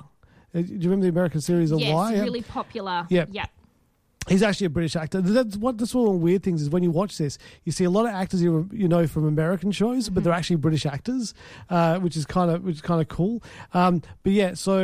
Uh, 0.53 0.61
Do 0.61 0.73
you 0.73 0.79
remember 0.81 1.03
the 1.03 1.09
American 1.09 1.41
series 1.41 1.71
of 1.71 1.79
yes, 1.79 1.93
Wire? 1.93 2.15
Yeah. 2.15 2.23
really 2.23 2.41
popular. 2.41 3.05
Yeah. 3.09 3.25
Yep. 3.29 3.49
He's 4.27 4.43
actually 4.43 4.67
a 4.67 4.69
British 4.69 4.95
actor. 4.95 5.21
That's 5.21 5.57
what. 5.57 5.79
That's 5.79 5.95
one 5.95 6.05
of 6.05 6.13
the 6.13 6.17
weird 6.19 6.43
things 6.43 6.61
is 6.61 6.69
when 6.69 6.83
you 6.83 6.91
watch 6.91 7.17
this, 7.17 7.39
you 7.63 7.71
see 7.71 7.83
a 7.83 7.89
lot 7.89 8.05
of 8.05 8.11
actors 8.13 8.43
you 8.43 8.69
you 8.71 8.87
know 8.87 9.07
from 9.07 9.25
American 9.25 9.71
shows, 9.71 10.07
but 10.09 10.23
they're 10.23 10.33
actually 10.33 10.57
British 10.57 10.85
actors, 10.85 11.33
uh, 11.71 11.97
which 11.99 12.15
is 12.15 12.25
kind 12.27 12.51
of 12.51 12.63
which 12.63 12.75
is 12.75 12.81
kind 12.81 13.01
of 13.01 13.07
cool. 13.07 13.41
Um, 13.73 14.03
but 14.21 14.33
yeah, 14.33 14.53
so 14.53 14.75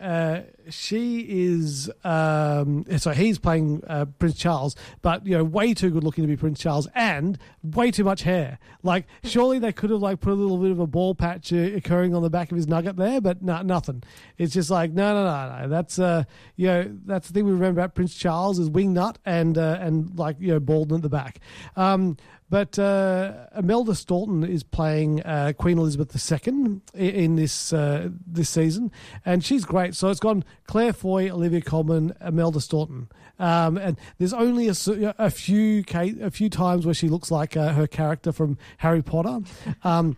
uh, 0.00 0.40
she 0.70 1.20
is. 1.28 1.90
Um, 2.04 2.84
so 2.98 3.10
he's 3.12 3.38
playing 3.38 3.82
uh, 3.86 4.06
Prince 4.18 4.36
Charles, 4.36 4.76
but 5.02 5.26
you 5.26 5.36
know, 5.36 5.44
way 5.44 5.74
too 5.74 5.90
good 5.90 6.04
looking 6.04 6.24
to 6.24 6.28
be 6.28 6.36
Prince 6.36 6.60
Charles, 6.60 6.88
and 6.94 7.38
way 7.62 7.90
too 7.90 8.04
much 8.04 8.22
hair. 8.22 8.58
Like, 8.82 9.06
surely 9.24 9.58
they 9.58 9.72
could 9.72 9.90
have 9.90 10.00
like 10.00 10.20
put 10.20 10.32
a 10.32 10.36
little 10.36 10.58
bit 10.58 10.70
of 10.70 10.80
a 10.80 10.86
ball 10.86 11.14
patch 11.14 11.52
uh, 11.52 11.56
occurring 11.56 12.14
on 12.14 12.22
the 12.22 12.30
back 12.30 12.50
of 12.50 12.56
his 12.56 12.66
nugget 12.66 12.96
there, 12.96 13.20
but 13.20 13.42
no, 13.42 13.62
nothing. 13.62 14.02
It's 14.36 14.54
just 14.54 14.70
like 14.70 14.92
no, 14.92 15.14
no, 15.14 15.24
no, 15.24 15.62
no. 15.62 15.68
That's 15.68 15.98
uh, 15.98 16.24
you 16.56 16.66
know, 16.66 16.96
that's 17.04 17.28
the 17.28 17.34
thing 17.34 17.44
we 17.44 17.52
remember 17.52 17.80
about 17.80 17.94
Prince 17.94 18.14
Charles 18.14 18.58
is 18.58 18.68
wing 18.68 18.92
nut 18.92 19.18
and 19.24 19.56
uh, 19.56 19.78
and 19.80 20.18
like 20.18 20.36
you 20.40 20.48
know, 20.48 20.60
bald 20.60 20.92
at 20.92 21.02
the 21.02 21.08
back. 21.08 21.40
Um, 21.76 22.16
but 22.50 22.78
uh, 22.78 23.46
Imelda 23.56 23.94
Staunton 23.94 24.44
is 24.44 24.62
playing 24.62 25.22
uh, 25.22 25.52
Queen 25.56 25.78
Elizabeth 25.78 26.14
II 26.32 26.80
in 26.94 27.36
this 27.36 27.72
uh, 27.72 28.08
this 28.26 28.48
season, 28.48 28.90
and 29.24 29.44
she's 29.44 29.64
great. 29.64 29.94
So 29.94 30.08
it's 30.08 30.20
gone 30.20 30.44
Claire 30.66 30.92
Foy, 30.92 31.30
Olivia 31.30 31.60
Colman, 31.60 32.14
Imelda 32.20 32.60
Staunton, 32.60 33.08
um, 33.38 33.76
and 33.76 33.98
there's 34.18 34.32
only 34.32 34.68
a, 34.68 34.74
a 35.18 35.30
few 35.30 35.84
a 35.92 36.30
few 36.30 36.48
times 36.48 36.86
where 36.86 36.94
she 36.94 37.08
looks 37.08 37.30
like 37.30 37.56
uh, 37.56 37.72
her 37.72 37.86
character 37.86 38.32
from 38.32 38.58
Harry 38.78 39.02
Potter. 39.02 39.40
Um, 39.84 40.16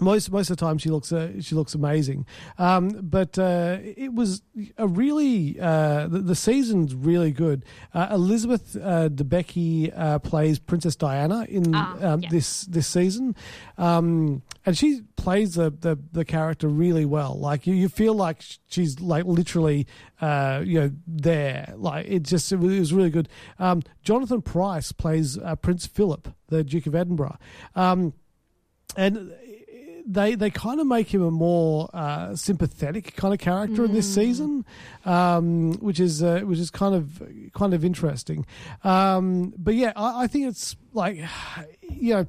most 0.00 0.30
most 0.30 0.50
of 0.50 0.56
the 0.56 0.64
time 0.64 0.78
she 0.78 0.88
looks 0.88 1.12
uh, 1.12 1.40
she 1.40 1.54
looks 1.54 1.74
amazing. 1.74 2.26
Um, 2.58 2.88
but 3.02 3.38
uh, 3.38 3.78
it 3.80 4.14
was 4.14 4.42
a 4.78 4.86
really 4.86 5.58
uh, 5.60 6.08
the, 6.08 6.20
the 6.20 6.34
season's 6.34 6.94
really 6.94 7.32
good. 7.32 7.64
Uh, 7.92 8.08
Elizabeth 8.10 8.76
uh, 8.76 9.08
Debicki 9.08 9.92
uh, 9.96 10.18
plays 10.18 10.58
Princess 10.58 10.96
Diana 10.96 11.46
in 11.48 11.74
Ah, 11.74 11.96
um, 12.12 12.22
yeah. 12.22 12.28
this 12.30 12.62
this 12.62 12.86
season. 12.86 13.34
Um, 13.78 14.42
and 14.64 14.78
she 14.78 15.02
plays 15.16 15.54
the, 15.54 15.70
the, 15.70 15.98
the 16.12 16.24
character 16.24 16.68
really 16.68 17.04
well. 17.04 17.34
Like 17.38 17.66
you, 17.66 17.74
you 17.74 17.88
feel 17.88 18.14
like 18.14 18.42
she's 18.68 19.00
like 19.00 19.24
literally 19.24 19.86
uh, 20.20 20.62
you 20.64 20.80
know 20.80 20.90
there. 21.06 21.74
Like 21.76 22.06
it 22.08 22.22
just 22.22 22.52
it 22.52 22.56
was, 22.56 22.72
it 22.72 22.80
was 22.80 22.92
really 22.92 23.10
good. 23.10 23.28
Um, 23.58 23.82
Jonathan 24.02 24.42
Pryce 24.42 24.92
plays 24.92 25.36
uh, 25.38 25.56
Prince 25.56 25.86
Philip 25.86 26.28
the 26.48 26.62
Duke 26.62 26.86
of 26.86 26.94
Edinburgh. 26.94 27.38
Um, 27.74 28.12
and 28.96 29.32
they 30.06 30.34
they 30.34 30.50
kind 30.50 30.80
of 30.80 30.86
make 30.86 31.12
him 31.12 31.22
a 31.22 31.30
more 31.30 31.88
uh, 31.92 32.34
sympathetic 32.36 33.16
kind 33.16 33.32
of 33.34 33.40
character 33.40 33.84
in 33.84 33.92
this 33.92 34.12
season, 34.12 34.64
um, 35.04 35.74
which 35.74 36.00
is 36.00 36.22
uh, 36.22 36.40
which 36.40 36.58
is 36.58 36.70
kind 36.70 36.94
of 36.94 37.22
kind 37.54 37.74
of 37.74 37.84
interesting. 37.84 38.46
Um, 38.84 39.54
but 39.56 39.74
yeah, 39.74 39.92
I, 39.96 40.24
I 40.24 40.26
think 40.26 40.46
it's 40.48 40.76
like 40.92 41.18
you 41.82 42.14
know. 42.14 42.26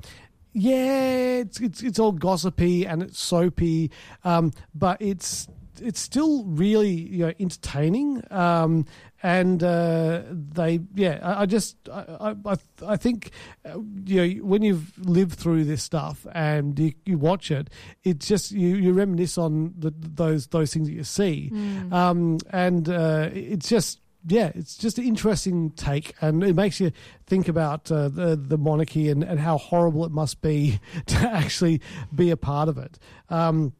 Yeah, 0.55 1.39
it's, 1.39 1.59
it's 1.59 1.81
it's 1.81 1.97
all 1.97 2.11
gossipy 2.11 2.85
and 2.85 3.01
it's 3.01 3.19
soapy, 3.19 3.89
um, 4.23 4.51
but 4.75 5.01
it's 5.01 5.47
it's 5.81 5.99
still 5.99 6.43
really 6.45 6.91
you 6.91 7.25
know 7.25 7.33
entertaining. 7.39 8.23
Um, 8.31 8.85
and 9.21 9.63
uh, 9.63 10.23
they 10.29 10.81
yeah, 10.95 11.19
I, 11.23 11.43
I 11.43 11.45
just 11.45 11.77
I 11.89 12.35
I, 12.45 12.55
I 12.85 12.97
think 12.97 13.31
uh, 13.65 13.79
you 14.05 14.27
know 14.27 14.43
when 14.45 14.61
you've 14.61 14.91
lived 14.97 15.39
through 15.39 15.63
this 15.63 15.81
stuff 15.81 16.27
and 16.33 16.77
you, 16.77 16.93
you 17.05 17.17
watch 17.17 17.49
it, 17.49 17.69
it's 18.03 18.27
just 18.27 18.51
you, 18.51 18.75
you 18.75 18.91
reminisce 18.91 19.37
on 19.37 19.73
the, 19.77 19.93
those 19.97 20.47
those 20.47 20.73
things 20.73 20.87
that 20.89 20.93
you 20.93 21.05
see, 21.05 21.51
um, 21.93 22.37
and 22.51 22.89
uh, 22.89 23.29
it's 23.31 23.69
just 23.69 24.01
yeah, 24.25 24.51
it's 24.55 24.77
just 24.77 24.97
an 24.97 25.05
interesting 25.05 25.71
take, 25.71 26.13
and 26.21 26.43
it 26.43 26.55
makes 26.55 26.79
you 26.79 26.91
think 27.25 27.47
about 27.47 27.91
uh, 27.91 28.09
the 28.09 28.35
the 28.35 28.57
monarchy 28.57 29.09
and, 29.09 29.23
and 29.23 29.39
how 29.39 29.57
horrible 29.57 30.05
it 30.05 30.11
must 30.11 30.41
be 30.41 30.79
to 31.07 31.17
actually 31.17 31.81
be 32.13 32.29
a 32.29 32.37
part 32.37 32.69
of 32.69 32.77
it. 32.77 32.99
Um, 33.29 33.73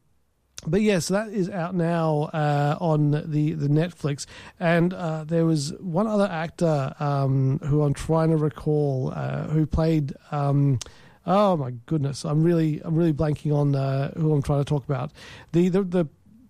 but 0.66 0.80
yes, 0.82 1.08
that 1.08 1.28
is 1.28 1.50
out 1.50 1.74
now 1.74 2.30
uh, 2.32 2.76
on 2.80 3.10
the, 3.10 3.52
the 3.52 3.68
Netflix. 3.68 4.26
And 4.58 4.92
uh, 4.92 5.24
there 5.24 5.44
was 5.44 5.72
one 5.74 6.06
other 6.06 6.28
actor 6.30 6.94
um, 7.00 7.58
who 7.60 7.82
I'm 7.82 7.94
trying 7.94 8.30
to 8.30 8.36
recall 8.36 9.12
uh, 9.14 9.48
who 9.48 9.66
played. 9.66 10.14
Um, 10.30 10.78
oh 11.26 11.56
my 11.56 11.72
goodness, 11.86 12.24
I'm 12.24 12.42
really 12.42 12.80
I'm 12.84 12.94
really 12.94 13.12
blanking 13.12 13.54
on 13.54 13.74
uh, 13.74 14.12
who 14.14 14.32
I'm 14.32 14.42
trying 14.42 14.60
to 14.60 14.68
talk 14.68 14.84
about. 14.84 15.12
The 15.52 15.68
the, 15.68 15.82
the 15.82 16.08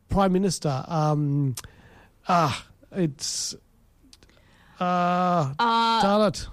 prime 0.09 0.33
minister. 0.33 0.85
Um, 0.89 1.55
ah, 2.29 2.67
it's. 2.93 3.55
Uh, 4.81 5.55
darn 5.59 6.29
it. 6.29 6.47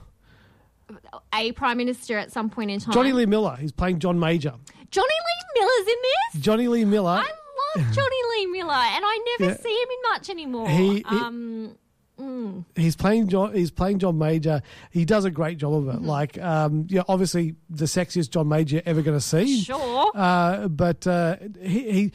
A 1.34 1.52
prime 1.54 1.78
minister 1.78 2.18
at 2.18 2.32
some 2.32 2.50
point 2.50 2.72
in 2.72 2.80
time. 2.80 2.94
Jonny 2.94 3.14
Lee 3.14 3.26
Miller. 3.26 3.56
He's 3.60 3.72
playing 3.72 4.00
John 4.00 4.20
Major. 4.20 4.54
Jonny 4.92 5.08
Lee 5.08 5.60
Miller's 5.62 5.88
in 5.88 5.96
this. 6.04 6.44
Jonny 6.44 6.68
Lee 6.68 6.86
Miller. 6.86 7.24
I 7.24 7.32
love 7.78 7.92
Jonny 7.92 8.22
Lee 8.38 8.46
Miller, 8.48 8.72
and 8.74 9.04
I 9.06 9.36
never 9.40 9.52
Yeah. 9.52 9.58
see 9.58 9.70
him 9.70 9.90
in 9.90 10.12
much 10.14 10.30
anymore. 10.30 10.70
He- 10.70 10.96
he- 10.98 11.04
um, 11.06 11.76
mm. 12.20 12.66
he's 12.76 12.96
playing 12.96 13.28
John. 13.30 13.54
He's 13.54 13.72
playing 13.72 14.00
John 14.00 14.18
Major. 14.18 14.62
He 14.92 15.06
does 15.06 15.26
a 15.26 15.32
great 15.32 15.58
job 15.58 15.74
of 15.74 15.84
Mm-hmm. 15.86 16.04
it. 16.04 16.08
Like, 16.08 16.38
um, 16.42 16.86
yeah, 16.90 17.04
obviously 17.08 17.56
the 17.70 17.86
sexiest 17.86 18.30
John 18.32 18.48
Major 18.48 18.76
you're 18.76 18.84
ever 18.86 19.02
going 19.02 19.18
to 19.18 19.22
see. 19.26 19.62
Sure. 19.62 20.12
Uh, 20.14 20.68
but 20.68 21.06
uh, 21.08 21.38
he, 21.62 21.92
he 21.92 22.12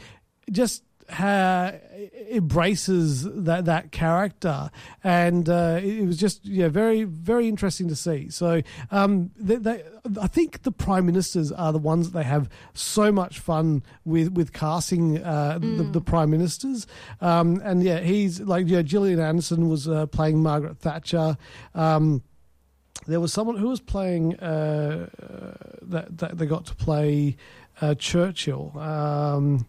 just 0.51 0.83
ha- 1.09 1.73
embraces 2.29 3.23
that 3.23 3.65
that 3.65 3.91
character, 3.91 4.69
and 5.03 5.49
uh, 5.49 5.79
it 5.81 6.05
was 6.05 6.17
just 6.17 6.45
yeah, 6.45 6.67
very 6.67 7.03
very 7.03 7.47
interesting 7.47 7.87
to 7.87 7.95
see. 7.95 8.29
So, 8.29 8.61
um, 8.91 9.31
they, 9.37 9.55
they, 9.55 9.83
I 10.21 10.27
think 10.27 10.63
the 10.63 10.71
prime 10.71 11.05
ministers 11.05 11.51
are 11.51 11.71
the 11.71 11.79
ones 11.79 12.11
that 12.11 12.17
they 12.17 12.25
have 12.25 12.49
so 12.73 13.11
much 13.11 13.39
fun 13.39 13.83
with 14.05 14.33
with 14.33 14.53
casting 14.53 15.23
uh, 15.23 15.59
the, 15.59 15.83
the 15.83 16.01
prime 16.01 16.29
ministers. 16.29 16.87
Um, 17.21 17.61
and 17.63 17.83
yeah, 17.83 17.99
he's 17.99 18.41
like 18.41 18.67
yeah, 18.67 18.81
Gillian 18.81 19.19
Anderson 19.19 19.69
was 19.69 19.87
uh, 19.87 20.05
playing 20.07 20.41
Margaret 20.41 20.77
Thatcher. 20.77 21.37
Um, 21.73 22.23
there 23.05 23.19
was 23.19 23.31
someone 23.31 23.57
who 23.57 23.69
was 23.69 23.79
playing 23.79 24.37
uh, 24.39 25.07
that, 25.81 26.17
that 26.17 26.37
they 26.37 26.45
got 26.45 26.65
to 26.65 26.75
play 26.75 27.37
uh, 27.81 27.95
Churchill. 27.95 28.77
Um, 28.77 29.65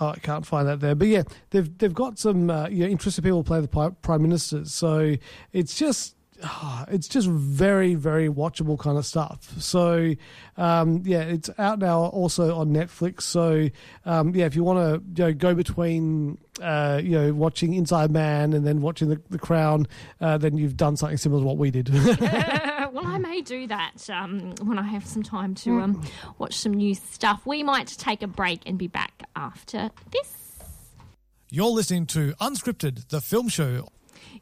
oh, 0.00 0.08
I 0.08 0.18
can't 0.18 0.44
find 0.46 0.66
that 0.68 0.80
there, 0.80 0.94
but 0.94 1.08
yeah, 1.08 1.22
they've 1.50 1.76
they've 1.78 1.94
got 1.94 2.18
some 2.18 2.50
uh, 2.50 2.68
you 2.68 2.84
know, 2.84 2.90
interesting 2.90 3.22
people 3.24 3.44
play 3.44 3.60
the 3.60 3.92
prime 4.02 4.22
ministers. 4.22 4.72
So 4.72 5.14
it's 5.52 5.76
just. 5.76 6.16
ah, 6.42 6.84
It's 6.88 7.08
just 7.08 7.28
very, 7.28 7.94
very 7.94 8.28
watchable 8.28 8.76
kind 8.78 8.98
of 8.98 9.06
stuff. 9.06 9.52
So, 9.60 10.12
um, 10.56 11.02
yeah, 11.06 11.22
it's 11.22 11.48
out 11.58 11.78
now 11.78 12.06
also 12.06 12.56
on 12.56 12.70
Netflix. 12.70 13.22
So, 13.22 13.68
um, 14.04 14.34
yeah, 14.34 14.44
if 14.46 14.56
you 14.56 14.64
want 14.64 14.78
to 14.80 15.22
you 15.22 15.28
know, 15.28 15.32
go 15.32 15.54
between, 15.54 16.38
uh, 16.60 17.00
you 17.02 17.12
know, 17.12 17.32
watching 17.32 17.72
Inside 17.74 18.10
Man 18.10 18.52
and 18.52 18.66
then 18.66 18.80
watching 18.82 19.08
The, 19.10 19.20
the 19.30 19.38
Crown, 19.38 19.86
uh, 20.20 20.36
then 20.38 20.58
you've 20.58 20.76
done 20.76 20.96
something 20.96 21.16
similar 21.18 21.40
to 21.40 21.46
what 21.46 21.56
we 21.56 21.70
did. 21.70 21.88
well, 22.94 23.06
I 23.08 23.18
may 23.18 23.40
do 23.40 23.66
that 23.66 24.08
um, 24.08 24.54
when 24.62 24.78
I 24.78 24.84
have 24.84 25.04
some 25.04 25.24
time 25.24 25.56
to 25.56 25.80
um, 25.80 26.02
watch 26.38 26.54
some 26.54 26.72
new 26.72 26.94
stuff. 26.94 27.44
We 27.44 27.64
might 27.64 27.88
take 27.88 28.22
a 28.22 28.28
break 28.28 28.60
and 28.66 28.78
be 28.78 28.86
back 28.86 29.24
after 29.34 29.90
this. 30.12 30.32
You're 31.50 31.70
listening 31.70 32.06
to 32.06 32.34
Unscripted, 32.40 33.08
the 33.08 33.20
film 33.20 33.48
show. 33.48 33.88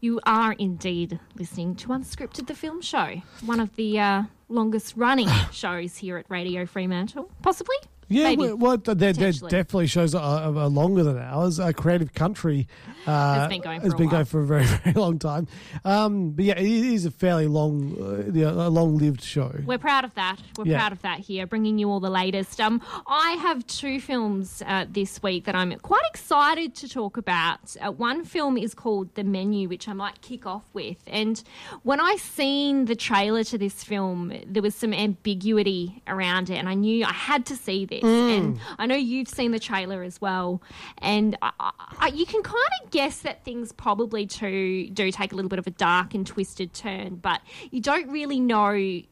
You 0.00 0.20
are 0.24 0.52
indeed 0.52 1.18
listening 1.34 1.76
to 1.76 1.88
Unscripted, 1.88 2.46
the 2.46 2.54
film 2.54 2.82
show, 2.82 3.22
one 3.46 3.58
of 3.58 3.74
the 3.76 3.98
uh, 3.98 4.22
longest 4.50 4.94
running 4.96 5.28
shows 5.52 5.96
here 5.96 6.18
at 6.18 6.26
Radio 6.28 6.66
Fremantle, 6.66 7.30
possibly. 7.40 7.76
Yeah, 8.12 8.24
Maybe, 8.34 8.52
well, 8.52 8.76
that, 8.76 8.98
there 8.98 9.12
definitely 9.12 9.86
shows 9.86 10.14
are, 10.14 10.42
are 10.42 10.68
longer 10.68 11.02
than 11.02 11.18
ours. 11.18 11.58
A 11.58 11.72
creative 11.72 12.12
country 12.14 12.68
uh, 13.06 13.34
Has 13.34 13.48
been 13.48 13.60
going 13.62 13.80
for 13.80 13.86
has 13.86 13.94
a 13.94 13.96
been 13.96 14.08
going 14.08 14.24
for 14.24 14.40
a 14.40 14.46
very 14.46 14.64
very 14.84 14.92
long 14.94 15.18
time. 15.18 15.48
Um, 15.84 16.30
but 16.30 16.44
yeah, 16.44 16.58
it 16.58 16.66
is 16.66 17.06
a 17.06 17.10
fairly 17.10 17.46
long, 17.46 17.96
uh, 18.00 18.30
you 18.32 18.44
know, 18.44 18.66
a 18.66 18.68
long 18.68 18.98
lived 18.98 19.22
show. 19.22 19.52
We're 19.64 19.78
proud 19.78 20.04
of 20.04 20.14
that. 20.14 20.36
We're 20.56 20.66
Yeah. 20.66 20.78
proud 20.78 20.92
of 20.92 21.02
that 21.02 21.20
here, 21.20 21.46
bringing 21.46 21.78
you 21.78 21.88
all 21.90 22.00
the 22.00 22.10
latest. 22.10 22.60
Um, 22.60 22.80
I 23.06 23.32
have 23.40 23.66
two 23.66 24.00
films 24.00 24.62
uh, 24.66 24.86
this 24.88 25.22
week 25.22 25.44
that 25.44 25.54
I'm 25.54 25.72
quite 25.80 26.04
excited 26.08 26.74
to 26.76 26.88
talk 26.88 27.16
about. 27.16 27.76
Uh, 27.80 27.90
one 27.90 28.24
film 28.24 28.56
is 28.56 28.74
called 28.74 29.14
The 29.14 29.24
Menu, 29.24 29.68
which 29.68 29.88
I 29.88 29.92
might 29.94 30.20
kick 30.20 30.46
off 30.46 30.64
with. 30.72 30.98
And 31.06 31.42
when 31.82 32.00
I 32.00 32.16
seen 32.16 32.84
the 32.84 32.94
trailer 32.96 33.42
to 33.44 33.58
this 33.58 33.82
film, 33.82 34.32
there 34.46 34.62
was 34.62 34.74
some 34.74 34.92
ambiguity 34.92 36.02
around 36.06 36.50
it, 36.50 36.54
and 36.56 36.68
I 36.68 36.74
knew 36.74 37.04
I 37.04 37.12
had 37.12 37.46
to 37.46 37.56
see 37.56 37.84
this. 37.86 38.01
Mm. 38.02 38.36
And 38.38 38.60
I 38.78 38.86
know 38.86 38.96
you've 38.96 39.28
seen 39.28 39.52
the 39.52 39.58
trailer 39.58 40.02
as 40.02 40.20
well, 40.20 40.62
and 40.98 41.36
I, 41.42 41.72
I, 41.98 42.08
you 42.08 42.26
can 42.26 42.42
kind 42.42 42.56
of 42.82 42.90
guess 42.90 43.18
that 43.20 43.44
things 43.44 43.72
probably 43.72 44.26
too 44.26 44.88
do 44.92 45.10
take 45.10 45.32
a 45.32 45.36
little 45.36 45.48
bit 45.48 45.58
of 45.58 45.66
a 45.66 45.70
dark 45.70 46.14
and 46.14 46.26
twisted 46.26 46.74
turn, 46.74 47.16
but 47.16 47.40
you 47.70 47.80
don't 47.80 48.08
really 48.10 48.40
know 48.40 49.02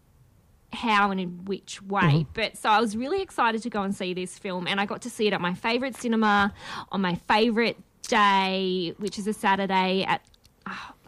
how 0.72 1.10
and 1.10 1.20
in 1.20 1.44
which 1.46 1.82
way. 1.82 2.00
Mm-hmm. 2.00 2.30
But 2.32 2.56
so 2.56 2.68
I 2.68 2.80
was 2.80 2.96
really 2.96 3.22
excited 3.22 3.62
to 3.62 3.70
go 3.70 3.82
and 3.82 3.94
see 3.94 4.14
this 4.14 4.38
film, 4.38 4.66
and 4.66 4.80
I 4.80 4.86
got 4.86 5.02
to 5.02 5.10
see 5.10 5.26
it 5.26 5.32
at 5.32 5.40
my 5.40 5.54
favourite 5.54 5.96
cinema 5.96 6.52
on 6.92 7.00
my 7.00 7.14
favourite 7.14 7.76
day, 8.02 8.94
which 8.98 9.18
is 9.18 9.26
a 9.26 9.32
Saturday 9.32 10.04
at. 10.04 10.22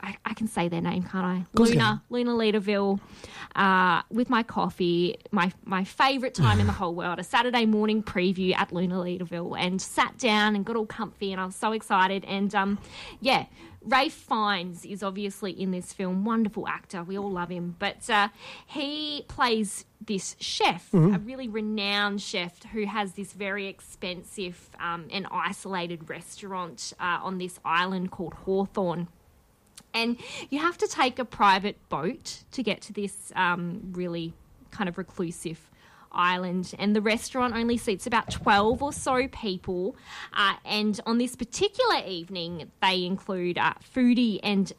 I, 0.02 0.16
I 0.24 0.34
can 0.34 0.48
say 0.48 0.68
their 0.68 0.80
name, 0.80 1.04
can't 1.04 1.24
I? 1.24 1.46
Luna, 1.54 2.02
Luna 2.10 2.32
Leederville, 2.32 3.00
uh, 3.54 4.02
with 4.10 4.28
my 4.28 4.42
coffee, 4.42 5.16
my 5.30 5.52
my 5.64 5.84
favourite 5.84 6.34
time 6.34 6.58
in 6.60 6.66
the 6.66 6.72
whole 6.80 6.94
world, 6.94 7.18
a 7.18 7.24
Saturday 7.24 7.66
morning 7.66 8.02
preview 8.02 8.56
at 8.56 8.72
Luna 8.72 8.96
Leederville, 8.96 9.56
and 9.58 9.80
sat 9.80 10.18
down 10.18 10.56
and 10.56 10.64
got 10.64 10.76
all 10.76 10.86
comfy, 10.86 11.32
and 11.32 11.40
I 11.40 11.46
was 11.46 11.54
so 11.54 11.72
excited. 11.72 12.24
And 12.24 12.54
um, 12.54 12.78
yeah, 13.20 13.46
Ralph 13.84 14.12
Fiennes 14.12 14.84
is 14.84 15.02
obviously 15.02 15.52
in 15.52 15.70
this 15.70 15.92
film, 15.92 16.24
wonderful 16.24 16.66
actor, 16.68 17.02
we 17.02 17.18
all 17.18 17.30
love 17.30 17.50
him, 17.50 17.76
but 17.78 18.08
uh, 18.08 18.28
he 18.66 19.24
plays 19.28 19.84
this 20.04 20.36
chef, 20.40 20.92
a 20.92 21.18
really 21.18 21.48
renowned 21.48 22.20
chef 22.20 22.62
who 22.64 22.86
has 22.86 23.12
this 23.12 23.32
very 23.32 23.66
expensive 23.68 24.70
um, 24.80 25.06
and 25.12 25.26
isolated 25.30 26.08
restaurant 26.08 26.92
uh, 26.98 27.18
on 27.22 27.38
this 27.38 27.60
island 27.64 28.10
called 28.10 28.34
Hawthorn 28.34 29.08
and 29.94 30.16
you 30.50 30.58
have 30.58 30.78
to 30.78 30.86
take 30.86 31.18
a 31.18 31.24
private 31.24 31.76
boat 31.88 32.44
to 32.52 32.62
get 32.62 32.80
to 32.82 32.92
this 32.92 33.32
um, 33.36 33.80
really 33.92 34.32
kind 34.70 34.88
of 34.88 34.98
reclusive 34.98 35.70
island. 36.12 36.74
And 36.78 36.94
the 36.94 37.00
restaurant 37.00 37.54
only 37.54 37.76
seats 37.76 38.06
about 38.06 38.30
12 38.30 38.82
or 38.82 38.92
so 38.92 39.28
people. 39.28 39.96
Uh, 40.32 40.54
and 40.64 41.00
on 41.06 41.18
this 41.18 41.36
particular 41.36 42.02
evening 42.06 42.70
they 42.80 43.04
include 43.04 43.58
uh, 43.58 43.74
foodie 43.94 44.40
and 44.42 44.72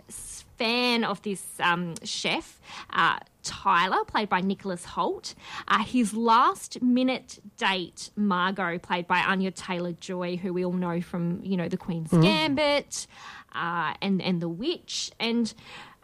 fan 0.58 1.04
of 1.04 1.22
this 1.24 1.44
um, 1.60 1.96
chef 2.04 2.60
uh, 2.92 3.18
Tyler, 3.44 4.06
played 4.06 4.30
by 4.30 4.40
Nicholas 4.40 4.86
Hoult. 4.86 5.36
Uh, 5.68 5.84
his 5.84 6.14
last 6.14 6.82
minute 6.82 7.40
date, 7.58 8.10
Margot, 8.16 8.78
played 8.80 9.08
by 9.08 9.20
Anya 9.20 9.52
Taylor 9.52 9.92
Joy, 9.92 10.38
who 10.38 10.54
we 10.54 10.64
all 10.64 10.72
know 10.72 11.02
from, 11.02 11.42
you 11.44 11.58
know, 11.58 11.68
The 11.68 11.76
Queen's 11.76 12.12
Gambit 12.12 13.06
uh, 13.56 13.94
and, 14.02 14.22
and 14.22 14.42
The 14.42 14.50
Witch. 14.50 15.12
And 15.20 15.54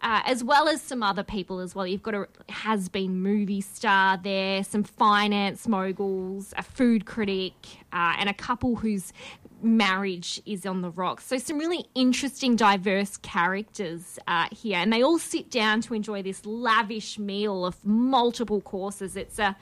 uh, 0.01 0.21
as 0.25 0.43
well 0.43 0.67
as 0.67 0.81
some 0.81 1.03
other 1.03 1.23
people 1.23 1.59
as 1.59 1.75
well. 1.75 1.85
You've 1.85 2.03
got 2.03 2.13
a 2.13 2.27
has 2.49 2.89
been 2.89 3.21
movie 3.21 3.61
star 3.61 4.17
there, 4.17 4.63
some 4.63 4.83
finance 4.83 5.67
moguls, 5.67 6.53
a 6.57 6.63
food 6.63 7.05
critic, 7.05 7.53
uh, 7.91 8.15
and 8.17 8.29
a 8.29 8.33
couple 8.33 8.77
whose 8.77 9.11
marriage 9.61 10.41
is 10.45 10.65
on 10.65 10.81
the 10.81 10.89
rocks. 10.91 11.25
So 11.25 11.37
some 11.37 11.57
really 11.57 11.85
interesting, 11.95 12.55
diverse 12.55 13.17
characters 13.17 14.17
uh, 14.27 14.47
here, 14.51 14.77
and 14.77 14.93
they 14.93 15.03
all 15.03 15.19
sit 15.19 15.51
down 15.51 15.81
to 15.81 15.93
enjoy 15.93 16.21
this 16.21 16.45
lavish 16.45 17.19
meal 17.19 17.65
of 17.65 17.85
multiple 17.85 18.61
courses. 18.61 19.17
It's 19.17 19.37
a, 19.37 19.55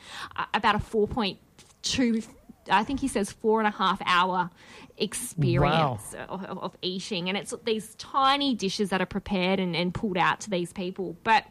about 0.53 0.75
a 0.75 0.79
four 0.79 1.07
point 1.07 1.39
two. 1.81 2.21
I 2.69 2.83
think 2.83 2.99
he 2.99 3.07
says 3.07 3.31
four 3.31 3.59
and 3.59 3.67
a 3.67 3.71
half 3.71 4.01
hour 4.05 4.49
experience 4.97 6.15
of, 6.27 6.43
of, 6.45 6.57
of 6.57 6.77
eating, 6.81 7.29
and 7.29 7.37
it's 7.37 7.53
these 7.65 7.95
tiny 7.95 8.55
dishes 8.55 8.89
that 8.89 9.01
are 9.01 9.05
prepared 9.07 9.59
and, 9.59 9.75
and 9.75 9.93
pulled 9.93 10.17
out 10.17 10.39
to 10.41 10.49
these 10.49 10.73
people. 10.73 11.15
But 11.23 11.45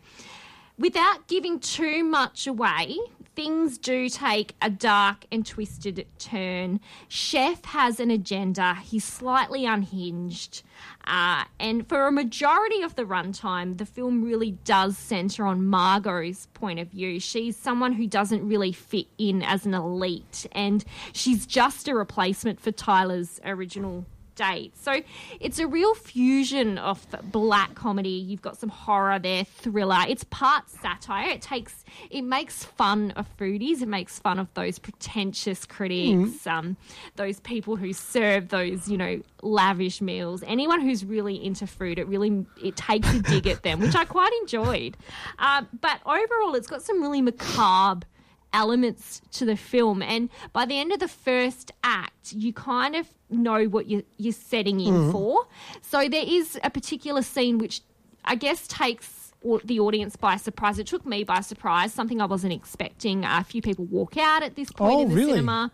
without 0.79 1.27
giving 1.27 1.59
too 1.59 2.05
much 2.05 2.47
away, 2.47 2.99
things 3.37 3.77
do 3.77 4.09
take 4.09 4.55
a 4.63 4.71
dark 4.71 5.27
and 5.31 5.45
twisted 5.45 6.07
turn. 6.19 6.81
Chef 7.07 7.65
has 7.67 8.01
an 8.01 8.11
agenda, 8.11 8.75
he's 8.75 9.05
slightly 9.05 9.67
unhinged. 9.67 10.63
Uh, 11.07 11.45
and 11.61 11.87
for 11.87 12.07
a 12.07 12.13
majority 12.13 12.83
of 12.83 12.97
the 12.97 13.05
runtime, 13.05 13.77
the 13.77 13.87
film 13.87 14.23
really 14.23 14.53
does 14.65 14.97
centre 14.97 15.47
on 15.47 15.67
Margot's 15.67 16.47
point 16.55 16.81
of 16.81 16.89
view. 16.89 17.21
She's 17.21 17.57
someone 17.57 17.93
who 17.93 18.07
doesn't 18.07 18.49
really 18.49 18.73
fit 18.73 19.07
in 19.19 19.43
as 19.43 19.67
an 19.67 19.75
elite, 19.75 20.47
and 20.53 20.85
she's 21.13 21.47
just 21.47 21.89
a 21.89 21.95
replacement 21.95 22.59
for 22.59 22.73
Tyler's 22.73 23.39
original 23.45 24.07
date. 24.37 24.77
So 24.77 25.01
it's 25.41 25.59
a 25.59 25.67
real 25.67 25.95
fusion 25.95 26.79
of 26.79 27.05
black 27.25 27.75
comedy. 27.75 28.11
You've 28.11 28.43
got 28.43 28.57
some 28.57 28.69
horror 28.69 29.19
there, 29.19 29.45
thriller. 29.45 30.05
It's 30.09 30.25
part 30.25 30.71
satire. 30.71 31.31
It 31.31 31.43
takes 31.43 31.85
it 32.11 32.23
makes 32.23 32.63
fun 32.65 33.13
of 33.13 33.27
foodies. 33.37 33.83
It 33.83 33.89
makes 33.89 34.19
fun 34.19 34.39
of 34.39 34.53
those 34.55 34.79
pretentious 34.79 35.65
critics, 35.65 36.47
um, 36.47 36.77
those 37.17 37.41
people 37.41 37.77
who 37.77 37.93
serve 37.93 38.49
those 38.49 38.89
you 38.89 38.97
know 38.97 39.21
lavish 39.43 40.01
meals. 40.01 40.45
Anyone 40.47 40.81
who's 40.81 41.05
really 41.05 41.43
into 41.45 41.67
food, 41.67 41.99
it 41.99 42.07
really 42.07 42.47
it 42.63 42.77
takes 42.77 43.13
a 43.13 43.21
dig 43.21 43.47
at 43.47 43.63
them, 43.63 43.81
which 43.81 43.97
I 43.97 44.05
quite 44.05 44.33
enjoyed. 44.43 44.97
Um, 45.39 45.69
but 45.81 46.01
overall, 46.05 46.55
it's 46.55 46.69
got 46.69 46.83
some 46.83 47.03
really 47.03 47.23
macabre 47.23 48.07
elements 48.57 49.21
to 49.33 49.45
the 49.45 49.57
film. 49.57 49.99
And 50.03 50.29
by 50.53 50.65
the 50.67 50.79
end 50.83 50.91
of 50.93 50.99
the 50.99 51.09
first 51.29 51.67
act 51.85 52.33
you 52.33 52.53
kind 52.53 52.97
of 52.97 53.07
know 53.31 53.65
what 53.75 53.85
you're, 53.91 54.03
you're 54.17 54.33
setting 54.33 54.81
in 54.81 55.13
for. 55.13 55.47
So 55.83 56.09
there 56.09 56.25
is 56.27 56.59
a 56.65 56.71
particular 56.71 57.23
scene 57.23 57.59
which 57.59 57.77
i 58.25 58.35
guess 58.35 58.67
takes 58.67 59.33
the 59.65 59.79
audience 59.79 60.17
by 60.17 60.35
surprise. 60.37 60.77
It 60.81 60.89
took 60.89 61.05
me 61.07 61.23
by 61.23 61.41
surprise 61.53 61.93
something 61.93 62.21
i 62.21 62.25
wasn't 62.37 62.53
expecting. 62.61 63.25
A 63.25 63.45
few 63.45 63.63
people 63.69 63.85
walk 63.99 64.17
out 64.17 64.43
at 64.43 64.57
this 64.57 64.71
point 64.73 64.93
Oh, 64.95 65.03
in 65.03 65.09
the 65.11 65.15
really? 65.15 65.33
cinema. 65.33 65.71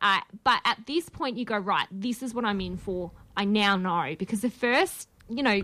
Uh, 0.00 0.20
but 0.42 0.60
at 0.64 0.78
this 0.86 1.08
point 1.08 1.36
you 1.38 1.44
go 1.44 1.58
right 1.58 1.86
this 2.06 2.18
is 2.24 2.30
what 2.34 2.44
i'm 2.44 2.60
in 2.60 2.76
for. 2.86 3.10
I 3.36 3.44
now 3.44 3.76
know. 3.76 4.16
Because 4.18 4.40
the 4.40 4.50
first 4.64 5.08
you 5.28 5.42
know 5.48 5.58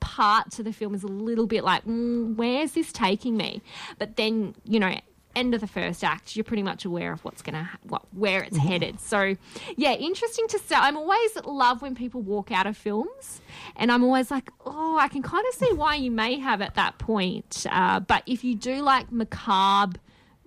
part 0.00 0.50
to 0.52 0.62
the 0.62 0.72
film 0.72 0.94
is 0.94 1.02
a 1.04 1.14
little 1.28 1.46
bit 1.46 1.62
like, 1.64 1.84
mm, 1.84 2.34
where's 2.36 2.72
this 2.72 2.92
taking 2.92 3.36
me? 3.36 3.62
But 4.00 4.16
then, 4.16 4.54
you 4.64 4.80
know, 4.80 4.96
end 5.34 5.54
of 5.54 5.60
the 5.60 5.66
first 5.66 6.04
act, 6.04 6.36
you're 6.36 6.44
pretty 6.44 6.62
much 6.62 6.84
aware 6.84 7.12
of 7.12 7.24
what's 7.24 7.42
going 7.42 7.54
to, 7.54 7.68
what, 7.84 8.02
where 8.12 8.42
it's 8.42 8.56
headed. 8.56 9.00
So, 9.00 9.36
yeah, 9.76 9.92
interesting 9.92 10.46
to 10.48 10.58
say. 10.58 10.74
I'm 10.74 10.96
always 10.96 11.36
love 11.44 11.82
when 11.82 11.94
people 11.94 12.20
walk 12.22 12.50
out 12.50 12.66
of 12.66 12.76
films, 12.76 13.40
and 13.76 13.90
I'm 13.90 14.04
always 14.04 14.30
like, 14.30 14.50
oh, 14.66 14.98
I 14.98 15.08
can 15.08 15.22
kind 15.22 15.44
of 15.48 15.54
see 15.54 15.72
why 15.72 15.96
you 15.96 16.10
may 16.10 16.38
have 16.38 16.60
at 16.60 16.74
that 16.74 16.98
point. 16.98 17.66
Uh, 17.70 18.00
but 18.00 18.22
if 18.26 18.44
you 18.44 18.54
do 18.54 18.82
like 18.82 19.10
macabre, 19.12 19.98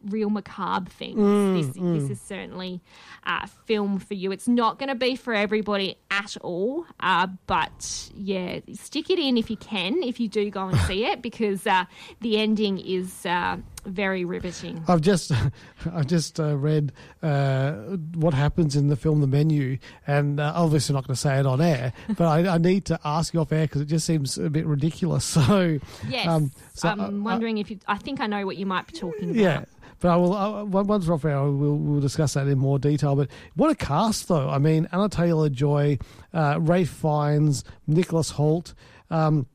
real 0.09 0.29
macabre 0.29 0.89
things, 0.91 1.17
this, 1.65 1.75
this 1.75 2.09
is 2.11 2.21
certainly 2.21 2.79
a 3.25 3.47
film 3.47 3.97
for 3.97 4.13
you. 4.13 4.31
It's 4.31 4.47
not 4.47 4.77
going 4.77 4.89
to 4.89 4.95
be 4.95 5.15
for 5.15 5.33
everybody 5.33 5.97
at 6.11 6.37
all, 6.41 6.85
uh, 6.99 7.27
but 7.47 8.11
yeah, 8.13 8.59
stick 8.73 9.09
it 9.09 9.17
in 9.17 9.37
if 9.37 9.49
you 9.49 9.57
can, 9.57 10.03
if 10.03 10.19
you 10.19 10.27
do 10.27 10.49
go 10.51 10.67
and 10.67 10.79
see 10.81 11.05
it, 11.11 11.21
because 11.23 11.65
uh, 11.65 11.85
the 12.21 12.37
ending 12.37 12.77
is 12.79 13.25
uh, 13.25 13.57
very 13.85 14.25
riveting. 14.25 14.83
I've 14.87 15.01
just, 15.01 15.31
I've 15.93 16.07
just 16.07 16.39
uh, 16.39 16.57
read 16.57 16.91
uh, 17.23 17.73
what 18.15 18.33
happens 18.33 18.75
in 18.75 18.87
the 18.87 18.95
film 18.95 19.21
The 19.21 19.27
Menu, 19.27 19.77
and 20.07 20.39
uh, 20.39 20.53
obviously 20.55 20.93
not 20.93 21.05
going 21.07 21.15
to 21.15 21.19
say 21.21 21.39
it 21.39 21.45
on 21.45 21.61
air, 21.61 21.93
but 22.17 22.25
I, 22.27 22.55
I 22.55 22.57
need 22.57 22.85
to 22.85 22.99
ask 23.05 23.33
you 23.33 23.41
off 23.41 23.51
air 23.51 23.65
because 23.65 23.81
it 23.81 23.85
just 23.85 24.05
seems 24.05 24.37
a 24.37 24.49
bit 24.49 24.65
ridiculous. 24.65 25.25
So, 25.45 25.79
Yes, 26.07 26.27
um, 26.27 26.51
so 26.73 26.89
I'm 26.89 26.99
I- 27.01 27.05
I- 27.05 27.09
wondering 27.09 27.57
if 27.59 27.69
you. 27.71 27.79
I 27.87 27.97
think 27.97 28.19
I 28.21 28.27
know 28.27 28.45
what 28.45 28.57
you 28.57 28.65
might 28.65 28.87
be 28.87 28.93
talking 28.97 29.25
about. 29.31 29.35
yeah. 29.35 29.65
But 29.99 30.09
I 30.09 30.15
will. 30.17 30.33
I, 30.35 30.61
once 30.63 31.07
we're 31.07 31.13
off 31.15 31.23
air, 31.25 31.41
we'll, 31.43 31.77
we'll 31.77 32.01
discuss 32.01 32.33
that 32.33 32.47
in 32.47 32.57
more 32.57 32.77
detail. 32.77 33.15
But 33.15 33.29
what 33.55 33.71
a 33.71 33.75
cast, 33.75 34.27
though! 34.27 34.49
I 34.49 34.57
mean, 34.57 34.87
Anya 34.91 35.07
Taylor 35.09 35.47
Joy, 35.49 35.97
uh, 36.33 36.57
Ralph 36.59 36.89
Fiennes, 36.89 37.63
Nicholas 37.87 38.31
Hoult. 38.33 38.73
Um, 39.09 39.47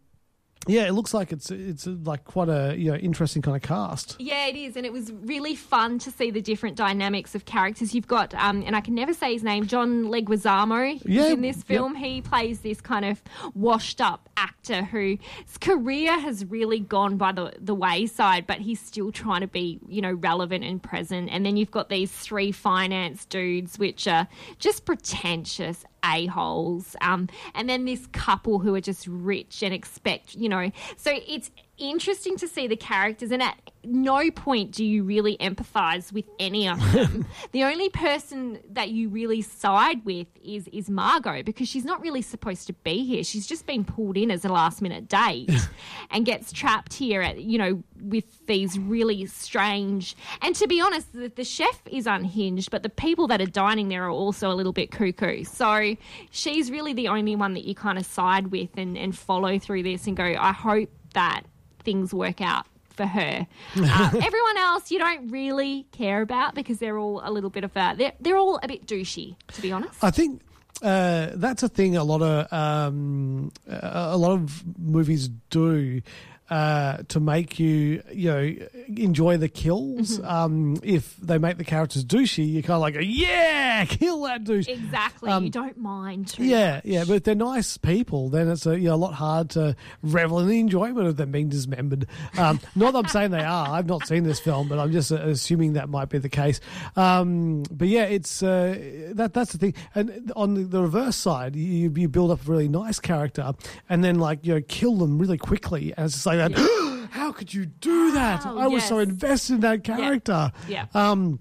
Yeah, 0.66 0.86
it 0.86 0.92
looks 0.92 1.14
like 1.14 1.32
it's 1.32 1.50
it's 1.50 1.86
like 1.86 2.24
quite 2.24 2.50
a 2.50 2.74
you 2.76 2.90
know 2.90 2.96
interesting 2.96 3.40
kind 3.40 3.56
of 3.56 3.62
cast. 3.62 4.16
Yeah, 4.18 4.46
it 4.46 4.56
is, 4.56 4.76
and 4.76 4.84
it 4.84 4.92
was 4.92 5.10
really 5.10 5.54
fun 5.54 5.98
to 6.00 6.10
see 6.10 6.30
the 6.30 6.42
different 6.42 6.76
dynamics 6.76 7.34
of 7.34 7.46
characters. 7.46 7.94
You've 7.94 8.06
got, 8.06 8.34
um, 8.34 8.62
and 8.66 8.76
I 8.76 8.82
can 8.82 8.94
never 8.94 9.14
say 9.14 9.32
his 9.32 9.42
name, 9.42 9.66
John 9.66 10.04
Leguizamo. 10.04 11.00
Yeah, 11.04 11.28
in 11.28 11.40
this 11.40 11.56
yep. 11.58 11.66
film. 11.66 11.94
He 11.94 12.20
plays 12.20 12.60
this 12.60 12.80
kind 12.80 13.04
of 13.04 13.22
washed-up 13.54 14.28
actor 14.36 14.84
whose 14.84 15.18
career 15.60 16.18
has 16.20 16.44
really 16.44 16.80
gone 16.80 17.16
by 17.16 17.32
the 17.32 17.54
the 17.58 17.74
wayside, 17.74 18.46
but 18.46 18.58
he's 18.58 18.80
still 18.80 19.10
trying 19.10 19.40
to 19.40 19.48
be, 19.48 19.80
you 19.88 20.02
know, 20.02 20.12
relevant 20.12 20.62
and 20.62 20.82
present. 20.82 21.30
And 21.30 21.46
then 21.46 21.56
you've 21.56 21.70
got 21.70 21.88
these 21.88 22.12
three 22.12 22.52
finance 22.52 23.24
dudes, 23.24 23.78
which 23.78 24.06
are 24.06 24.28
just 24.58 24.84
pretentious 24.84 25.86
a-holes. 26.04 26.96
Um, 27.00 27.28
and 27.54 27.68
then 27.68 27.84
this 27.84 28.06
couple 28.08 28.58
who 28.58 28.74
are 28.74 28.80
just 28.80 29.06
rich 29.06 29.62
and 29.62 29.74
expect 29.74 30.34
you 30.34 30.48
know 30.48 30.70
so 30.96 31.12
it's 31.26 31.50
interesting 31.80 32.36
to 32.36 32.46
see 32.46 32.66
the 32.66 32.76
characters 32.76 33.30
and 33.30 33.42
at 33.42 33.58
no 33.82 34.30
point 34.30 34.72
do 34.72 34.84
you 34.84 35.02
really 35.02 35.36
empathize 35.38 36.12
with 36.12 36.26
any 36.38 36.68
of 36.68 36.92
them. 36.92 37.26
The 37.52 37.64
only 37.64 37.88
person 37.88 38.60
that 38.70 38.90
you 38.90 39.08
really 39.08 39.40
side 39.42 40.04
with 40.04 40.26
is 40.42 40.68
is 40.68 40.90
margot 40.90 41.42
because 41.42 41.68
she's 41.68 41.84
not 41.84 42.00
really 42.00 42.22
supposed 42.22 42.66
to 42.66 42.72
be 42.72 43.04
here. 43.04 43.24
She's 43.24 43.46
just 43.46 43.66
been 43.66 43.84
pulled 43.84 44.16
in 44.16 44.30
as 44.30 44.44
a 44.44 44.48
last 44.48 44.82
minute 44.82 45.08
date 45.08 45.50
and 46.10 46.24
gets 46.24 46.52
trapped 46.52 46.92
here 46.94 47.22
at 47.22 47.40
you 47.40 47.58
know 47.58 47.82
with 48.00 48.46
these 48.46 48.78
really 48.78 49.26
strange 49.26 50.16
and 50.42 50.54
to 50.56 50.66
be 50.66 50.80
honest 50.80 51.12
the, 51.12 51.28
the 51.28 51.44
chef 51.44 51.80
is 51.90 52.06
unhinged 52.06 52.70
but 52.70 52.82
the 52.82 52.88
people 52.88 53.26
that 53.28 53.40
are 53.40 53.46
dining 53.46 53.88
there 53.88 54.04
are 54.04 54.10
also 54.10 54.50
a 54.50 54.54
little 54.54 54.72
bit 54.72 54.90
cuckoo. 54.90 55.44
So 55.44 55.96
she's 56.30 56.70
really 56.70 56.92
the 56.92 57.08
only 57.08 57.36
one 57.36 57.54
that 57.54 57.64
you 57.64 57.74
kind 57.74 57.98
of 57.98 58.04
side 58.04 58.48
with 58.48 58.70
and, 58.76 58.96
and 58.96 59.16
follow 59.16 59.58
through 59.58 59.82
this 59.82 60.06
and 60.06 60.16
go 60.16 60.34
i 60.38 60.52
hope 60.52 60.90
that 61.14 61.42
things 61.80 62.14
work 62.14 62.40
out 62.40 62.66
for 62.90 63.06
her. 63.06 63.46
Uh, 63.76 64.10
everyone 64.14 64.56
else 64.58 64.90
you 64.90 64.98
don't 64.98 65.28
really 65.28 65.86
care 65.92 66.22
about 66.22 66.54
because 66.54 66.78
they're 66.78 66.98
all 66.98 67.20
a 67.24 67.30
little 67.30 67.50
bit 67.50 67.64
of 67.64 67.74
a 67.76 67.94
they're, 67.96 68.12
they're 68.20 68.36
all 68.36 68.58
a 68.62 68.68
bit 68.68 68.86
douchey 68.86 69.36
to 69.48 69.62
be 69.62 69.72
honest. 69.72 70.02
I 70.02 70.10
think 70.10 70.42
uh, 70.82 71.30
that's 71.34 71.62
a 71.62 71.68
thing 71.68 71.96
a 71.96 72.04
lot 72.04 72.22
of 72.22 72.52
um, 72.52 73.52
a 73.68 74.16
lot 74.16 74.32
of 74.32 74.62
movies 74.78 75.28
do. 75.50 76.02
Uh, 76.50 76.96
to 77.06 77.20
make 77.20 77.60
you, 77.60 78.02
you 78.12 78.28
know, 78.28 78.52
enjoy 78.96 79.36
the 79.36 79.48
kills. 79.48 80.18
Mm-hmm. 80.18 80.26
Um, 80.26 80.76
if 80.82 81.16
they 81.18 81.38
make 81.38 81.58
the 81.58 81.64
characters 81.64 82.04
douchey, 82.04 82.44
you 82.44 82.60
kind 82.60 82.74
of 82.74 82.80
like, 82.80 82.96
yeah, 83.00 83.84
kill 83.88 84.22
that 84.22 84.42
douche. 84.42 84.66
Exactly, 84.66 85.30
Um, 85.30 85.44
you 85.44 85.50
don't 85.50 85.78
mind 85.78 86.26
too 86.26 86.42
Yeah, 86.42 86.74
much. 86.76 86.84
yeah, 86.86 87.04
but 87.06 87.12
if 87.14 87.22
they're 87.22 87.36
nice 87.36 87.76
people, 87.76 88.30
then 88.30 88.48
it's 88.48 88.66
a, 88.66 88.76
you 88.76 88.88
know, 88.88 88.94
a 88.94 88.96
lot 88.96 89.14
hard 89.14 89.50
to 89.50 89.76
revel 90.02 90.40
in 90.40 90.48
the 90.48 90.58
enjoyment 90.58 91.06
of 91.06 91.16
them 91.16 91.30
being 91.30 91.50
dismembered. 91.50 92.06
Um, 92.36 92.58
not 92.74 92.94
that 92.94 92.98
I'm 92.98 93.06
saying 93.08 93.30
they 93.30 93.44
are. 93.44 93.68
I've 93.68 93.86
not 93.86 94.08
seen 94.08 94.24
this 94.24 94.40
film, 94.40 94.66
but 94.66 94.80
I'm 94.80 94.90
just 94.90 95.12
uh, 95.12 95.16
assuming 95.16 95.74
that 95.74 95.88
might 95.88 96.08
be 96.08 96.18
the 96.18 96.28
case. 96.28 96.60
Um, 96.96 97.62
but 97.70 97.86
yeah, 97.86 98.06
it's 98.06 98.42
uh, 98.42 98.76
that 99.14 99.34
that's 99.34 99.52
the 99.52 99.58
thing. 99.58 99.74
And 99.94 100.32
on 100.34 100.54
the, 100.54 100.62
the 100.64 100.82
reverse 100.82 101.14
side, 101.14 101.54
you 101.54 101.92
you 101.94 102.08
build 102.08 102.32
up 102.32 102.44
a 102.46 102.50
really 102.50 102.66
nice 102.68 102.98
character, 102.98 103.52
and 103.88 104.02
then 104.02 104.18
like 104.18 104.44
you 104.44 104.54
know 104.54 104.60
kill 104.66 104.96
them 104.96 105.16
really 105.18 105.38
quickly, 105.38 105.94
and 105.96 106.06
it's 106.06 106.26
like 106.26 106.39
that. 106.48 107.08
How 107.10 107.32
could 107.32 107.52
you 107.52 107.66
do 107.66 108.12
that? 108.12 108.44
Wow, 108.44 108.58
I 108.58 108.66
was 108.68 108.84
so 108.84 108.98
invested 108.98 109.54
in 109.54 109.60
that 109.60 109.84
character. 109.84 110.52
Yeah. 110.68 110.86
Um, 110.94 111.40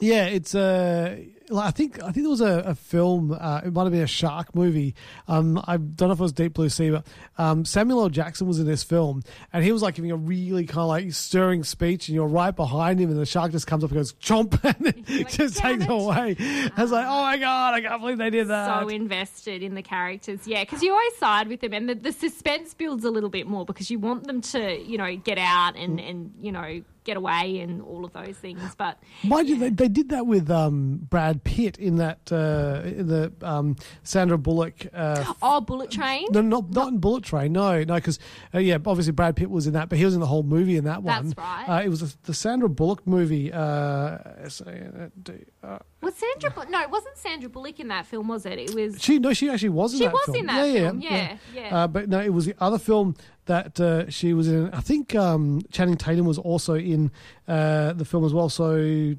yeah, 0.00 0.26
it's 0.26 0.54
uh, 0.54 1.18
like, 1.50 1.66
I 1.66 1.70
think 1.70 2.02
I 2.02 2.06
think 2.12 2.24
there 2.24 2.30
was 2.30 2.40
a, 2.40 2.62
a 2.66 2.74
film. 2.74 3.32
Uh, 3.32 3.60
it 3.64 3.72
might 3.72 3.84
have 3.84 3.92
been 3.92 4.02
a 4.02 4.06
shark 4.06 4.54
movie. 4.54 4.94
Um, 5.26 5.62
I 5.66 5.76
don't 5.76 6.08
know 6.08 6.12
if 6.12 6.20
it 6.20 6.22
was 6.22 6.32
Deep 6.32 6.54
Blue 6.54 6.68
Sea, 6.68 6.90
but 6.90 7.06
um, 7.36 7.64
Samuel 7.64 8.02
L. 8.02 8.08
Jackson 8.08 8.46
was 8.46 8.58
in 8.58 8.66
this 8.66 8.82
film, 8.82 9.22
and 9.52 9.64
he 9.64 9.72
was 9.72 9.82
like 9.82 9.94
giving 9.94 10.10
a 10.10 10.16
really 10.16 10.66
kind 10.66 10.80
of 10.80 10.88
like 10.88 11.12
stirring 11.12 11.64
speech, 11.64 12.08
and 12.08 12.14
you're 12.14 12.26
right 12.26 12.54
behind 12.54 13.00
him, 13.00 13.10
and 13.10 13.18
the 13.18 13.26
shark 13.26 13.52
just 13.52 13.66
comes 13.66 13.84
up 13.84 13.90
and 13.90 13.98
goes 13.98 14.12
chomp, 14.14 14.58
and 14.78 15.08
like, 15.08 15.30
just 15.30 15.56
takes 15.56 15.84
it." 15.84 15.90
away. 15.90 16.36
I 16.38 16.72
was 16.76 16.90
like, 16.90 17.06
oh 17.06 17.22
my 17.22 17.36
god, 17.38 17.74
I 17.74 17.80
can't 17.80 18.00
believe 18.00 18.18
they 18.18 18.30
did 18.30 18.48
that. 18.48 18.80
so 18.80 18.88
invested 18.88 19.62
in 19.62 19.74
the 19.74 19.82
characters. 19.82 20.46
Yeah, 20.46 20.64
because 20.64 20.82
you 20.82 20.92
always 20.92 21.16
side 21.16 21.48
with 21.48 21.60
them, 21.60 21.72
and 21.72 21.88
the, 21.88 21.94
the 21.94 22.12
suspense 22.12 22.74
builds 22.74 23.04
a 23.04 23.10
little 23.10 23.30
bit 23.30 23.46
more 23.46 23.64
because 23.64 23.90
you 23.90 23.98
want 23.98 24.26
them 24.26 24.40
to, 24.40 24.78
you 24.82 24.98
know, 24.98 25.16
get 25.16 25.38
out 25.38 25.76
and 25.76 26.00
and 26.00 26.32
you 26.40 26.52
know 26.52 26.82
get 27.08 27.16
away 27.16 27.60
and 27.60 27.80
all 27.80 28.04
of 28.04 28.12
those 28.12 28.36
things. 28.36 28.74
But 28.76 28.98
Mind 29.24 29.48
you, 29.48 29.58
they, 29.58 29.70
they 29.70 29.88
did 29.88 30.10
that 30.10 30.26
with 30.26 30.50
um, 30.50 31.06
Brad 31.08 31.37
Pitt 31.38 31.78
in 31.78 31.96
that 31.96 32.30
uh, 32.32 32.82
in 32.84 33.06
the 33.08 33.32
um, 33.42 33.76
Sandra 34.02 34.38
Bullock. 34.38 34.86
Uh, 34.92 35.32
oh, 35.42 35.60
Bullet 35.60 35.90
Train. 35.90 36.26
No, 36.30 36.40
not 36.40 36.70
not 36.70 36.88
in 36.88 36.98
Bullet 36.98 37.24
Train. 37.24 37.52
No, 37.52 37.82
no, 37.84 37.94
because 37.94 38.18
uh, 38.54 38.58
yeah, 38.58 38.78
obviously 38.84 39.12
Brad 39.12 39.36
Pitt 39.36 39.50
was 39.50 39.66
in 39.66 39.72
that, 39.74 39.88
but 39.88 39.98
he 39.98 40.04
was 40.04 40.14
in 40.14 40.20
the 40.20 40.26
whole 40.26 40.42
movie 40.42 40.76
in 40.76 40.84
that 40.84 41.02
one. 41.02 41.28
That's 41.28 41.38
right. 41.38 41.64
Uh, 41.68 41.82
it 41.84 41.88
was 41.88 42.00
the, 42.00 42.16
the 42.24 42.34
Sandra 42.34 42.68
Bullock 42.68 43.06
movie. 43.06 43.52
Uh, 43.52 44.18
S 44.42 44.60
A 44.60 44.70
N 44.70 45.12
D. 45.22 45.32
Uh, 45.62 45.78
Was 46.02 46.14
Sandra? 46.14 46.50
Bu- 46.50 46.70
no, 46.70 46.80
it 46.80 46.90
wasn't 46.90 47.16
Sandra 47.16 47.48
Bullock 47.48 47.80
in 47.80 47.88
that 47.88 48.06
film, 48.06 48.28
was 48.28 48.46
it? 48.46 48.58
It 48.58 48.74
was. 48.74 49.02
she 49.02 49.18
no, 49.18 49.32
she 49.32 49.48
actually 49.50 49.70
was 49.70 49.92
in 49.92 49.98
She 49.98 50.04
that 50.04 50.12
was 50.12 50.24
film. 50.26 50.36
in 50.36 50.46
that 50.46 50.66
yeah, 50.68 50.72
film, 50.88 51.00
yeah, 51.00 51.36
yeah. 51.54 51.76
Uh, 51.76 51.86
but 51.88 52.08
no, 52.08 52.20
it 52.20 52.32
was 52.32 52.46
the 52.46 52.54
other 52.60 52.78
film 52.78 53.16
that 53.46 53.80
uh, 53.80 54.08
she 54.10 54.34
was 54.34 54.46
in. 54.48 54.70
I 54.72 54.80
think 54.80 55.14
um, 55.14 55.62
Channing 55.70 55.96
Tatum 55.96 56.26
was 56.26 56.38
also 56.38 56.74
in 56.74 57.10
uh, 57.46 57.92
the 57.94 58.04
film 58.04 58.24
as 58.24 58.34
well. 58.34 58.48
So 58.48 58.74
I'm 58.74 59.18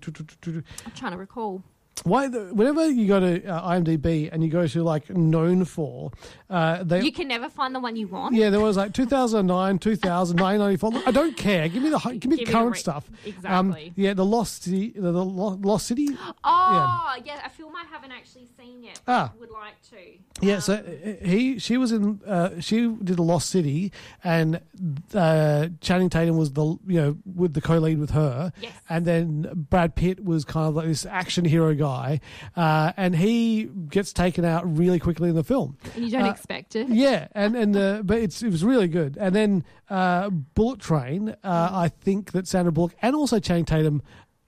trying 0.96 1.12
to 1.12 1.18
recall. 1.18 1.64
Why? 2.04 2.28
The, 2.28 2.46
whenever 2.54 2.90
you 2.90 3.08
go 3.08 3.20
to 3.20 3.46
uh, 3.46 3.70
IMDb 3.72 4.30
and 4.32 4.44
you 4.44 4.50
go 4.50 4.66
to 4.68 4.84
like 4.84 5.10
known 5.10 5.66
for, 5.66 6.12
uh, 6.50 6.84
they 6.84 7.02
You 7.02 7.12
can 7.12 7.28
never 7.28 7.50
find 7.50 7.74
the 7.76 7.80
one 7.80 7.96
you 7.96 8.08
want. 8.08 8.36
Yeah, 8.36 8.50
there 8.50 8.60
was 8.60 8.78
like 8.78 8.94
2009, 8.94 9.80
2000, 9.80 10.40
1994. 10.40 11.04
I 11.08 11.12
don't 11.12 11.36
care. 11.38 11.68
Give 11.70 11.84
me 11.84 11.90
the 11.90 11.98
give 12.00 12.26
me 12.26 12.38
Give 12.38 12.48
the 12.48 12.52
current 12.54 12.74
re- 12.74 12.78
stuff. 12.80 13.10
Exactly. 13.26 13.50
Um, 13.88 13.94
yeah, 13.96 14.14
the 14.14 14.26
Lost 14.26 14.64
City, 14.64 14.90
the, 14.96 15.12
the 15.12 15.24
Lo- 15.26 15.60
Lost 15.62 15.88
City. 15.88 16.10
Oh, 16.44 17.16
yeah. 17.26 17.46
a 17.46 17.50
film 17.50 17.74
I 17.76 17.86
haven't 17.92 18.12
actually 18.12 18.48
seen 18.58 18.84
yet. 18.84 19.00
Ah. 19.08 19.32
would 19.40 19.52
like 19.52 19.82
to. 19.92 19.98
Yeah, 20.46 20.60
so 20.60 20.76
uh, 20.76 21.26
he 21.26 21.60
she 21.60 21.78
was 21.78 21.92
in 21.92 22.22
uh, 22.26 22.60
she 22.60 22.88
did 23.04 23.18
the 23.18 23.24
Lost 23.24 23.50
City, 23.50 23.92
and 24.24 24.62
uh, 25.14 25.68
Channing 25.82 26.10
Tatum 26.10 26.38
was 26.38 26.54
the 26.54 26.64
you 26.88 27.02
know 27.02 27.18
with 27.36 27.54
the 27.54 27.62
co-lead 27.62 28.00
with 28.00 28.12
her, 28.12 28.52
Yes. 28.62 28.74
and 28.90 29.06
then 29.06 29.50
Brad 29.70 29.96
Pitt 29.96 30.24
was 30.24 30.46
kind 30.46 30.68
of 30.68 30.76
like 30.76 30.88
this 30.88 31.06
action 31.06 31.44
hero 31.46 31.74
guy, 31.74 31.89
uh, 32.56 32.92
and 32.98 33.16
he 33.16 33.66
gets 33.90 34.14
taken 34.14 34.46
out 34.46 34.64
really 34.78 35.00
quickly 35.00 35.30
in 35.30 35.36
the 35.36 35.44
film. 35.44 35.78
And 35.96 36.06
you 36.06 36.12
don't 36.12 36.24
Uh, 36.24 36.32
expect 36.32 36.76
it. 36.76 36.88
Yeah, 36.90 37.28
and 37.34 37.56
and 37.56 37.76
uh, 37.76 38.02
but 38.04 38.20
it's 38.20 38.42
it 38.44 38.50
was 38.52 38.64
really 38.64 38.88
good. 38.88 39.18
And 39.20 39.36
then 39.36 39.64
uh, 39.90 40.30
Bullet 40.30 40.80
Train, 40.80 41.36
uh, 41.44 41.70
Mm. 41.70 41.74
I 41.74 41.88
think 41.90 42.32
that 42.32 42.48
Sandra 42.48 42.72
Bullock 42.72 42.94
and 43.02 43.16
also 43.16 43.40
Channing 43.40 43.66
Tatum. 43.66 44.02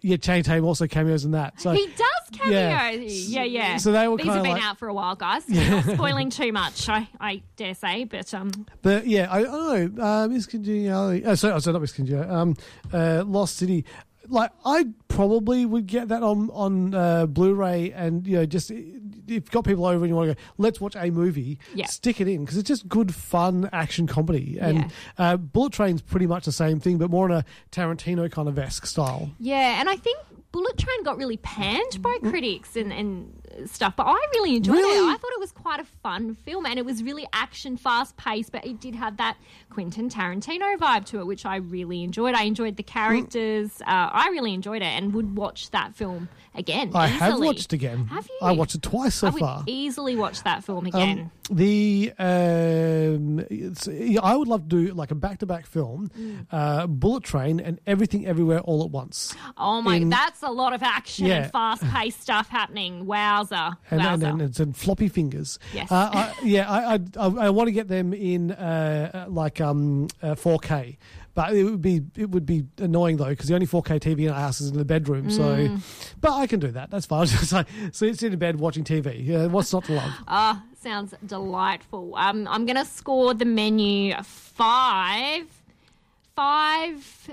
Yeah, 0.04 0.18
Channing 0.18 0.44
Tatum 0.44 0.66
also 0.66 0.88
cameos 0.88 1.26
in 1.26 1.32
that. 1.32 1.62
So 1.62 1.74
he 1.74 1.86
does 1.86 2.30
cameo. 2.32 2.58
yeah. 2.60 2.90
Yeah, 2.92 3.44
yeah. 3.44 3.78
So 3.78 3.92
they 3.92 4.08
were 4.08 4.18
These 4.18 4.26
have 4.28 4.42
been 4.42 4.54
like- 4.54 4.64
out 4.64 4.80
for 4.80 4.88
a 4.88 4.94
while, 4.96 5.16
guys. 5.16 5.48
Not 5.50 5.84
spoiling 5.86 6.32
too 6.32 6.52
much, 6.52 6.90
I, 6.90 7.08
I 7.20 7.44
dare 7.56 7.76
say. 7.76 8.06
But 8.06 8.34
um, 8.34 8.50
But 8.82 9.06
yeah, 9.06 9.28
I, 9.32 9.40
I 9.40 9.44
don't 9.44 9.96
know. 9.96 10.04
Uh, 10.04 10.28
Miss 10.28 10.48
Congeniality. 10.48 11.24
Uh, 11.24 11.36
sorry, 11.36 11.62
sorry, 11.62 11.74
not 11.74 11.82
Miss 11.84 11.92
Congeniality. 11.92 12.32
Um, 12.32 12.56
uh, 12.92 13.24
Lost 13.28 13.58
City. 13.58 13.86
Like 14.32 14.52
I 14.66 14.86
probably 15.10 15.66
would 15.66 15.88
get 15.88 16.08
that 16.08 16.24
on 16.24 16.50
on 16.52 16.96
uh, 16.96 17.26
Blu-ray, 17.28 17.92
and 17.92 18.26
you 18.26 18.38
know, 18.38 18.46
just 18.46 18.72
if 18.72 18.78
you've 19.28 19.52
got 19.52 19.66
people 19.66 19.86
over 19.86 19.98
and 20.04 20.08
you 20.10 20.16
want 20.16 20.30
to 20.30 20.36
go, 20.36 20.42
let's 20.58 20.80
watch 20.82 20.96
a 20.96 21.10
movie. 21.12 21.60
Yeah. 21.76 21.86
Stick 21.86 22.20
it 22.22 22.28
in 22.28 22.44
because 22.46 22.58
it's 22.58 22.68
just 22.68 22.88
good, 22.90 23.14
fun 23.14 23.70
action 23.74 24.08
comedy. 24.08 24.58
And 24.60 24.78
Yeah. 24.78 24.90
uh, 25.18 25.38
Bullet 25.38 25.74
Train's 25.74 26.02
pretty 26.02 26.28
much 26.28 26.46
the 26.46 26.52
same 26.52 26.80
thing, 26.80 26.98
but 26.98 27.10
more 27.12 27.28
in 27.30 27.36
a 27.36 27.46
Tarantino 27.72 28.32
kind 28.32 28.48
of 28.48 28.58
esque 28.58 28.86
style. 28.86 29.32
yeah, 29.40 29.80
and 29.80 29.90
I 29.90 29.96
think 29.98 30.18
Bullet 30.52 30.78
Train 30.78 31.04
got 31.04 31.18
really 31.18 31.38
panned 31.38 32.02
by 32.02 32.18
critics 32.22 32.76
and, 32.76 32.92
and 32.92 33.42
stuff, 33.70 33.94
but 33.96 34.04
I 34.06 34.16
really 34.34 34.58
enjoyed 34.58 34.76
Really? 34.76 35.08
it. 35.08 35.14
I 35.14 35.18
thought 35.18 35.32
it 35.32 35.40
was 35.40 35.54
quite 35.54 35.80
a 35.80 35.86
fun 36.04 36.36
film, 36.36 36.66
and 36.66 36.78
it 36.78 36.84
was 36.86 37.04
really 37.04 37.26
action, 37.32 37.78
fast 37.78 38.18
paced, 38.18 38.52
but 38.52 38.66
it 38.66 38.82
did 38.82 38.96
have 38.96 39.16
that 39.18 39.38
Quentin 39.72 40.10
Tarantino 40.10 40.78
vibe 40.78 41.06
to 41.06 41.20
it, 41.20 41.26
which 41.28 41.46
I 41.46 41.56
really 41.58 42.04
enjoyed. 42.04 42.36
I 42.36 42.44
enjoyed 42.44 42.76
the 42.78 42.84
characters. 42.84 43.82
Uh, 43.82 44.10
I 44.12 44.28
really 44.32 44.54
enjoyed 44.54 44.82
it, 44.82 44.86
and 44.86 45.14
would 45.14 45.36
watch 45.36 45.72
that 45.72 45.96
film 45.96 46.30
again. 46.54 46.92
I 46.94 47.08
have 47.08 47.32
easily. 47.34 47.48
watched 47.48 47.74
again. 47.74 48.06
Have 48.08 48.28
you? 48.28 48.38
I 48.42 48.52
watched 48.52 48.76
it 48.76 48.82
twice 48.82 49.16
so 49.16 49.28
I 49.28 49.30
would 49.32 49.40
far. 49.40 49.64
easily 49.68 50.16
watch 50.16 50.44
that 50.44 50.64
film 50.64 50.86
again. 50.86 51.32
Um, 51.50 51.56
the 51.58 52.14
um, 52.20 53.46
I 54.24 54.36
would 54.36 54.48
love 54.48 54.68
to 54.70 54.88
do 54.88 54.94
like 54.94 55.12
a 55.12 55.16
back-to-back 55.16 55.66
film, 55.66 56.10
Mm. 56.18 56.46
uh, 56.52 56.88
Bullet 56.88 57.24
Train, 57.24 57.60
and 57.60 57.80
Everything 57.88 58.26
Everywhere 58.26 58.60
All 58.60 58.84
at 58.84 58.90
Once. 58.92 59.36
Oh 59.58 59.82
my, 59.82 59.96
in- 59.98 60.10
that's 60.10 60.44
a 60.44 60.50
lot 60.50 60.74
of 60.74 60.84
action 60.84 61.26
Yeah. 61.28 61.44
and 61.44 61.52
fast 61.52 61.84
paced 61.84 62.22
stuff 62.22 62.50
happening. 62.50 63.06
Wow, 63.06 63.44
Wowza. 63.44 63.78
and, 63.90 64.02
and, 64.02 64.22
Wowza. 64.22 64.30
and 64.30 64.42
it's 64.42 64.60
in 64.60 64.74
floppy 64.74 65.08
fingers. 65.08 65.60
Yes. 65.74 65.92
Uh, 65.92 66.10
I, 66.14 66.34
yeah, 66.44 66.70
I, 66.70 66.94
I, 66.96 67.00
I, 67.18 67.28
I 67.46 67.50
want 67.50 67.68
to 67.68 67.72
get 67.72 67.88
them 67.88 68.14
in 68.14 68.52
uh, 68.52 69.26
uh, 69.28 69.32
like 69.32 69.61
um, 69.62 70.08
uh, 70.22 70.36
4K. 70.36 70.98
But 71.34 71.54
it 71.54 71.64
would 71.64 71.82
be 71.82 72.02
it 72.18 72.30
would 72.32 72.46
be 72.46 72.66
annoying 72.78 73.16
though 73.16 73.30
because 73.30 73.48
the 73.48 73.54
only 73.54 73.66
4K 73.66 74.02
TV 74.02 74.24
in 74.26 74.30
our 74.32 74.40
house 74.42 74.60
is 74.60 74.70
in 74.72 74.78
the 74.78 74.84
bedroom. 74.84 75.30
So, 75.32 75.44
Mm. 75.44 75.82
but 76.20 76.34
I 76.34 76.46
can 76.46 76.60
do 76.60 76.72
that. 76.72 76.92
That's 76.92 77.06
fine. 77.06 77.28
so, 77.52 77.64
so 77.94 78.06
it's 78.06 78.22
in 78.22 78.38
bed 78.38 78.60
watching 78.60 78.84
TV. 78.84 79.26
Yeah, 79.26 79.46
what's 79.46 79.72
not 79.72 79.86
to 79.86 79.94
love? 79.94 80.12
Ah, 80.28 80.62
sounds 80.82 81.14
delightful. 81.26 82.16
Um, 82.18 82.50
I'm 82.50 82.66
going 82.66 82.76
to 82.76 82.84
score 82.84 83.34
the 83.34 83.46
menu 83.46 84.14
five, 84.24 85.46
five, 86.36 87.30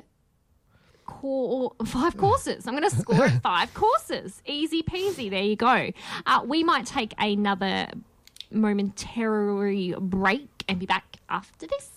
cor- 1.04 1.72
five 1.84 2.16
courses. 2.16 2.68
I'm 2.68 2.76
going 2.78 2.88
to 2.88 2.96
score 2.96 3.26
it 3.26 3.30
five 3.42 3.74
courses. 3.74 4.42
Easy 4.46 4.84
peasy. 4.84 5.28
There 5.28 5.42
you 5.42 5.56
go. 5.56 5.90
Uh, 6.24 6.42
we 6.46 6.62
might 6.62 6.86
take 6.86 7.14
another 7.18 7.88
momentary 8.52 9.94
break 9.98 10.48
and 10.68 10.78
be 10.78 10.86
back 10.86 11.16
after 11.28 11.66
this. 11.66 11.90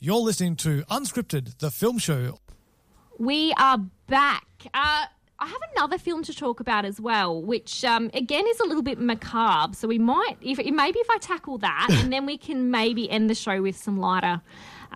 You're 0.00 0.16
listening 0.20 0.56
to 0.56 0.84
Unscripted, 0.90 1.58
the 1.58 1.70
film 1.70 1.98
show. 1.98 2.38
We 3.18 3.52
are 3.58 3.78
back. 4.06 4.46
Uh, 4.72 5.06
I 5.40 5.46
have 5.46 5.60
another 5.74 5.98
film 5.98 6.22
to 6.24 6.34
talk 6.34 6.60
about 6.60 6.84
as 6.84 7.00
well, 7.00 7.42
which 7.42 7.84
um, 7.84 8.10
again 8.14 8.46
is 8.46 8.60
a 8.60 8.64
little 8.64 8.82
bit 8.82 9.00
macabre. 9.00 9.74
So 9.74 9.88
we 9.88 9.98
might, 9.98 10.36
if 10.40 10.58
maybe 10.58 10.98
if 11.00 11.10
I 11.10 11.18
tackle 11.18 11.58
that, 11.58 11.88
and 12.02 12.12
then 12.12 12.26
we 12.26 12.38
can 12.38 12.70
maybe 12.70 13.10
end 13.10 13.28
the 13.28 13.34
show 13.34 13.60
with 13.60 13.76
some 13.76 13.98
lighter, 13.98 14.40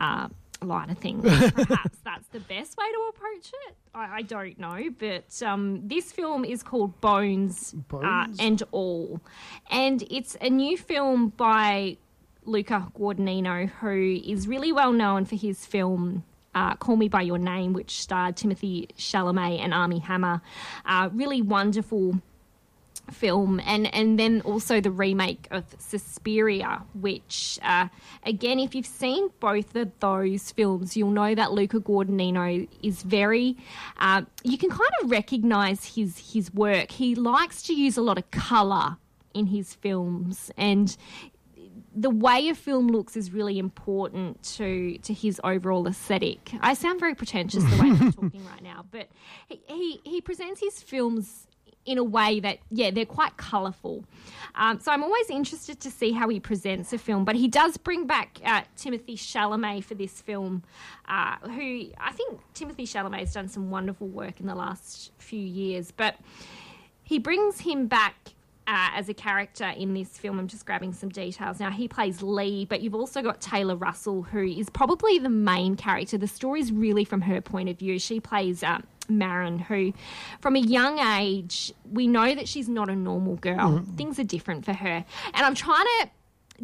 uh, 0.00 0.28
lighter 0.62 0.94
things. 0.94 1.22
Perhaps 1.24 1.98
that's 2.04 2.28
the 2.28 2.40
best 2.40 2.76
way 2.76 2.84
to 2.92 3.10
approach 3.10 3.52
it. 3.68 3.74
I, 3.94 4.18
I 4.18 4.22
don't 4.22 4.56
know, 4.58 4.88
but 5.00 5.42
um, 5.42 5.80
this 5.88 6.12
film 6.12 6.44
is 6.44 6.62
called 6.62 7.00
Bones, 7.00 7.74
Uh, 7.76 7.78
Bones? 7.88 8.36
and 8.38 8.62
All, 8.70 9.20
and 9.68 10.02
it's 10.10 10.36
a 10.40 10.48
new 10.48 10.76
film 10.78 11.30
by 11.30 11.96
Luca 12.44 12.88
Guadagnino, 12.98 13.68
who 13.68 14.20
is 14.24 14.48
really 14.48 14.72
well 14.72 14.92
known 14.92 15.24
for 15.24 15.36
his 15.36 15.64
film 15.64 16.24
uh, 16.54 16.74
Call 16.76 16.96
Me 16.96 17.08
By 17.08 17.22
Your 17.22 17.38
Name, 17.38 17.72
which 17.72 18.00
starred 18.00 18.36
Timothée 18.36 18.88
Chalamet 18.96 19.60
and 19.60 19.72
Armie 19.72 20.00
Hammer. 20.00 20.42
Uh, 20.84 21.08
really 21.12 21.40
wonderful 21.40 22.20
film. 23.10 23.60
And 23.64 23.92
and 23.94 24.18
then 24.18 24.42
also 24.42 24.80
the 24.80 24.90
remake 24.90 25.48
of 25.50 25.64
Suspiria 25.78 26.82
which 26.94 27.58
uh, 27.62 27.88
again 28.24 28.58
if 28.60 28.74
you've 28.74 28.86
seen 28.86 29.30
both 29.40 29.74
of 29.74 29.90
those 29.98 30.52
films 30.52 30.96
you'll 30.96 31.10
know 31.10 31.34
that 31.34 31.52
Luca 31.52 31.80
Guadagnino 31.80 32.68
is 32.82 33.02
very 33.02 33.56
uh, 33.98 34.22
you 34.44 34.56
can 34.56 34.70
kind 34.70 34.90
of 35.02 35.10
recognize 35.10 35.94
his 35.96 36.32
his 36.32 36.54
work. 36.54 36.92
He 36.92 37.14
likes 37.14 37.62
to 37.64 37.74
use 37.74 37.96
a 37.96 38.02
lot 38.02 38.18
of 38.18 38.30
color 38.30 38.98
in 39.34 39.46
his 39.46 39.74
films. 39.74 40.50
And 40.56 40.96
the 41.94 42.10
way 42.10 42.48
a 42.48 42.54
film 42.54 42.88
looks 42.88 43.16
is 43.16 43.32
really 43.32 43.58
important 43.58 44.42
to 44.42 44.98
to 44.98 45.12
his 45.12 45.40
overall 45.44 45.86
aesthetic. 45.86 46.52
I 46.60 46.74
sound 46.74 47.00
very 47.00 47.14
pretentious 47.14 47.64
the 47.64 47.82
way 47.82 47.90
I'm 47.90 48.12
talking 48.12 48.44
right 48.46 48.62
now, 48.62 48.84
but 48.90 49.08
he, 49.48 49.60
he 49.66 50.00
he 50.04 50.20
presents 50.20 50.60
his 50.60 50.82
films 50.82 51.46
in 51.84 51.98
a 51.98 52.04
way 52.04 52.38
that 52.40 52.58
yeah 52.70 52.90
they're 52.90 53.04
quite 53.04 53.36
colourful. 53.36 54.04
Um, 54.54 54.80
so 54.80 54.92
I'm 54.92 55.02
always 55.02 55.28
interested 55.30 55.80
to 55.80 55.90
see 55.90 56.12
how 56.12 56.28
he 56.28 56.40
presents 56.40 56.92
a 56.92 56.98
film. 56.98 57.24
But 57.24 57.36
he 57.36 57.48
does 57.48 57.76
bring 57.76 58.06
back 58.06 58.38
uh, 58.44 58.62
Timothée 58.76 59.14
Chalamet 59.14 59.84
for 59.84 59.94
this 59.94 60.20
film, 60.20 60.62
uh, 61.08 61.36
who 61.42 61.86
I 61.98 62.12
think 62.12 62.40
Timothée 62.54 62.82
Chalamet 62.82 63.20
has 63.20 63.34
done 63.34 63.48
some 63.48 63.70
wonderful 63.70 64.08
work 64.08 64.40
in 64.40 64.46
the 64.46 64.54
last 64.54 65.12
few 65.18 65.40
years, 65.40 65.90
but 65.90 66.16
he 67.02 67.18
brings 67.18 67.60
him 67.60 67.86
back 67.86 68.34
uh, 68.66 68.90
as 68.94 69.08
a 69.08 69.14
character 69.14 69.68
in 69.76 69.94
this 69.94 70.16
film. 70.18 70.38
I'm 70.38 70.48
just 70.48 70.66
grabbing 70.66 70.92
some 70.92 71.08
details 71.08 71.60
now. 71.60 71.70
He 71.70 71.88
plays 71.88 72.22
Lee, 72.22 72.64
but 72.64 72.80
you've 72.80 72.94
also 72.94 73.22
got 73.22 73.40
Taylor 73.40 73.76
Russell, 73.76 74.22
who 74.22 74.44
is 74.44 74.70
probably 74.70 75.18
the 75.18 75.28
main 75.28 75.76
character. 75.76 76.18
The 76.18 76.28
story's 76.28 76.72
really 76.72 77.04
from 77.04 77.22
her 77.22 77.40
point 77.40 77.68
of 77.68 77.78
view. 77.78 77.98
She 77.98 78.20
plays 78.20 78.62
um, 78.62 78.84
Maren, 79.08 79.58
who, 79.58 79.92
from 80.40 80.56
a 80.56 80.60
young 80.60 80.98
age, 80.98 81.72
we 81.90 82.06
know 82.06 82.34
that 82.34 82.48
she's 82.48 82.68
not 82.68 82.88
a 82.88 82.96
normal 82.96 83.36
girl. 83.36 83.84
Things 83.96 84.18
are 84.18 84.24
different 84.24 84.64
for 84.64 84.72
her. 84.72 85.04
And 85.34 85.46
I'm 85.46 85.54
trying 85.54 85.84
to 86.00 86.10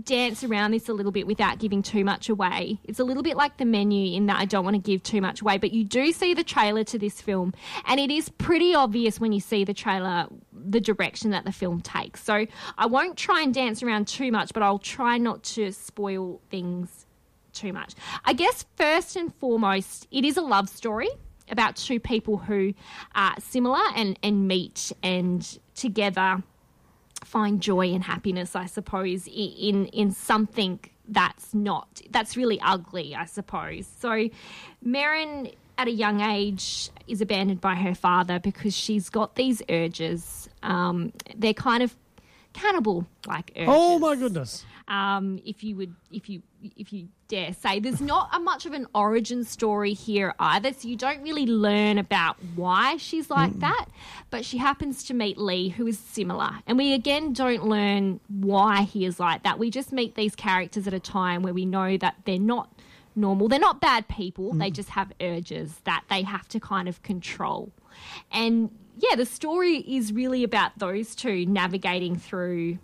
dance 0.05 0.45
around 0.45 0.71
this 0.71 0.89
a 0.89 0.93
little 0.93 1.13
bit 1.13 1.27
without 1.27 1.59
giving 1.59 1.83
too 1.83 2.05
much 2.05 2.29
away. 2.29 2.79
It's 2.85 2.99
a 2.99 3.05
little 3.05 3.23
bit 3.23 3.37
like 3.37 3.57
the 3.57 3.65
menu 3.65 4.17
in 4.17 4.27
that 4.27 4.39
I 4.39 4.45
don't 4.45 4.65
want 4.65 4.75
to 4.75 4.83
give 4.83 5.03
too 5.03 5.21
much 5.21 5.41
away, 5.41 5.59
but 5.59 5.73
you 5.73 5.85
do 5.85 6.13
see 6.13 6.35
the 6.35 6.45
trailer 6.45 6.85
to 6.85 6.99
this 6.99 7.21
film, 7.21 7.55
and 7.87 7.99
it 7.99 8.11
is 8.11 8.29
pretty 8.29 8.75
obvious 8.75 9.21
when 9.21 9.33
you 9.33 9.41
see 9.41 9.65
the 9.65 9.75
trailer 9.75 10.27
the 10.53 10.81
direction 10.81 11.31
that 11.31 11.45
the 11.45 11.53
film 11.53 11.81
takes. 11.81 12.23
So 12.23 12.47
I 12.77 12.87
won't 12.87 13.17
try 13.17 13.43
and 13.43 13.55
dance 13.55 13.83
around 13.83 14.09
too 14.09 14.31
much, 14.31 14.53
but 14.53 14.63
I'll 14.63 14.79
try 14.79 15.19
not 15.19 15.43
to 15.45 15.73
spoil 15.73 16.41
things 16.51 17.07
too 17.53 17.73
much. 17.73 17.95
I 18.25 18.33
guess 18.33 18.65
first 18.77 19.17
and 19.17 19.35
foremost, 19.37 20.07
it 20.11 20.25
is 20.25 20.37
a 20.37 20.43
love 20.43 20.69
story 20.69 21.09
about 21.51 21.77
two 21.77 21.99
people 21.99 22.37
who 22.37 22.75
are 23.15 23.35
similar 23.39 23.81
and, 23.97 24.19
and 24.23 24.47
meet 24.47 24.93
and 25.03 25.59
together 25.75 26.43
find 27.25 27.61
joy 27.61 27.89
and 27.93 28.03
happiness, 28.05 28.55
I 28.57 28.67
suppose, 28.67 29.27
in 29.27 29.87
in 29.87 30.13
something 30.13 30.81
that's 31.09 31.55
not 31.55 32.01
that's 32.11 32.37
really 32.37 32.61
ugly, 32.61 33.15
I 33.15 33.25
suppose. 33.27 33.87
So, 34.01 34.29
Maren 34.83 35.51
at 35.79 35.87
a 35.87 35.93
young 35.93 36.21
age 36.21 36.91
is 37.07 37.21
abandoned 37.21 37.61
by 37.61 37.77
her 37.77 37.95
father 37.95 38.39
because 38.41 38.75
she's 38.77 39.09
got 39.09 39.37
these 39.37 39.63
urges. 39.69 40.49
Um, 40.63 41.13
they're 41.37 41.55
kind 41.55 41.83
of 41.83 41.95
cannibal 42.53 43.07
like 43.27 43.53
urges 43.55 43.69
Oh 43.69 43.99
my 44.01 44.17
goodness. 44.17 44.65
um, 44.89 45.39
if 45.45 45.63
you 45.63 45.77
would, 45.77 45.95
if 46.11 46.29
you, 46.29 46.43
if 46.63 46.93
you 46.93 47.09
dare 47.29 47.53
say, 47.53 47.81
there's 47.81 48.01
not 48.01 48.31
a 48.33 48.41
much 48.41 48.67
of 48.67 48.73
an 48.73 48.87
origin 48.95 49.45
story 49.45 49.93
here 49.93 50.35
either. 50.39 50.73
So 50.73 50.89
you 50.89 50.97
don't 50.97 51.23
really 51.23 51.47
learn 51.47 51.99
about 51.99 52.37
why 52.55 52.97
she's 52.97 53.31
like 53.31 53.59
that. 53.61 53.87
But 54.31 54.45
she 54.45 54.59
happens 54.59 55.05
to 55.05 55.15
meet 55.15 55.39
Lee, 55.39 55.69
who 55.69 55.87
is 55.87 55.99
similar, 55.99 56.51
and 56.67 56.77
we 56.79 56.93
again 56.93 57.33
don't 57.33 57.65
learn 57.65 58.21
why 58.29 58.83
he 58.83 59.05
is 59.05 59.21
like 59.21 59.43
that. 59.43 59.59
We 59.59 59.71
just 59.71 59.93
meet 59.93 60.15
these 60.15 60.35
characters 60.35 60.87
at 60.87 60.95
a 60.95 61.01
time 61.01 61.43
where 61.43 61.55
we 61.55 61.67
know 61.67 61.97
that 61.97 62.17
they're 62.25 62.39
not 62.39 62.73
normal. 63.15 63.49
They're 63.49 63.59
not 63.59 63.81
bad 63.81 64.09
people. 64.09 64.53
They 64.55 64.71
just 64.71 64.91
have 64.91 65.13
urges 65.21 65.81
that 65.85 66.05
they 66.09 66.23
have 66.23 66.49
to 66.49 66.61
kind 66.61 66.89
of 66.89 67.03
control. 67.03 67.73
And 68.31 68.71
yeah, 68.99 69.17
the 69.17 69.27
story 69.27 69.79
is 69.79 70.13
really 70.13 70.45
about 70.45 70.79
those 70.79 71.15
two 71.15 71.47
navigating 71.47 72.17
through 72.17 72.79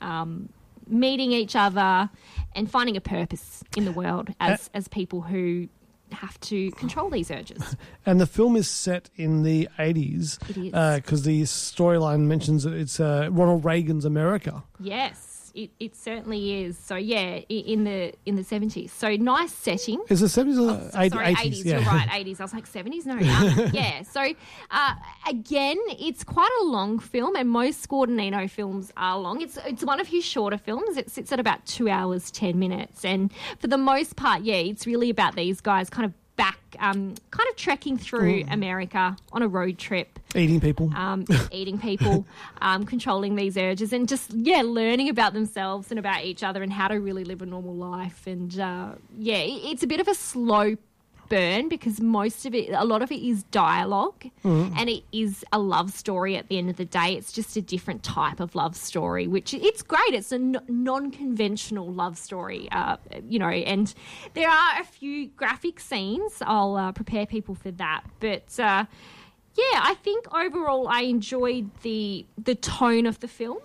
um, 0.00 0.48
meeting 0.86 1.32
each 1.32 1.56
other 1.56 2.10
and 2.54 2.70
finding 2.70 2.96
a 2.96 3.00
purpose 3.00 3.62
in 3.76 3.84
the 3.84 3.92
world 3.92 4.30
as, 4.40 4.70
as 4.74 4.88
people 4.88 5.22
who 5.22 5.68
have 6.12 6.40
to 6.40 6.70
control 6.72 7.10
these 7.10 7.30
urges. 7.30 7.76
And 8.06 8.18
the 8.18 8.26
film 8.26 8.56
is 8.56 8.68
set 8.68 9.10
in 9.16 9.42
the 9.42 9.68
80s. 9.78 10.38
It 10.48 10.56
is. 10.56 11.02
Because 11.02 11.24
the 11.24 11.42
storyline 11.42 12.20
mentions 12.20 12.64
that 12.64 12.72
it's 12.72 12.98
uh, 13.00 13.28
Ronald 13.30 13.66
Reagan's 13.66 14.06
America. 14.06 14.64
Yes, 14.80 15.27
it, 15.62 15.70
it 15.80 15.96
certainly 15.96 16.62
is. 16.62 16.78
So 16.78 16.96
yeah, 16.96 17.40
in 17.48 17.84
the 17.84 18.12
in 18.26 18.36
the 18.36 18.44
seventies. 18.44 18.92
So 18.92 19.16
nice 19.16 19.52
setting. 19.52 20.02
Is 20.08 20.20
the 20.20 20.26
70s 20.26 20.58
or 20.58 20.70
Oh, 20.70 21.08
sorry, 21.08 21.34
80s? 21.34 21.36
80s. 21.36 21.64
Yeah. 21.64 21.78
You're 21.80 21.86
right, 21.88 22.08
80s. 22.08 22.40
I 22.40 22.44
was 22.44 22.54
like 22.54 22.68
70s. 22.70 23.06
No, 23.06 23.14
um, 23.14 23.70
yeah. 23.72 24.02
So 24.02 24.22
uh, 24.70 24.94
again, 25.28 25.76
it's 25.98 26.22
quite 26.24 26.50
a 26.62 26.64
long 26.64 26.98
film, 26.98 27.36
and 27.36 27.48
most 27.50 27.88
Guadagnino 27.88 28.48
films 28.48 28.92
are 28.96 29.18
long. 29.18 29.40
It's 29.40 29.58
it's 29.66 29.84
one 29.84 30.00
of 30.00 30.06
his 30.06 30.24
shorter 30.24 30.58
films. 30.58 30.96
It 30.96 31.10
sits 31.10 31.32
at 31.32 31.40
about 31.40 31.64
two 31.66 31.88
hours 31.88 32.30
ten 32.30 32.58
minutes, 32.58 33.04
and 33.04 33.32
for 33.58 33.66
the 33.66 33.78
most 33.78 34.16
part, 34.16 34.42
yeah, 34.42 34.54
it's 34.56 34.86
really 34.86 35.10
about 35.10 35.34
these 35.36 35.60
guys 35.60 35.90
kind 35.90 36.06
of 36.06 36.12
back, 36.38 36.58
um, 36.78 37.14
kind 37.30 37.48
of 37.50 37.56
trekking 37.56 37.98
through 37.98 38.44
Mm. 38.44 38.52
America 38.54 39.16
on 39.32 39.42
a 39.42 39.48
road 39.48 39.76
trip 39.76 40.18
Eating 40.34 40.60
people. 40.60 40.90
um, 40.94 41.26
eating 41.52 41.78
people, 41.78 42.24
um, 42.62 42.84
controlling 42.86 43.34
these 43.36 43.56
urges, 43.58 43.92
and 43.92 44.08
just 44.08 44.32
yeah, 44.32 44.62
learning 44.64 45.10
about 45.10 45.34
themselves 45.34 45.90
and 45.90 45.98
about 45.98 46.24
each 46.24 46.42
other 46.42 46.62
and 46.62 46.72
how 46.72 46.88
to 46.88 46.94
really 47.00 47.24
live 47.24 47.42
a 47.42 47.46
normal 47.46 47.74
life. 47.74 48.26
And 48.26 48.58
uh, 48.58 48.92
yeah, 49.18 49.36
it- 49.38 49.62
it's 49.70 49.82
a 49.82 49.86
bit 49.86 50.00
of 50.00 50.08
a 50.08 50.14
slow 50.14 50.76
burn 51.28 51.68
because 51.68 52.00
most 52.00 52.46
of 52.46 52.54
it, 52.54 52.70
a 52.72 52.84
lot 52.84 53.02
of 53.02 53.10
it 53.12 53.22
is 53.22 53.42
dialogue, 53.44 54.24
Mhm. 54.44 54.72
and 54.76 54.88
it 54.90 55.04
is 55.12 55.44
a 55.52 55.58
love 55.58 55.92
story. 55.92 56.36
At 56.36 56.48
the 56.48 56.58
end 56.58 56.70
of 56.70 56.76
the 56.76 56.84
day, 56.84 57.14
it's 57.14 57.32
just 57.32 57.56
a 57.56 57.62
different 57.62 58.02
type 58.02 58.40
of 58.40 58.54
love 58.54 58.74
story, 58.76 59.26
which 59.26 59.52
it's 59.54 59.82
great. 59.82 60.12
It's 60.12 60.32
a 60.32 60.36
n- 60.36 60.60
non-conventional 60.68 61.86
love 61.92 62.18
story, 62.18 62.68
uh, 62.72 62.96
you 63.28 63.38
know, 63.38 63.48
and 63.48 63.92
there 64.34 64.48
are 64.48 64.80
a 64.80 64.84
few 64.84 65.26
graphic 65.28 65.80
scenes. 65.80 66.42
I'll 66.46 66.76
uh, 66.76 66.92
prepare 66.92 67.26
people 67.26 67.54
for 67.54 67.70
that, 67.72 68.02
but. 68.20 68.58
Uh, 68.58 68.84
yeah, 69.56 69.80
I 69.82 69.94
think 69.94 70.32
overall 70.32 70.86
I 70.86 71.00
enjoyed 71.00 71.70
the 71.82 72.24
the 72.40 72.54
tone 72.54 73.06
of 73.06 73.18
the 73.18 73.26
film. 73.26 73.58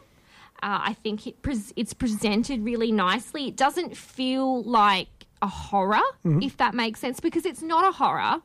Uh, 0.63 0.79
I 0.89 0.93
think 1.03 1.27
it 1.27 1.43
pres 1.43 1.71
it's 1.75 1.93
presented 1.93 2.63
really 2.63 2.91
nicely. 2.91 3.47
It 3.49 3.55
doesn't 3.55 3.95
feel 3.95 4.63
like 4.63 5.07
a 5.43 5.47
horror, 5.47 6.01
Mhm. 6.25 6.43
if 6.43 6.57
that 6.57 6.73
makes 6.73 6.99
sense, 6.99 7.19
because 7.19 7.45
it's 7.45 7.61
not 7.61 7.83
a 7.87 7.91
horror. 7.91 8.41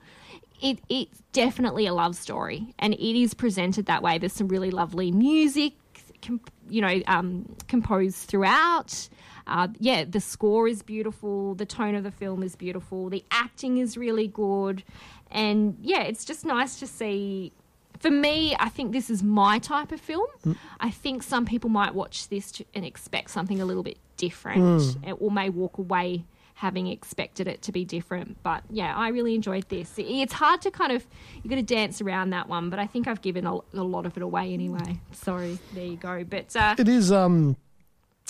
It 0.60 0.80
it's 0.88 1.22
definitely 1.32 1.86
a 1.86 1.94
love 1.94 2.14
story, 2.16 2.74
and 2.78 2.92
it 2.94 3.14
is 3.24 3.32
presented 3.34 3.86
that 3.86 4.02
way. 4.02 4.18
There's 4.18 4.32
some 4.32 4.48
really 4.48 4.70
lovely 4.70 5.10
music. 5.12 5.72
comp- 6.20 6.50
you 6.68 6.80
know, 6.80 7.00
um, 7.06 7.44
composed 7.68 8.26
throughout. 8.28 9.08
Uh, 9.46 9.68
yeah, 9.78 10.04
the 10.04 10.18
score 10.20 10.66
is 10.66 10.82
beautiful. 10.82 11.54
The 11.54 11.64
tone 11.64 11.94
of 11.94 12.02
the 12.02 12.10
film 12.10 12.42
is 12.42 12.56
beautiful. 12.56 13.08
The 13.08 13.22
acting 13.30 13.78
is 13.78 13.96
really 13.96 14.26
good, 14.26 14.82
and 15.30 15.76
yeah, 15.80 16.02
it's 16.02 16.24
just 16.24 16.44
nice 16.44 16.80
to 16.80 16.88
see. 16.88 17.52
For 18.00 18.10
me, 18.10 18.56
I 18.58 18.68
think 18.68 18.90
this 18.92 19.10
is 19.10 19.22
my 19.22 19.60
type 19.60 19.92
of 19.92 20.00
film. 20.00 20.26
I 20.80 20.90
think 20.90 21.22
some 21.22 21.46
people 21.46 21.70
might 21.70 21.94
watch 21.94 22.28
this 22.28 22.50
to, 22.52 22.64
and 22.74 22.84
expect 22.84 23.30
something 23.30 23.60
a 23.60 23.64
little 23.64 23.84
bit 23.84 23.98
different, 24.16 24.80
Mm. 24.82 25.16
or 25.20 25.30
may 25.30 25.48
walk 25.50 25.78
away 25.78 26.24
having 26.58 26.88
expected 26.88 27.46
it 27.46 27.62
to 27.62 27.70
be 27.70 27.84
different. 27.84 28.36
But 28.42 28.64
yeah, 28.68 28.92
I 28.96 29.08
really 29.10 29.36
enjoyed 29.36 29.68
this. 29.68 29.94
It's 29.96 30.32
hard 30.32 30.60
to 30.62 30.72
kind 30.72 30.90
of 30.90 31.06
you 31.42 31.48
got 31.48 31.56
to 31.56 31.62
dance 31.62 32.00
around 32.00 32.30
that 32.30 32.48
one, 32.48 32.68
but 32.68 32.80
I 32.80 32.86
think 32.86 33.06
I've 33.06 33.22
given 33.22 33.46
a, 33.46 33.54
a 33.74 33.84
lot 33.84 34.06
of 34.06 34.16
it 34.16 34.22
away 34.24 34.52
anyway. 34.52 35.00
Sorry, 35.12 35.58
there 35.72 35.86
you 35.86 35.96
go. 35.96 36.24
But 36.24 36.56
uh, 36.56 36.74
It 36.76 36.88
is 36.88 37.12
um 37.12 37.56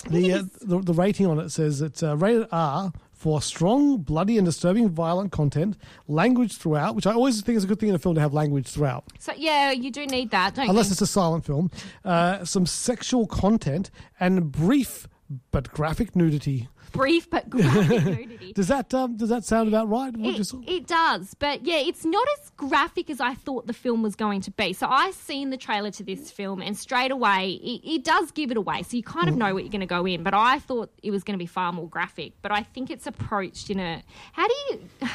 the, 0.09 0.33
uh, 0.33 0.43
the 0.61 0.79
the 0.79 0.93
rating 0.93 1.25
on 1.25 1.39
it 1.39 1.49
says 1.49 1.81
it's 1.81 2.03
uh, 2.03 2.15
rated 2.17 2.47
R 2.51 2.93
for 3.13 3.41
strong, 3.41 3.97
bloody, 3.97 4.37
and 4.37 4.45
disturbing 4.45 4.89
violent 4.89 5.31
content, 5.31 5.75
language 6.07 6.55
throughout, 6.55 6.95
which 6.95 7.05
I 7.07 7.11
always 7.11 7.41
think 7.41 7.57
is 7.57 7.63
a 7.65 7.67
good 7.67 7.79
thing 7.79 7.89
in 7.89 7.95
a 7.95 7.99
film 7.99 8.15
to 8.15 8.21
have 8.21 8.33
language 8.33 8.67
throughout, 8.67 9.05
so 9.17 9.33
yeah, 9.35 9.71
you 9.71 9.91
do 9.91 10.05
need 10.05 10.29
that, 10.31 10.55
don't 10.55 10.69
unless 10.69 10.87
you? 10.87 10.91
it's 10.93 11.01
a 11.01 11.07
silent 11.07 11.45
film. 11.45 11.69
Uh, 12.05 12.45
some 12.45 12.65
sexual 12.65 13.27
content 13.27 13.89
and 14.19 14.51
brief 14.51 15.07
but 15.51 15.71
graphic 15.71 16.15
nudity. 16.15 16.67
Brief 16.91 17.29
but 17.29 17.49
graphic 17.49 18.05
nudity. 18.05 18.53
Does 18.53 18.67
that 18.67 18.93
um, 18.93 19.17
does 19.17 19.29
that 19.29 19.43
sound 19.43 19.67
about 19.67 19.89
right? 19.89 20.13
It, 20.17 20.53
it 20.67 20.87
does, 20.87 21.33
but 21.35 21.65
yeah, 21.65 21.77
it's 21.77 22.05
not 22.05 22.27
as 22.39 22.49
graphic 22.57 23.09
as 23.09 23.19
I 23.19 23.33
thought 23.33 23.67
the 23.67 23.73
film 23.73 24.01
was 24.01 24.15
going 24.15 24.41
to 24.41 24.51
be. 24.51 24.73
So 24.73 24.87
I 24.87 25.11
seen 25.11 25.49
the 25.49 25.57
trailer 25.57 25.91
to 25.91 26.03
this 26.03 26.31
film, 26.31 26.61
and 26.61 26.77
straight 26.77 27.11
away, 27.11 27.51
it, 27.63 27.81
it 27.89 28.03
does 28.03 28.31
give 28.31 28.51
it 28.51 28.57
away. 28.57 28.83
So 28.83 28.97
you 28.97 29.03
kind 29.03 29.29
of 29.29 29.35
mm. 29.35 29.39
know 29.39 29.53
what 29.53 29.63
you're 29.63 29.71
going 29.71 29.81
to 29.81 29.85
go 29.85 30.05
in. 30.05 30.23
But 30.23 30.33
I 30.33 30.59
thought 30.59 30.91
it 31.01 31.11
was 31.11 31.23
going 31.23 31.37
to 31.37 31.41
be 31.41 31.47
far 31.47 31.71
more 31.71 31.87
graphic. 31.87 32.33
But 32.41 32.51
I 32.51 32.63
think 32.63 32.89
it's 32.89 33.07
approached 33.07 33.69
in 33.69 33.79
a 33.79 34.03
how 34.33 34.47
do 34.47 34.53
you? 34.69 34.89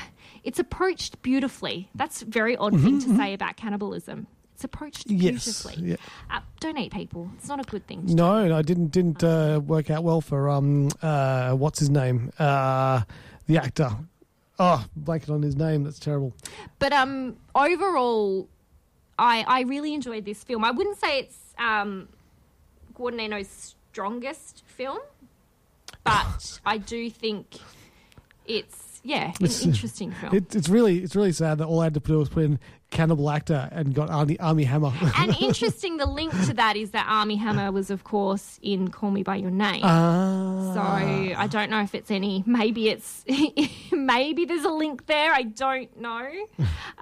It's 0.45 0.59
approached 0.59 1.23
beautifully. 1.23 1.89
That's 1.95 2.21
a 2.21 2.27
very 2.27 2.55
odd 2.55 2.79
thing 2.79 3.01
to 3.01 3.07
mm-hmm, 3.07 3.17
say 3.17 3.25
mm-hmm. 3.29 3.35
about 3.35 3.57
cannibalism. 3.57 4.27
It's 4.65 4.75
approached 4.75 5.05
Yes, 5.11 5.63
beautifully. 5.63 5.91
yeah. 5.91 5.97
Uh, 6.31 6.41
don't 6.61 6.79
eat 6.79 6.91
people. 6.93 7.31
It's 7.37 7.49
not 7.49 7.61
a 7.61 7.65
good 7.65 7.87
thing. 7.87 8.07
To 8.07 8.15
No, 8.15 8.49
no, 8.49 8.57
I 8.57 8.63
didn't 8.63 8.89
didn't 8.93 9.23
uh, 9.23 9.61
work 9.65 9.91
out 9.91 10.03
well 10.03 10.21
for 10.23 10.49
um 10.49 10.89
uh 11.03 11.53
what's 11.53 11.79
his 11.79 11.91
name 11.91 12.33
uh 12.39 13.03
the 13.47 13.59
actor. 13.59 13.91
Oh, 14.59 14.85
blanket 14.97 15.29
on 15.31 15.43
his 15.43 15.55
name. 15.57 15.83
That's 15.85 15.99
terrible. 15.99 16.33
But 16.79 16.93
um, 16.95 17.37
overall, 17.55 18.49
I 19.19 19.45
I 19.47 19.61
really 19.63 19.93
enjoyed 19.93 20.25
this 20.25 20.43
film. 20.45 20.65
I 20.65 20.71
wouldn't 20.71 20.99
say 20.99 21.19
it's 21.19 21.37
um, 21.59 22.09
Guadagnino's 22.97 23.75
strongest 23.91 24.63
film, 24.67 24.99
but 26.05 26.61
I 26.67 26.79
do 26.79 27.11
think 27.11 27.57
it's 28.47 29.01
yeah, 29.03 29.27
an 29.29 29.31
It's- 29.45 29.65
interesting 29.65 30.13
film. 30.13 30.35
It, 30.37 30.55
it's 30.55 30.69
really 30.69 30.99
it's 31.03 31.15
really 31.17 31.33
sad 31.33 31.59
that 31.59 31.67
all 31.67 31.81
I 31.81 31.85
had 31.85 31.95
to 31.95 32.01
do 32.01 32.19
was 32.19 32.29
put 32.29 32.45
in 32.45 32.59
cannibal 32.95 33.29
actor 33.29 33.69
and 33.73 33.93
got 33.93 34.09
Armie, 34.09 34.39
Armie 34.41 34.65
Hammer. 34.65 34.93
and 35.19 35.37
interesting, 35.41 35.99
the 35.99 36.07
link 36.07 36.33
to 36.47 36.55
that 36.55 36.77
is 36.77 36.93
that 36.93 37.07
Armie 37.07 37.37
Hammer 37.37 37.71
was, 37.71 37.91
of 37.91 38.05
course, 38.05 38.59
in 38.63 38.89
Call 38.89 39.11
Me 39.11 39.23
by 39.23 39.37
Your 39.37 39.51
Name. 39.51 39.83
Ah. 39.83 40.73
So 40.73 40.81
I 40.81 41.47
don't 41.49 41.71
know 41.71 41.83
if 41.83 41.95
it's 41.95 42.11
any. 42.11 42.43
Maybe 42.47 42.89
it's. 42.89 43.25
maybe 43.93 44.47
there's 44.47 44.65
a 44.65 44.71
link 44.71 45.07
there. 45.07 45.33
I 45.33 45.43
don't 45.43 46.01
know. 46.01 46.31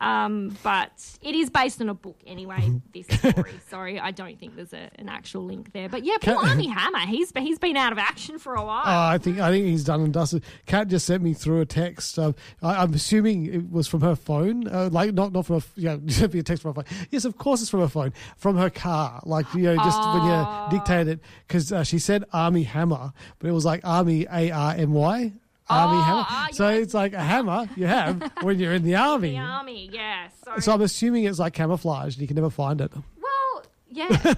Um, 0.01 0.57
but 0.63 1.19
it 1.23 1.35
is 1.35 1.51
based 1.51 1.81
on 1.81 1.89
a 1.89 1.95
book 1.95 2.19
anyway. 2.27 2.81
This 2.93 3.07
story. 3.07 3.53
Sorry, 3.69 4.01
I 4.01 4.11
don't 4.11 4.39
think 4.39 4.57
there's 4.57 4.73
a, 4.73 4.91
an 4.97 5.09
actual 5.09 5.45
link 5.45 5.73
there. 5.73 5.89
But 5.89 6.05
yeah, 6.05 6.17
poor 6.21 6.37
Armie 6.37 6.69
Hammer. 6.69 7.01
He's 7.01 7.33
he's 7.37 7.59
been 7.59 7.77
out 7.77 7.93
of 7.93 7.99
action 7.99 8.39
for 8.39 8.55
a 8.55 8.65
while. 8.65 8.83
Oh, 8.85 9.13
I 9.15 9.19
think 9.19 9.39
I 9.39 9.51
think 9.51 9.67
he's 9.67 9.85
done 9.85 10.01
and 10.01 10.13
dusted. 10.13 10.43
Kat 10.67 10.89
just 10.89 11.07
sent 11.07 11.23
me 11.23 11.35
through 11.35 11.61
a 11.61 11.67
text. 11.67 12.19
Um, 12.19 12.35
I, 12.63 12.83
I'm 12.83 12.95
assuming 12.95 13.47
it 13.47 13.71
was 13.71 13.87
from 13.87 14.01
her 14.01 14.17
phone, 14.17 14.67
uh, 14.69 14.89
like 14.91 15.13
not 15.13 15.33
not 15.33 15.47
from 15.47 15.63
a 15.89 15.97
yeah, 16.05 16.13
sent 16.13 16.35
me 16.35 16.41
a 16.41 16.43
text 16.43 16.63
from 16.63 16.75
her 16.75 16.83
phone. 16.83 17.07
Yes, 17.11 17.25
of 17.25 17.37
course 17.39 17.61
it's 17.61 17.71
from 17.71 17.81
her 17.81 17.89
phone, 17.89 18.13
from 18.37 18.57
her 18.57 18.71
car. 18.71 19.23
Like 19.25 19.47
you 19.55 19.63
know, 19.63 19.77
just 19.77 19.99
when 20.15 20.25
you 20.25 20.79
dictate 20.79 21.09
it, 21.09 21.21
because 21.47 21.73
uh, 21.73 21.85
she 21.85 21.99
said 21.99 22.25
Armie 22.33 22.65
Hammer, 22.65 23.13
but 23.39 23.49
it 23.49 23.53
was 23.53 23.65
like 23.65 23.81
Army 23.85 24.27
A 24.31 24.51
R 24.51 24.75
M 24.77 24.93
Y. 24.93 25.33
Army 25.69 25.97
Oh, 25.97 26.01
hammer. 26.03 26.27
ah, 26.29 26.49
so 26.53 26.69
it's 26.69 26.93
like 26.93 27.13
a 27.15 27.23
hammer 27.23 27.69
you 27.77 27.87
have 27.87 28.21
when 28.43 28.59
you're 28.59 28.75
in 28.75 28.83
the 28.83 28.97
army. 28.97 29.31
the 29.31 29.39
army, 29.39 29.89
yeah. 29.93 30.29
So, 30.61 30.73
I'm 30.73 30.83
assuming 30.83 31.25
it's 31.25 31.39
like 31.39 31.55
camouflage. 31.55 32.15
And 32.17 32.21
you 32.21 32.27
can 32.27 32.35
never 32.35 32.51
find 32.51 32.81
it. 32.81 32.93
well, 32.95 33.65
yeah. 33.89 34.09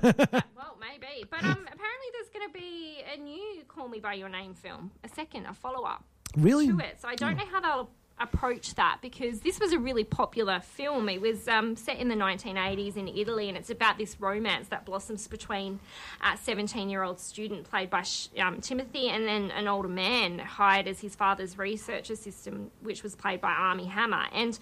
well, 0.55 0.77
maybe. 0.79 1.25
But 1.31 1.43
um, 1.43 1.67
apparently 1.73 2.09
there's 2.13 2.29
going 2.33 2.47
to 2.47 2.53
be 2.53 3.03
a 3.13 3.17
new 3.17 3.63
Call 3.67 3.89
Me 3.89 4.01
by 4.01 4.15
Your 4.15 4.29
Name 4.29 4.55
film, 4.55 4.91
a 5.03 5.09
second, 5.09 5.47
a 5.47 5.55
follow 5.55 5.85
up. 5.85 6.05
Really? 6.37 6.69
to 6.69 6.79
it. 6.79 7.01
So 7.01 7.09
I 7.09 7.15
don't 7.17 7.37
know 7.37 7.47
how 7.51 7.61
they'll 7.61 7.91
approach 8.21 8.77
that 8.77 8.99
because 9.03 9.41
this 9.41 9.59
was 9.59 9.73
a 9.73 9.79
really 9.79 10.05
popular 10.05 10.61
film. 10.61 11.09
It 11.09 11.21
was 11.21 11.49
um, 11.49 11.75
set 11.75 11.99
in 11.99 12.09
the 12.09 12.15
1980s 12.15 12.97
in 12.97 13.09
Italy, 13.09 13.49
and 13.49 13.59
it's 13.59 13.71
about 13.71 13.99
this 13.99 14.21
romance 14.21 14.69
that 14.69 14.85
blossoms 14.87 15.27
between 15.27 15.81
a 16.23 16.37
17-year-old 16.37 17.19
student 17.19 17.69
played 17.69 17.91
by 17.91 18.01
um, 18.39 18.61
Timothée 18.61 19.09
and 19.11 19.27
then 19.27 19.51
an 19.51 19.67
older 19.67 19.89
man 19.89 20.39
hired 20.39 20.87
as 20.87 21.01
his 21.01 21.17
father's 21.17 21.59
research 21.59 22.09
assistant, 22.09 22.71
which 22.83 23.03
was 23.03 23.17
played 23.17 23.41
by 23.41 23.51
Armie 23.51 23.87
Hammer. 23.87 24.27
And 24.33 24.57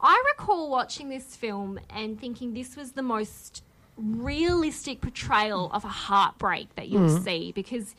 I 0.00 0.22
recall 0.36 0.70
watching 0.70 1.08
this 1.08 1.34
film 1.34 1.80
and 1.90 2.20
thinking 2.20 2.54
this 2.54 2.76
was 2.76 2.92
the 2.92 3.02
most 3.02 3.64
realistic 3.96 5.00
portrayal 5.00 5.70
of 5.72 5.84
a 5.84 5.88
heartbreak 5.88 6.74
that 6.76 6.88
you'll 6.88 7.08
Mm. 7.10 7.24
see 7.24 7.52
because 7.52 7.94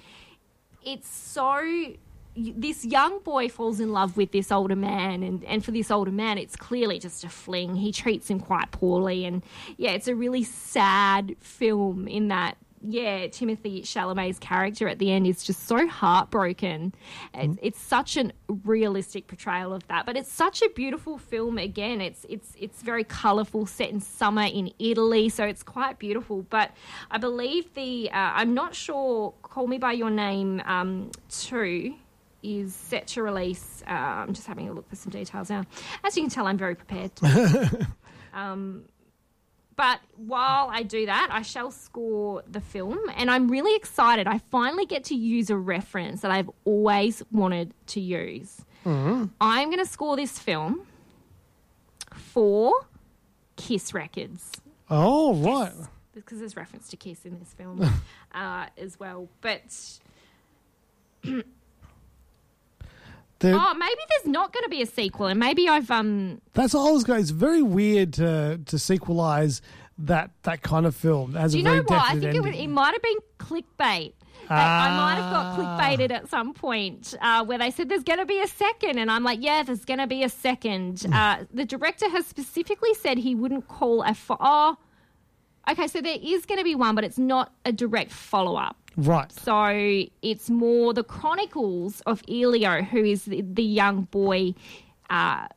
it's 0.83 1.07
so 1.07 1.93
this 2.35 2.83
young 2.83 3.19
boy 3.19 3.47
falls 3.47 3.79
in 3.79 3.91
love 3.91 4.17
with 4.17 4.31
this 4.31 4.51
older 4.51 4.75
man 4.75 5.21
and, 5.23 5.43
and 5.43 5.63
for 5.63 5.71
this 5.71 5.91
older 5.91 6.11
man 6.11 6.37
it's 6.37 6.55
clearly 6.55 6.99
just 6.99 7.23
a 7.23 7.29
fling. 7.29 7.75
He 7.75 7.91
treats 7.91 8.29
him 8.29 8.39
quite 8.39 8.71
poorly 8.71 9.25
and 9.25 9.43
yeah 9.77 9.91
it's 9.91 10.07
a 10.07 10.15
really 10.15 10.43
sad 10.43 11.35
film 11.39 12.07
in 12.07 12.29
that 12.29 12.57
yeah 12.85 13.27
timothée 13.27 13.81
chalamet's 13.81 14.39
character 14.39 14.89
at 14.89 14.99
the 14.99 15.09
end 15.11 15.27
is 15.27 15.43
just 15.43 15.67
so 15.67 15.87
heartbroken. 15.87 16.93
It's, 17.35 17.59
it's 17.61 17.79
such 17.79 18.17
a 18.17 18.31
realistic 18.63 19.27
portrayal 19.27 19.71
of 19.71 19.87
that 19.87 20.07
but 20.07 20.17
it's 20.17 20.31
such 20.31 20.63
a 20.63 20.69
beautiful 20.69 21.19
film 21.19 21.59
again. 21.59 22.01
It's 22.01 22.25
it's 22.27 22.53
it's 22.59 22.81
very 22.81 23.03
colorful 23.03 23.67
set 23.67 23.91
in 23.91 24.01
summer 24.01 24.45
in 24.45 24.71
italy 24.79 25.29
so 25.29 25.43
it's 25.43 25.61
quite 25.61 25.99
beautiful. 25.99 26.41
But 26.49 26.71
i 27.11 27.19
believe 27.19 27.73
the 27.75 28.09
uh, 28.11 28.31
i'm 28.33 28.55
not 28.55 28.73
sure 28.73 29.33
call 29.43 29.67
me 29.67 29.77
by 29.77 29.91
your 29.91 30.09
name 30.09 30.63
um, 30.65 31.11
2 31.29 31.93
is 32.43 32.75
set 32.75 33.07
to 33.07 33.23
release. 33.23 33.81
Uh, 33.87 33.91
I'm 33.91 34.33
just 34.33 34.47
having 34.47 34.69
a 34.69 34.73
look 34.73 34.87
for 34.89 34.95
some 34.95 35.11
details 35.11 35.49
now. 35.49 35.63
As 36.03 36.15
you 36.15 36.23
can 36.23 36.29
tell, 36.29 36.45
I'm 36.47 36.57
very 36.57 36.75
prepared. 36.75 37.11
um, 38.33 38.83
but 39.75 39.99
while 40.17 40.69
I 40.71 40.83
do 40.83 41.05
that, 41.07 41.29
I 41.31 41.41
shall 41.41 41.71
score 41.71 42.43
the 42.47 42.61
film, 42.61 42.99
and 43.15 43.31
I'm 43.31 43.47
really 43.47 43.75
excited. 43.75 44.27
I 44.27 44.37
finally 44.51 44.85
get 44.85 45.05
to 45.05 45.15
use 45.15 45.49
a 45.49 45.57
reference 45.57 46.21
that 46.21 46.29
I've 46.31 46.49
always 46.65 47.23
wanted 47.31 47.73
to 47.87 47.99
use. 47.99 48.63
I'm 48.85 49.31
going 49.39 49.77
to 49.77 49.85
score 49.85 50.15
this 50.17 50.37
film 50.37 50.85
for 52.13 52.73
Kiss 53.55 53.93
Records 53.93 54.51
Oh 54.89 55.35
right. 55.35 55.71
because 56.13 56.39
there's 56.39 56.55
reference 56.57 56.89
to 56.89 56.97
Kiss 56.97 57.25
in 57.25 57.39
this 57.39 57.53
film 57.53 57.81
uh, 58.33 58.65
as 58.77 58.99
well. 58.99 59.29
But 59.41 59.99
There- 63.43 63.55
oh, 63.55 63.73
maybe 63.75 64.01
there's 64.09 64.31
not 64.31 64.51
going 64.53 64.63
to 64.63 64.69
be 64.69 64.81
a 64.81 64.85
sequel, 64.85 65.27
and 65.27 65.39
maybe 65.39 65.67
I've 65.69 65.91
um 65.91 66.41
That's 66.53 66.73
all 66.73 66.87
I 66.87 66.91
was 66.91 67.03
going. 67.03 67.19
It's 67.19 67.29
very 67.29 67.61
weird 67.61 68.13
to 68.13 68.59
to 68.65 68.75
sequelize 68.77 69.61
that 69.99 70.31
that 70.43 70.61
kind 70.63 70.85
of 70.85 70.95
film 70.95 71.37
as 71.37 71.51
Do 71.51 71.59
you 71.59 71.63
know 71.63 71.81
what? 71.83 71.91
I 71.91 72.19
think 72.19 72.35
it, 72.35 72.41
would, 72.41 72.55
it 72.55 72.67
might 72.67 72.93
have 72.93 73.01
been 73.01 73.17
clickbait. 73.37 74.13
That 74.49 74.57
I 74.89 74.89
might 74.97 75.15
have 75.15 75.33
Ah. 75.33 75.55
got 75.55 75.57
clickbaited 75.79 76.11
at 76.11 76.29
some 76.29 76.53
point 76.53 77.15
uh, 77.21 77.45
where 77.45 77.57
they 77.57 77.71
said 77.71 77.87
there's 77.89 78.03
going 78.03 78.19
to 78.19 78.25
be 78.25 78.41
a 78.41 78.47
second, 78.47 78.97
and 78.99 79.09
I'm 79.09 79.23
like, 79.23 79.39
yeah, 79.41 79.63
there's 79.63 79.85
going 79.85 79.99
to 79.99 80.07
be 80.07 80.23
a 80.23 80.29
second. 80.29 81.01
Hmm. 81.03 81.13
Uh, 81.13 81.35
the 81.53 81.63
director 81.65 82.09
has 82.09 82.25
specifically 82.27 82.93
said 82.93 83.17
he 83.19 83.35
wouldn't 83.35 83.67
call 83.67 84.03
a 84.03 84.13
fo- 84.13 84.37
oh, 84.39 84.77
okay, 85.69 85.87
so 85.87 86.01
there 86.01 86.17
is 86.21 86.45
going 86.45 86.57
to 86.59 86.63
be 86.63 86.75
one, 86.75 86.95
but 86.95 87.03
it's 87.03 87.17
not 87.17 87.53
a 87.65 87.71
direct 87.71 88.11
follow 88.11 88.55
up. 88.55 88.77
right. 88.97 89.31
So 89.31 90.03
it's 90.21 90.49
more 90.49 90.93
the 90.93 91.03
chronicles 91.03 92.01
of 92.01 92.21
Elio, 92.29 92.81
who 92.83 93.03
is 93.03 93.25
the, 93.25 93.41
the 93.41 93.63
young 93.63 94.03
boy 94.03 94.53
uh, 95.09 95.47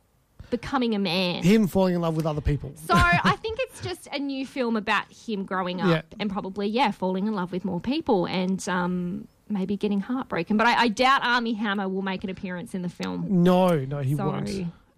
becoming 0.49 0.95
a 0.95 0.99
man. 0.99 1.43
Him 1.43 1.67
falling 1.67 1.95
in 1.95 2.01
love 2.01 2.15
with 2.15 2.25
other 2.25 2.41
people. 2.41 2.71
So 2.75 2.93
I 2.97 3.35
think 3.41 3.59
it's 3.61 3.81
just 3.81 4.07
a 4.13 4.19
new 4.19 4.45
film 4.45 4.77
about 4.77 5.11
him 5.11 5.43
growing 5.43 5.81
up 5.81 5.87
Yeah. 5.89 6.01
and 6.19 6.31
probably, 6.31 6.67
yeah, 6.67 6.91
falling 6.91 7.27
in 7.27 7.33
love 7.33 7.51
with 7.51 7.65
more 7.65 7.79
people 7.81 8.25
and 8.25 8.65
um, 8.69 9.27
maybe 9.49 9.75
getting 9.77 9.99
heartbroken. 9.99 10.55
But 10.57 10.67
I, 10.67 10.83
I 10.83 10.87
doubt 10.87 11.21
Armie 11.23 11.53
Hammer 11.53 11.87
will 11.89 12.01
make 12.01 12.23
an 12.23 12.29
appearance 12.29 12.73
in 12.73 12.81
the 12.81 12.89
film. 12.89 13.25
No, 13.43 13.77
no, 13.85 13.99
he 13.99 14.15
so, 14.15 14.25
won't. 14.27 14.49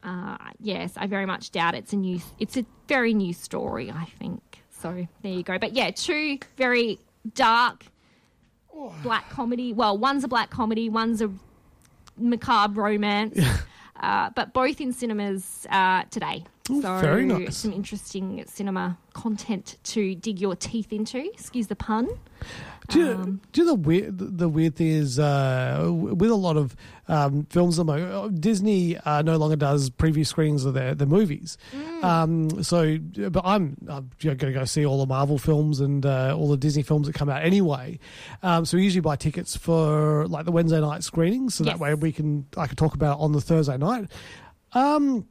uh, 0.03 0.37
yes, 0.59 0.93
I 0.97 1.07
very 1.07 1.25
much 1.25 1.51
doubt 1.51 1.73
it's 1.75 1.93
a 1.93 1.97
new. 1.97 2.19
It's 2.37 2.55
a 2.57 2.65
very 2.87 3.13
new 3.13 3.33
story. 3.33 3.89
I 3.91 4.05
think 4.19 4.41
so. 4.79 5.07
There 5.21 5.31
you 5.31 5.43
go. 5.43 5.57
But 5.57 5.73
yeah, 5.73 5.91
two 5.91 6.39
very 6.57 6.99
dark 7.33 7.85
black 9.03 9.29
comedy. 9.29 9.73
Well, 9.73 9.97
one's 9.97 10.23
a 10.23 10.27
black 10.27 10.49
comedy, 10.49 10.89
one's 10.89 11.21
a 11.21 11.31
macabre 12.17 12.81
romance. 12.81 13.39
uh, 13.99 14.29
but 14.35 14.53
both 14.53 14.79
in 14.81 14.93
cinemas 14.93 15.67
uh, 15.69 16.03
today. 16.09 16.45
Ooh, 16.69 16.81
so 16.81 16.99
very 16.99 17.25
nice. 17.25 17.57
some 17.57 17.73
interesting 17.73 18.43
cinema 18.47 18.97
content 19.13 19.77
to 19.83 20.15
dig 20.15 20.39
your 20.39 20.55
teeth 20.55 20.93
into. 20.93 21.17
Excuse 21.33 21.67
the 21.67 21.75
pun. 21.75 22.07
Do 22.89 22.99
you, 22.99 23.11
Um, 23.11 23.41
do 23.51 23.61
you 23.61 23.65
know 23.67 23.73
the 23.75 23.79
weird 23.79 24.17
the 24.37 24.49
weird 24.49 24.75
thing 24.75 24.87
is 24.87 25.19
uh, 25.19 25.87
with 25.91 26.29
a 26.31 26.35
lot 26.35 26.57
of 26.57 26.75
um, 27.07 27.45
films 27.49 27.79
at 27.79 27.85
the 27.85 27.93
moment, 27.97 28.41
Disney 28.41 28.97
uh, 28.97 29.21
no 29.21 29.37
longer 29.37 29.55
does 29.55 29.89
preview 29.89 30.25
screenings 30.25 30.65
of 30.65 30.73
their, 30.73 30.93
their 30.95 31.07
movies. 31.07 31.57
Mm. 31.75 32.03
Um, 32.03 32.63
so, 32.63 32.97
but 33.29 33.43
I'm, 33.45 33.77
I'm 33.87 34.09
going 34.21 34.37
to 34.37 34.51
go 34.51 34.65
see 34.65 34.85
all 34.85 34.99
the 34.99 35.05
Marvel 35.07 35.37
films 35.37 35.79
and 35.79 36.05
uh, 36.05 36.35
all 36.37 36.49
the 36.49 36.57
Disney 36.57 36.83
films 36.83 37.07
that 37.07 37.13
come 37.13 37.29
out 37.29 37.43
anyway. 37.43 37.99
Um, 38.43 38.65
so 38.65 38.77
we 38.77 38.83
usually 38.83 39.01
buy 39.01 39.15
tickets 39.15 39.55
for 39.55 40.27
like 40.27 40.45
the 40.45 40.51
Wednesday 40.51 40.81
night 40.81 41.03
screenings, 41.03 41.55
so 41.55 41.63
Yes. 41.63 41.73
that 41.73 41.79
way 41.79 41.93
we 41.95 42.11
can 42.11 42.45
I 42.57 42.67
can 42.67 42.75
talk 42.75 42.93
about 42.95 43.19
it 43.19 43.21
on 43.21 43.31
the 43.33 43.41
Thursday 43.41 43.77
night. 43.77 44.09
Um, 44.73 45.27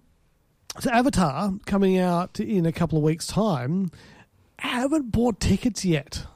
so 0.81 0.91
Avatar 0.91 1.53
coming 1.67 1.99
out 1.99 2.39
in 2.41 2.67
a 2.67 2.73
couple 2.73 2.99
of 2.99 3.05
weeks' 3.05 3.27
time. 3.27 3.91
I 4.61 4.69
haven't 4.69 5.13
bought 5.13 5.39
tickets 5.41 5.85
yet. 5.85 6.27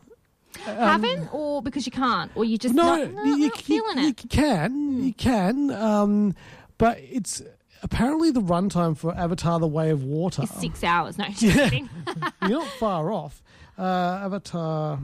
Haven't, 0.61 1.29
or 1.33 1.63
because 1.63 1.87
you 1.87 1.93
can't, 1.93 2.31
or 2.35 2.45
you 2.45 2.59
just 2.59 2.75
no, 2.75 2.97
not, 2.97 3.13
no, 3.13 3.25
you, 3.25 3.37
you, 3.37 3.49
not 3.49 3.59
feeling 3.61 3.99
you 3.99 4.09
it. 4.09 4.21
Hmm. 4.21 4.29
can, 4.29 5.03
you 5.05 5.13
can, 5.15 5.71
um, 5.71 6.35
but 6.79 6.99
it's 7.01 7.43
apparently 7.83 8.31
the 8.31 8.41
runtime 8.43 8.97
for 8.97 9.15
Avatar: 9.17 9.59
The 9.59 9.67
Way 9.69 9.91
of 9.91 10.05
Water. 10.05 10.43
It's 10.43 10.61
six 10.61 10.85
hours. 10.85 11.19
No, 11.19 11.25
just 11.29 11.43
Yeah. 11.43 11.65
kidding. 11.69 11.89
You're 12.43 12.61
not 12.61 12.69
far 12.79 13.11
off. 13.13 13.43
Uh, 13.79 13.83
Avatar, 14.23 14.99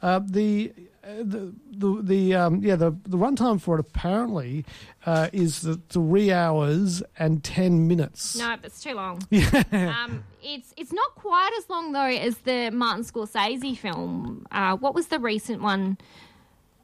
uh, 0.00 0.20
the. 0.24 0.72
The 1.18 1.52
the, 1.70 2.02
the 2.02 2.34
um, 2.34 2.62
yeah 2.62 2.76
the 2.76 2.90
the 3.04 3.16
runtime 3.16 3.60
for 3.60 3.76
it 3.76 3.80
apparently 3.80 4.64
uh, 5.06 5.28
is 5.32 5.62
the 5.62 5.76
three 5.88 6.32
hours 6.32 7.02
and 7.18 7.42
ten 7.42 7.86
minutes. 7.88 8.36
No, 8.36 8.56
but 8.56 8.66
it's 8.66 8.82
too 8.82 8.94
long. 8.94 9.22
Yeah. 9.30 9.62
Um, 10.04 10.24
it's 10.42 10.72
it's 10.76 10.92
not 10.92 11.14
quite 11.14 11.50
as 11.58 11.68
long 11.70 11.92
though 11.92 12.00
as 12.00 12.38
the 12.38 12.70
Martin 12.70 13.04
Scorsese 13.04 13.76
film. 13.76 14.46
Uh, 14.50 14.76
what 14.76 14.94
was 14.94 15.06
the 15.08 15.18
recent 15.18 15.62
one? 15.62 15.98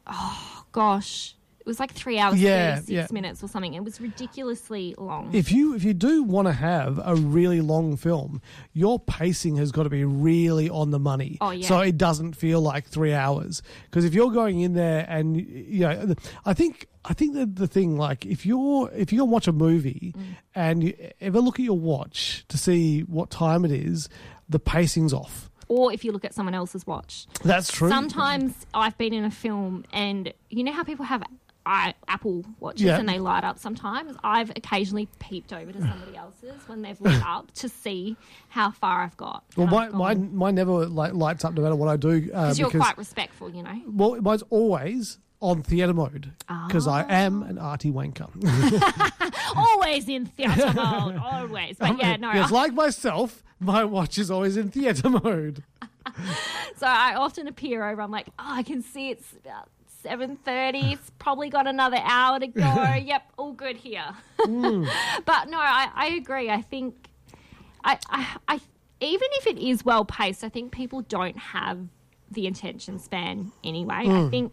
Oh 0.06 0.64
gosh, 0.72 1.34
was 1.68 1.78
like 1.78 1.92
three 1.92 2.18
hours 2.18 2.40
Yeah, 2.40 2.74
thirty 2.76 2.86
six 2.86 2.90
yeah. 2.90 3.06
minutes 3.12 3.42
or 3.44 3.48
something. 3.48 3.74
It 3.74 3.84
was 3.84 4.00
ridiculously 4.00 4.94
long. 4.98 5.30
If 5.32 5.52
you 5.52 5.74
if 5.74 5.84
you 5.84 5.94
do 5.94 6.22
want 6.24 6.46
to 6.48 6.52
have 6.52 7.00
a 7.04 7.14
really 7.14 7.60
long 7.60 7.96
film, 7.96 8.42
your 8.72 8.98
pacing 8.98 9.56
has 9.56 9.70
got 9.70 9.84
to 9.84 9.88
be 9.90 10.04
really 10.04 10.68
on 10.68 10.90
the 10.90 10.98
money. 10.98 11.38
Oh, 11.40 11.50
yeah. 11.50 11.66
So 11.68 11.78
it 11.80 11.96
doesn't 11.96 12.34
feel 12.34 12.60
like 12.60 12.86
three 12.88 13.14
hours. 13.14 13.62
Because 13.84 14.04
if 14.04 14.14
you're 14.14 14.32
going 14.32 14.60
in 14.60 14.72
there 14.74 15.06
and 15.08 15.36
you 15.36 15.80
know, 15.80 16.14
I 16.44 16.54
think 16.54 16.86
I 17.04 17.14
think 17.14 17.34
that 17.34 17.56
the 17.56 17.66
thing 17.68 17.96
like 17.96 18.26
if 18.26 18.44
you're 18.44 18.90
if 18.92 19.12
you're 19.12 19.24
watch 19.26 19.46
a 19.46 19.52
movie 19.52 20.14
Mm. 20.16 20.22
and 20.54 20.82
you 20.84 20.94
ever 21.20 21.40
look 21.40 21.58
at 21.60 21.64
your 21.64 21.78
watch 21.78 22.44
to 22.48 22.58
see 22.58 23.00
what 23.02 23.30
time 23.30 23.64
it 23.64 23.70
is, 23.70 24.08
the 24.48 24.58
pacing's 24.58 25.12
off. 25.12 25.50
or 25.70 25.92
if 25.92 26.02
you 26.02 26.12
look 26.12 26.24
at 26.24 26.32
someone 26.32 26.54
else's 26.54 26.86
watch. 26.86 27.26
That's 27.44 27.70
true. 27.70 27.90
Sometimes 27.90 28.54
I've 28.72 28.96
been 28.96 29.12
in 29.12 29.24
a 29.24 29.30
film 29.30 29.84
and 29.92 30.32
you 30.48 30.64
know 30.64 30.72
how 30.72 30.82
people 30.82 31.04
have 31.04 31.22
I, 31.68 31.94
Apple 32.08 32.44
watches 32.60 32.82
Yeah. 32.82 32.98
and 32.98 33.06
they 33.08 33.18
light 33.18 33.44
up 33.44 33.58
sometimes? 33.58 34.16
I've 34.24 34.50
occasionally 34.50 35.06
peeped 35.18 35.52
over 35.52 35.70
to 35.70 35.78
somebody 35.80 36.16
else's 36.16 36.54
when 36.66 36.80
they've 36.82 37.00
lit 37.00 37.22
up 37.22 37.52
to 37.56 37.68
see 37.68 38.16
how 38.48 38.70
far 38.70 39.02
I've 39.02 39.16
got. 39.18 39.44
Well, 39.56 39.72
I've 39.74 39.92
mine, 39.92 40.34
mine 40.34 40.54
never 40.54 40.86
like 40.86 41.12
lights 41.12 41.44
up 41.44 41.52
no 41.54 41.62
matter 41.62 41.76
what 41.76 41.88
I 41.88 41.96
do. 41.96 42.30
Uh, 42.32 42.46
Because 42.46 42.58
you're 42.58 42.70
quite 42.70 42.96
respectful, 42.96 43.50
you 43.50 43.62
know. 43.62 43.80
well, 43.86 44.20
mine's 44.22 44.42
always 44.50 45.18
on 45.40 45.62
theater 45.62 45.92
mode 45.94 46.32
because 46.66 46.88
I 46.88 47.04
am 47.08 47.42
an 47.42 47.58
arty 47.58 47.92
wanker. 47.92 48.28
always 49.56 50.08
in 50.08 50.26
theatre 50.26 50.72
mode, 50.74 51.16
always. 51.16 51.76
But 51.78 51.98
yeah, 51.98 52.16
no. 52.16 52.32
Yes, 52.32 52.50
I- 52.50 52.54
like 52.54 52.72
myself, 52.72 53.44
my 53.60 53.84
watch 53.84 54.18
is 54.18 54.30
always 54.30 54.56
in 54.56 54.70
theater 54.70 55.08
mode. 55.24 55.62
so 56.76 56.86
I 56.86 57.14
often 57.14 57.46
appear 57.46 57.88
over. 57.88 58.00
I'm 58.02 58.10
like, 58.10 58.28
oh, 58.38 58.44
I 58.46 58.62
can 58.62 58.82
see 58.82 59.10
it's 59.10 59.32
about 59.44 59.68
seven 60.02 60.36
thirty. 60.36 60.92
It's 60.92 61.10
probably 61.18 61.48
got 61.50 61.66
another 61.66 61.98
hour 62.02 62.38
to 62.40 62.46
go. 62.46 62.84
yep, 63.02 63.22
all 63.36 63.52
good 63.52 63.76
here. 63.76 64.04
But 64.38 65.48
no, 65.48 65.58
I, 65.58 65.88
I 65.94 66.06
agree. 66.16 66.50
I 66.50 66.62
think 66.62 67.08
I, 67.84 67.98
I, 68.10 68.36
I 68.48 68.60
even 69.00 69.28
if 69.32 69.46
it 69.46 69.58
is 69.58 69.84
well 69.84 70.04
paced, 70.04 70.42
I 70.44 70.48
think 70.48 70.72
people 70.72 71.02
don't 71.02 71.38
have 71.38 71.78
the 72.30 72.46
attention 72.46 72.98
span 72.98 73.52
anyway. 73.64 73.94
I 73.94 74.04
Mm. 74.06 74.30
think. 74.30 74.52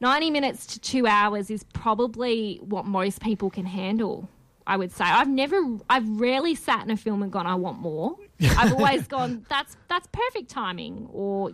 90 0.00 0.30
minutes 0.30 0.64
to 0.66 0.78
two 0.78 1.08
hours 1.08 1.50
is 1.50 1.64
probably 1.72 2.60
what 2.62 2.84
most 2.84 3.20
people 3.20 3.50
can 3.50 3.66
handle. 3.66 4.28
I 4.64 4.76
would 4.76 4.92
say 4.92 5.02
I've 5.04 5.28
never, 5.28 5.60
I've 5.90 6.08
rarely 6.20 6.54
sat 6.54 6.84
in 6.84 6.90
a 6.92 6.96
film 6.96 7.20
and 7.22 7.32
gone, 7.32 7.46
"I 7.48 7.56
want 7.56 7.80
more." 7.80 8.16
I've 8.56 8.72
always 8.74 9.08
gone, 9.08 9.44
"That's 9.48 9.76
that's 9.88 10.06
perfect 10.12 10.50
timing," 10.50 11.08
or 11.12 11.50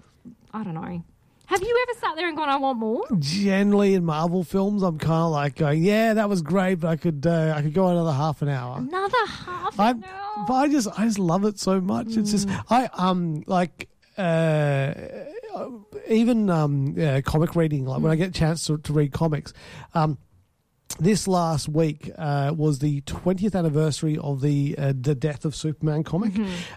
I 0.53 0.63
don't 0.63 0.75
know. 0.75 1.03
Have 1.47 1.61
you 1.63 1.87
ever 1.89 2.01
sat 2.01 2.17
there 2.17 2.29
and 2.29 2.37
gone, 2.37 2.49
"I 2.49 2.57
want 2.57 2.79
more"? 2.79 3.05
Generally, 3.19 3.95
in 3.95 4.05
Marvel 4.05 4.45
films, 4.45 4.83
I'm 4.83 4.99
kind 4.99 5.25
of 5.25 5.31
like 5.33 5.57
going, 5.57 5.83
"Yeah, 5.85 6.15
that 6.15 6.29
was 6.29 6.41
great, 6.43 6.77
but 6.77 6.89
I 6.89 6.97
could 6.97 7.27
uh, 7.27 7.55
I 7.57 7.63
could 7.63 7.75
go 7.75 7.89
another 7.89 8.13
half 8.13 8.41
an 8.43 8.49
hour." 8.49 8.79
Another 8.79 9.27
half 9.27 9.79
I, 9.79 9.91
an 9.91 10.05
hour. 10.05 10.45
but 10.49 10.55
I 10.55 10.69
just 10.69 10.89
I 10.99 11.05
just 11.05 11.19
love 11.19 11.45
it 11.45 11.59
so 11.59 11.81
much. 11.81 12.17
It's 12.17 12.31
just 12.31 12.49
Mm. 12.49 12.65
I 12.71 12.89
um 12.95 13.43
like 13.47 13.89
uh 14.17 14.95
even 16.09 16.49
um 16.51 16.95
yeah, 16.97 17.21
comic 17.21 17.55
reading 17.57 17.85
like 17.85 18.01
when 18.01 18.11
I 18.13 18.17
get 18.17 18.29
a 18.31 18.33
chance 18.33 18.67
to, 18.67 18.79
to 18.79 18.93
read 18.93 19.13
comics 19.13 19.53
um. 19.95 20.19
This 21.01 21.27
last 21.27 21.69
week 21.69 22.09
uh, 22.17 22.53
was 22.57 22.79
the 22.79 23.01
20th 23.01 23.57
anniversary 23.57 24.17
of 24.17 24.43
the 24.43 24.77
uh, 24.79 24.93
the 24.97 25.17
death 25.17 25.45
of 25.45 25.57
Superman 25.57 26.05
comic, 26.05 26.35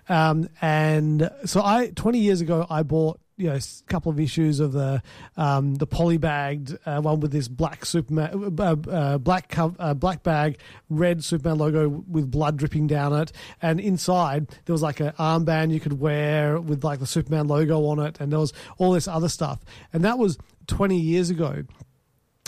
um, 0.10 0.50
and 0.60 1.30
so 1.46 1.62
I 1.62 1.92
20 1.94 2.18
years 2.18 2.42
ago 2.42 2.66
I 2.68 2.82
bought 2.82 3.20
you 3.38 3.48
know 3.48 3.56
a 3.56 3.62
couple 3.88 4.12
of 4.12 4.20
issues 4.20 4.60
of 4.60 4.74
the 4.74 5.02
um, 5.38 5.76
the 5.76 5.88
polybagged 5.88 6.78
uh, 6.86 7.00
one 7.02 7.20
with 7.20 7.32
this 7.32 7.48
black 7.48 7.86
Superman 7.86 8.56
uh, 8.60 8.76
uh, 8.90 9.18
black 9.20 9.50
cov- 9.50 9.76
uh, 9.80 9.94
black 9.94 10.24
bag 10.24 10.58
red 10.90 11.24
Superman 11.24 11.60
logo 11.60 11.88
with 11.88 12.30
blood 12.30 12.58
dripping 12.58 12.88
down 12.88 13.14
it. 13.14 13.32
And 13.62 13.80
inside 13.80 14.50
there 14.66 14.74
was 14.74 14.82
like 14.82 15.00
an 15.00 15.12
armband 15.20 15.72
you 15.72 15.80
could 15.80 16.00
wear 16.00 16.60
with 16.60 16.84
like 16.84 17.00
the 17.00 17.08
Superman 17.08 17.48
logo 17.48 17.86
on 17.86 18.00
it. 18.00 18.20
And 18.20 18.32
there 18.32 18.40
was 18.40 18.54
all 18.78 18.92
this 18.92 19.08
other 19.08 19.30
stuff. 19.30 19.60
And 19.94 20.04
that 20.04 20.18
was 20.18 20.38
20 20.68 21.00
years 21.00 21.30
ago 21.30 21.64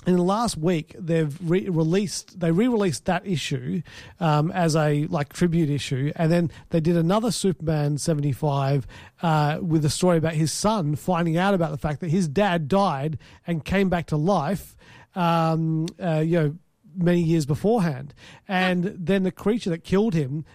in 0.08 0.16
the 0.16 0.24
last 0.24 0.58
week 0.58 0.96
they've 0.98 1.38
re- 1.42 1.68
released 1.68 2.40
they 2.40 2.52
re-released 2.52 3.06
that 3.06 3.26
issue 3.28 3.82
um, 4.20 4.50
as 4.52 4.76
a 4.76 5.06
like 5.08 5.34
tribute 5.34 5.70
issue 5.70 6.12
and 6.16 6.32
then 6.32 6.50
they 6.70 6.80
did 6.80 6.96
another 6.96 7.32
superman 7.32 7.98
75 7.98 8.88
uh, 9.22 9.60
with 9.62 9.84
a 9.84 9.90
story 9.90 10.18
about 10.18 10.34
his 10.34 10.52
son 10.52 10.96
finding 10.96 11.38
out 11.38 11.54
about 11.54 11.72
the 11.72 11.78
fact 11.78 12.00
that 12.00 12.10
his 12.10 12.28
dad 12.28 12.68
died 12.68 13.18
and 13.46 13.66
came 13.66 13.90
back 13.90 14.08
to 14.08 14.16
life 14.16 14.78
um, 15.16 15.86
uh, 16.02 16.20
you 16.20 16.40
know 16.40 16.56
many 16.96 17.22
years 17.22 17.46
beforehand. 17.46 18.14
And 18.48 18.96
then 18.98 19.24
the 19.24 19.32
creature 19.32 19.70
that 19.70 19.84
killed 19.84 20.14
him 20.14 20.46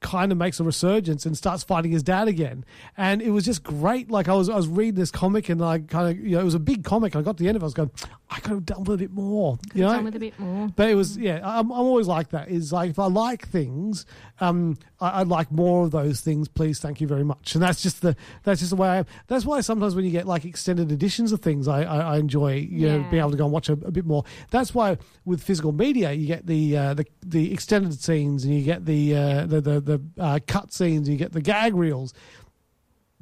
kind 0.00 0.30
of 0.30 0.38
makes 0.38 0.60
a 0.60 0.64
resurgence 0.64 1.26
and 1.26 1.36
starts 1.36 1.62
fighting 1.62 1.90
his 1.90 2.02
dad 2.02 2.28
again. 2.28 2.64
And 2.96 3.20
it 3.20 3.30
was 3.30 3.44
just 3.44 3.62
great. 3.62 4.10
Like 4.10 4.28
I 4.28 4.34
was, 4.34 4.48
I 4.48 4.56
was 4.56 4.68
reading 4.68 4.94
this 4.94 5.10
comic 5.10 5.48
and 5.48 5.62
I 5.62 5.80
kind 5.80 6.08
of, 6.08 6.24
you 6.24 6.36
know, 6.36 6.40
it 6.40 6.44
was 6.44 6.54
a 6.54 6.60
big 6.60 6.84
comic. 6.84 7.16
I 7.16 7.22
got 7.22 7.36
to 7.36 7.42
the 7.42 7.48
end 7.48 7.56
of 7.56 7.62
it, 7.62 7.64
I 7.64 7.66
was 7.66 7.74
going, 7.74 7.90
I 8.30 8.40
could 8.40 8.52
have 8.52 8.66
done 8.66 8.84
with 8.84 8.94
a 8.94 8.98
bit 8.98 9.10
more. 9.10 9.58
you 9.74 9.82
know, 9.82 9.92
done 9.92 10.04
with 10.04 10.16
a 10.16 10.20
bit 10.20 10.38
more. 10.38 10.68
But 10.76 10.90
it 10.90 10.94
was, 10.94 11.16
yeah, 11.16 11.40
I'm, 11.42 11.70
I'm 11.72 11.80
always 11.80 12.06
like 12.06 12.30
that. 12.30 12.48
Is 12.48 12.72
like 12.72 12.90
if 12.90 12.98
I 12.98 13.06
like 13.06 13.48
things, 13.48 14.06
um, 14.40 14.76
I, 15.00 15.20
I'd 15.20 15.28
like 15.28 15.50
more 15.50 15.84
of 15.84 15.90
those 15.90 16.20
things. 16.20 16.46
Please, 16.48 16.78
thank 16.78 17.00
you 17.00 17.06
very 17.06 17.24
much. 17.24 17.54
And 17.54 17.62
that's 17.62 17.82
just 17.82 18.02
the 18.02 18.16
that's 18.44 18.60
just 18.60 18.70
the 18.70 18.76
way 18.76 18.88
I 18.88 18.96
am. 18.98 19.06
That's 19.28 19.44
why 19.44 19.60
sometimes 19.62 19.94
when 19.94 20.04
you 20.04 20.10
get 20.10 20.26
like 20.26 20.44
extended 20.44 20.92
editions 20.92 21.32
of 21.32 21.40
things, 21.40 21.68
I 21.68 21.82
I, 21.82 21.98
I 21.98 22.16
enjoy 22.18 22.54
you 22.54 22.88
know 22.88 22.98
being 23.10 23.20
able 23.20 23.30
to 23.30 23.36
go 23.36 23.44
and 23.44 23.52
watch 23.52 23.68
a, 23.68 23.72
a 23.72 23.90
bit 23.90 24.04
more. 24.04 24.24
That's 24.50 24.74
why 24.74 24.98
with 25.24 25.42
physical 25.42 25.72
media, 25.72 26.12
you 26.12 26.26
get 26.26 26.46
the 26.46 26.76
uh, 26.76 26.94
the 26.94 27.06
the 27.24 27.52
extended 27.52 28.00
scenes 28.00 28.44
and 28.44 28.54
you 28.54 28.62
get 28.62 28.84
the 28.84 29.16
uh, 29.16 29.46
the 29.46 29.60
the, 29.60 29.80
the 29.88 30.00
uh, 30.18 30.38
cut 30.46 30.72
scenes, 30.72 31.08
you 31.08 31.16
get 31.16 31.32
the 31.32 31.40
gag 31.40 31.74
reels. 31.74 32.14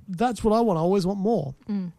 That's 0.09 0.45
what 0.45 0.55
I 0.55 0.61
want. 0.61 0.79
I 0.79 0.83
always 0.83 1.07
want 1.07 1.19
more. 1.19 1.55
Mm. 1.69 1.93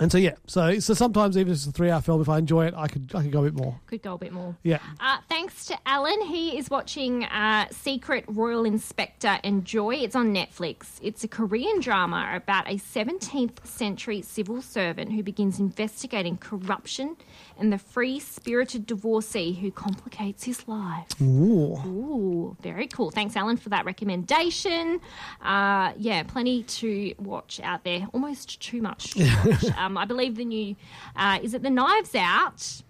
And 0.00 0.10
so 0.10 0.16
yeah, 0.16 0.36
so 0.46 0.78
so 0.78 0.94
sometimes 0.94 1.36
even 1.36 1.52
if 1.52 1.58
it's 1.58 1.66
a 1.66 1.72
three 1.72 1.90
hour 1.90 2.00
film, 2.00 2.22
if 2.22 2.28
I 2.28 2.38
enjoy 2.38 2.66
it, 2.66 2.74
I 2.74 2.88
could 2.88 3.12
I 3.14 3.22
could 3.22 3.30
go 3.30 3.40
a 3.40 3.44
bit 3.44 3.54
more. 3.54 3.78
Could 3.86 4.02
go 4.02 4.14
a 4.14 4.18
bit 4.18 4.32
more. 4.32 4.56
Yeah. 4.62 4.78
Uh, 4.98 5.18
thanks 5.28 5.66
to 5.66 5.76
Alan. 5.84 6.22
He 6.22 6.56
is 6.56 6.70
watching 6.70 7.24
uh, 7.24 7.66
Secret 7.70 8.24
Royal 8.26 8.64
Inspector 8.64 9.38
Enjoy. 9.44 9.96
It's 9.96 10.16
on 10.16 10.34
Netflix. 10.34 10.98
It's 11.02 11.24
a 11.24 11.28
Korean 11.28 11.80
drama 11.80 12.32
about 12.34 12.68
a 12.68 12.76
17th 12.76 13.66
century 13.66 14.22
civil 14.22 14.62
servant 14.62 15.12
who 15.12 15.22
begins 15.22 15.58
investigating 15.58 16.38
corruption 16.38 17.16
and 17.58 17.72
the 17.72 17.78
free 17.78 18.18
spirited 18.20 18.86
divorcee 18.86 19.52
who 19.52 19.70
complicates 19.70 20.44
his 20.44 20.66
life. 20.68 21.06
Ooh. 21.20 21.76
Ooh, 21.86 22.56
very 22.62 22.86
cool. 22.86 23.10
Thanks, 23.10 23.36
Alan, 23.36 23.56
for 23.56 23.68
that 23.70 23.84
recommendation. 23.84 25.00
Uh, 25.40 25.92
yeah, 25.96 26.22
plenty 26.22 26.62
to 26.64 27.14
watch 27.18 27.60
out 27.62 27.84
there. 27.84 28.06
Almost 28.12 28.60
too 28.60 28.82
much 28.82 29.14
to 29.14 29.24
watch. 29.46 29.64
Um, 29.76 29.96
I 29.98 30.04
believe 30.04 30.36
the 30.36 30.44
new 30.44 30.76
uh, 31.16 31.38
is 31.42 31.54
it 31.54 31.62
the 31.62 31.70
Knives 31.70 32.14
Out 32.14 32.82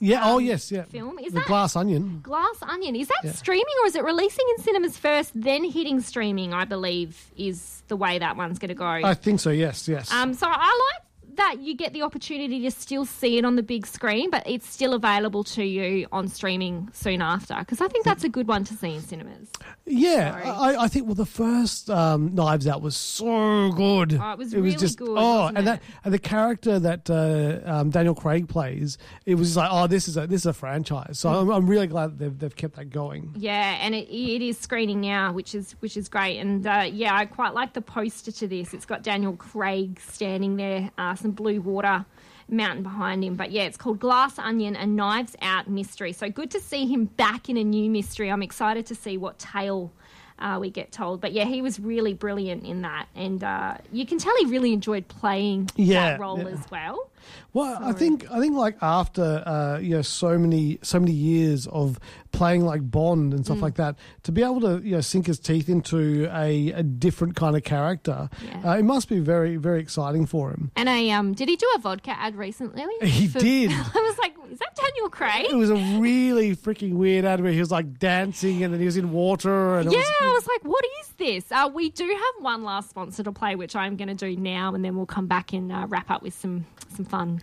Yeah. 0.00 0.22
oh 0.24 0.38
yes. 0.38 0.70
Yeah. 0.72 0.82
film? 0.84 1.18
Is 1.18 1.32
the 1.32 1.40
that 1.40 1.46
Glass 1.48 1.76
Onion. 1.76 2.20
Glass 2.22 2.56
Onion? 2.62 2.96
Is 2.96 3.08
that 3.08 3.20
Yeah. 3.24 3.32
streaming 3.32 3.74
or 3.82 3.86
is 3.86 3.94
it 3.96 4.04
releasing 4.04 4.44
in 4.56 4.62
cinemas 4.64 4.96
first, 4.96 5.30
then 5.34 5.64
hitting 5.64 6.00
streaming? 6.00 6.52
I 6.54 6.64
believe 6.64 7.30
is 7.36 7.82
the 7.88 7.96
way 7.96 8.18
that 8.18 8.36
one's 8.36 8.58
going 8.58 8.70
to 8.70 8.74
go. 8.74 8.84
I 8.86 9.14
think 9.14 9.40
so. 9.40 9.50
Yes. 9.50 9.86
Yes. 9.88 10.10
Um, 10.12 10.34
so 10.34 10.46
I 10.48 10.90
like 10.94 11.02
that 11.36 11.56
you 11.60 11.74
get 11.74 11.92
the 11.92 12.02
opportunity 12.02 12.60
to 12.62 12.70
still 12.70 13.04
see 13.04 13.38
it 13.38 13.44
on 13.44 13.56
the 13.56 13.62
big 13.62 13.86
screen, 13.86 14.30
but 14.30 14.42
it's 14.46 14.68
still 14.68 14.94
available 14.94 15.44
to 15.44 15.64
you 15.64 16.06
on 16.12 16.28
streaming 16.28 16.88
soon 16.92 17.22
after. 17.22 17.54
Because 17.58 17.80
I 17.80 17.88
think 17.88 18.04
that's 18.04 18.24
a 18.24 18.28
good 18.28 18.48
one 18.48 18.64
to 18.64 18.74
see 18.74 18.94
in 18.94 19.02
cinemas. 19.02 19.48
Yeah, 19.84 20.40
I, 20.44 20.84
I 20.84 20.88
think 20.88 21.06
well 21.06 21.14
the 21.14 21.26
first 21.26 21.90
um, 21.90 22.34
Knives 22.34 22.66
Out 22.66 22.82
was 22.82 22.96
so 22.96 23.72
good. 23.72 24.18
Oh, 24.20 24.32
it 24.32 24.38
was 24.38 24.54
really 24.54 24.76
just 24.76 24.98
good, 24.98 25.08
oh, 25.10 25.46
and 25.48 25.58
it? 25.58 25.64
that 25.64 25.82
and 26.04 26.14
the 26.14 26.18
character 26.18 26.78
that 26.78 27.10
uh, 27.10 27.60
um, 27.64 27.90
Daniel 27.90 28.14
Craig 28.14 28.48
plays, 28.48 28.98
it 29.26 29.34
was 29.34 29.48
just 29.48 29.56
like 29.56 29.70
oh, 29.72 29.86
this 29.86 30.08
is 30.08 30.16
a 30.16 30.26
this 30.26 30.42
is 30.42 30.46
a 30.46 30.52
franchise. 30.52 31.18
So 31.18 31.30
I'm, 31.30 31.50
I'm 31.50 31.66
really 31.66 31.86
glad 31.86 32.12
that 32.12 32.18
they've, 32.18 32.38
they've 32.38 32.56
kept 32.56 32.76
that 32.76 32.90
going. 32.90 33.34
Yeah, 33.36 33.78
and 33.80 33.94
it, 33.94 34.08
it 34.08 34.42
is 34.42 34.58
screening 34.58 35.00
now, 35.00 35.32
which 35.32 35.54
is 35.54 35.72
which 35.80 35.96
is 35.96 36.08
great. 36.08 36.38
And 36.38 36.66
uh, 36.66 36.88
yeah, 36.90 37.14
I 37.14 37.26
quite 37.26 37.54
like 37.54 37.72
the 37.72 37.82
poster 37.82 38.32
to 38.32 38.46
this. 38.46 38.72
It's 38.74 38.86
got 38.86 39.02
Daniel 39.02 39.36
Craig 39.36 40.00
standing 40.00 40.56
there, 40.56 40.90
uh, 40.98 41.14
some 41.22 41.30
blue 41.32 41.60
water 41.60 42.04
mountain 42.48 42.82
behind 42.82 43.24
him. 43.24 43.34
But 43.36 43.50
yeah, 43.50 43.62
it's 43.62 43.76
called 43.76 43.98
Glass 43.98 44.38
Onion, 44.38 44.76
and 44.76 44.96
Knives 44.96 45.34
Out 45.40 45.68
mystery. 45.70 46.12
So 46.12 46.28
good 46.28 46.50
to 46.50 46.60
see 46.60 46.86
him 46.86 47.06
back 47.06 47.48
in 47.48 47.56
a 47.56 47.64
new 47.64 47.88
mystery. 47.88 48.30
I'm 48.30 48.42
excited 48.42 48.86
to 48.86 48.94
see 48.94 49.16
what 49.16 49.38
tale. 49.38 49.92
Uh, 50.38 50.58
we 50.58 50.70
get 50.70 50.90
told, 50.90 51.20
but 51.20 51.30
yeah, 51.32 51.44
he 51.44 51.62
was 51.62 51.78
really 51.78 52.14
brilliant 52.14 52.64
in 52.64 52.82
that, 52.82 53.06
and 53.14 53.44
uh, 53.44 53.76
you 53.92 54.04
can 54.04 54.18
tell 54.18 54.32
he 54.40 54.46
really 54.46 54.72
enjoyed 54.72 55.06
playing 55.06 55.70
Yeah, 55.76 56.12
that 56.12 56.20
role 56.20 56.36
yeah. 56.40 56.46
as 56.48 56.68
well. 56.68 57.08
Well, 57.52 57.78
I 57.82 57.92
think 57.92 58.30
I 58.30 58.40
think 58.40 58.56
like 58.56 58.76
after 58.82 59.42
uh, 59.46 59.78
you 59.78 59.90
know 59.96 60.02
so 60.02 60.38
many 60.38 60.78
so 60.82 60.98
many 61.00 61.12
years 61.12 61.66
of 61.66 61.98
playing 62.32 62.64
like 62.64 62.90
Bond 62.90 63.34
and 63.34 63.44
stuff 63.44 63.58
Mm. 63.58 63.62
like 63.62 63.74
that, 63.74 63.96
to 64.22 64.32
be 64.32 64.42
able 64.42 64.60
to 64.62 64.80
you 64.82 64.92
know 64.92 65.00
sink 65.02 65.26
his 65.26 65.38
teeth 65.38 65.68
into 65.68 66.28
a, 66.32 66.70
a 66.72 66.82
different 66.82 67.36
kind 67.36 67.56
of 67.56 67.62
character, 67.64 68.30
Yeah. 68.44 68.70
uh, 68.72 68.76
it 68.78 68.84
must 68.84 69.08
be 69.08 69.18
very 69.20 69.56
very 69.56 69.80
exciting 69.80 70.26
for 70.26 70.50
him. 70.50 70.70
And 70.76 70.88
I 70.88 71.08
um, 71.10 71.34
did 71.34 71.48
he 71.48 71.56
do 71.56 71.66
a 71.76 71.78
vodka 71.78 72.12
ad 72.12 72.36
recently? 72.36 72.84
He 73.06 73.26
did. 73.38 73.70
I 73.70 73.74
was 74.08 74.18
like, 74.18 74.34
is 74.50 74.58
that 74.58 74.74
Daniel 74.76 75.10
Craig? 75.10 75.46
It 75.50 75.54
was 75.56 75.70
a 75.70 75.76
really 76.00 76.56
freaking 76.56 76.94
weird 76.94 77.24
ad 77.24 77.40
where 77.42 77.52
he 77.52 77.60
was 77.60 77.70
like 77.70 77.98
dancing 77.98 78.62
and 78.62 78.72
then 78.72 78.80
he 78.80 78.86
was 78.86 78.96
in 78.96 79.12
water 79.12 79.78
and 79.78 79.92
yeah, 79.92 79.98
was, 79.98 80.08
I 80.20 80.32
was 80.32 80.46
like, 80.46 80.62
what 80.64 80.84
is 81.02 81.08
this? 81.18 81.52
Uh, 81.52 81.70
we 81.72 81.90
do 81.90 82.04
have 82.06 82.44
one 82.44 82.64
last 82.64 82.90
sponsor 82.90 83.22
to 83.22 83.32
play, 83.32 83.56
which 83.56 83.76
I'm 83.76 83.96
going 83.96 84.08
to 84.08 84.14
do 84.14 84.36
now, 84.40 84.74
and 84.74 84.84
then 84.84 84.96
we'll 84.96 85.06
come 85.06 85.26
back 85.26 85.52
and 85.52 85.70
uh, 85.70 85.86
wrap 85.88 86.10
up 86.10 86.22
with 86.22 86.34
some 86.34 86.64
some 86.96 87.04
fun. 87.12 87.42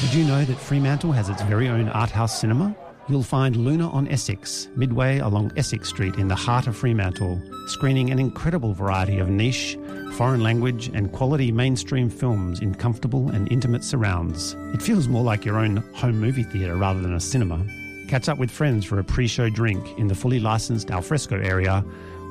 Did 0.00 0.14
you 0.14 0.24
know 0.24 0.46
that 0.46 0.56
Fremantle 0.58 1.12
has 1.12 1.28
its 1.28 1.42
very 1.42 1.68
own 1.68 1.90
art 1.90 2.10
house 2.10 2.40
cinema? 2.40 2.74
You'll 3.06 3.22
find 3.22 3.54
Luna 3.54 3.90
on 3.90 4.08
Essex, 4.08 4.68
midway 4.76 5.18
along 5.18 5.52
Essex 5.58 5.90
Street 5.90 6.14
in 6.14 6.28
the 6.28 6.34
heart 6.34 6.66
of 6.66 6.74
Fremantle, 6.74 7.38
screening 7.66 8.10
an 8.10 8.18
incredible 8.18 8.72
variety 8.72 9.18
of 9.18 9.28
niche, 9.28 9.76
foreign 10.14 10.42
language, 10.42 10.88
and 10.94 11.12
quality 11.12 11.52
mainstream 11.52 12.08
films 12.08 12.60
in 12.60 12.74
comfortable 12.74 13.28
and 13.28 13.52
intimate 13.52 13.84
surrounds. 13.84 14.56
It 14.72 14.80
feels 14.80 15.06
more 15.06 15.22
like 15.22 15.44
your 15.44 15.58
own 15.58 15.76
home 15.92 16.18
movie 16.18 16.44
theatre 16.44 16.76
rather 16.76 17.02
than 17.02 17.12
a 17.12 17.20
cinema. 17.20 17.62
Catch 18.08 18.30
up 18.30 18.38
with 18.38 18.50
friends 18.50 18.86
for 18.86 18.98
a 18.98 19.04
pre 19.04 19.28
show 19.28 19.50
drink 19.50 19.86
in 19.98 20.08
the 20.08 20.14
fully 20.14 20.40
licensed 20.40 20.90
alfresco 20.90 21.36
area, 21.38 21.84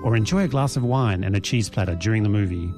or 0.03 0.15
enjoy 0.15 0.43
a 0.43 0.47
glass 0.47 0.77
of 0.77 0.83
wine 0.83 1.23
and 1.23 1.35
a 1.35 1.39
cheese 1.39 1.69
platter 1.69 1.95
during 1.95 2.21
the 2.23 2.29
movie. 2.29 2.71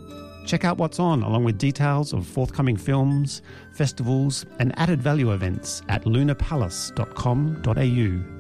Check 0.45 0.63
out 0.63 0.78
what's 0.78 0.99
on, 0.99 1.24
along 1.24 1.43
with 1.43 1.57
details 1.57 2.13
of 2.13 2.26
forthcoming 2.26 2.78
films, 2.78 3.41
festivals, 3.74 4.45
and 4.59 4.72
added 4.80 5.01
value 5.01 5.34
events 5.34 5.82
at 5.89 6.05
lunapalace.com.au. 6.05 8.34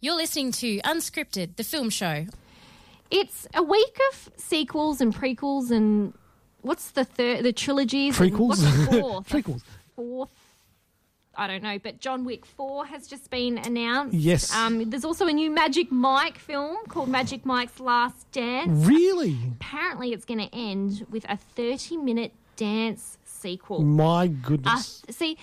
You're 0.00 0.14
listening 0.16 0.52
to 0.52 0.78
Unscripted, 0.82 1.56
the 1.56 1.64
film 1.64 1.90
show. 1.90 2.26
It's 3.10 3.48
a 3.54 3.62
week 3.64 3.98
of 4.12 4.30
sequels 4.36 5.00
and 5.00 5.12
prequels 5.12 5.72
and 5.72 6.14
what's 6.62 6.92
the 6.92 7.04
third? 7.04 7.42
The 7.42 7.52
trilogies. 7.52 8.20
and 8.20 8.30
Prequels? 8.32 8.48
What's 8.48 8.62
the 8.62 9.00
fourth? 9.00 9.28
Prequels. 9.32 9.62
Fourth. 9.96 10.30
I 11.38 11.46
don't 11.46 11.62
know, 11.62 11.78
but 11.78 12.00
John 12.00 12.24
Wick 12.24 12.44
4 12.44 12.86
has 12.86 13.06
just 13.06 13.30
been 13.30 13.58
announced. 13.58 14.14
Yes. 14.14 14.52
Um, 14.54 14.90
there's 14.90 15.04
also 15.04 15.26
a 15.26 15.32
new 15.32 15.50
Magic 15.50 15.90
Mike 15.92 16.36
film 16.38 16.76
called 16.88 17.08
Magic 17.08 17.46
Mike's 17.46 17.78
Last 17.78 18.30
Dance. 18.32 18.86
Really? 18.86 19.36
Apparently, 19.60 20.12
it's 20.12 20.24
going 20.24 20.40
to 20.40 20.52
end 20.54 21.06
with 21.10 21.24
a 21.28 21.36
30 21.36 21.96
minute 21.98 22.32
dance 22.56 23.18
sequel. 23.24 23.82
My 23.84 24.24
Uh, 24.24 24.26
goodness. 24.26 25.04
see, 25.10 25.38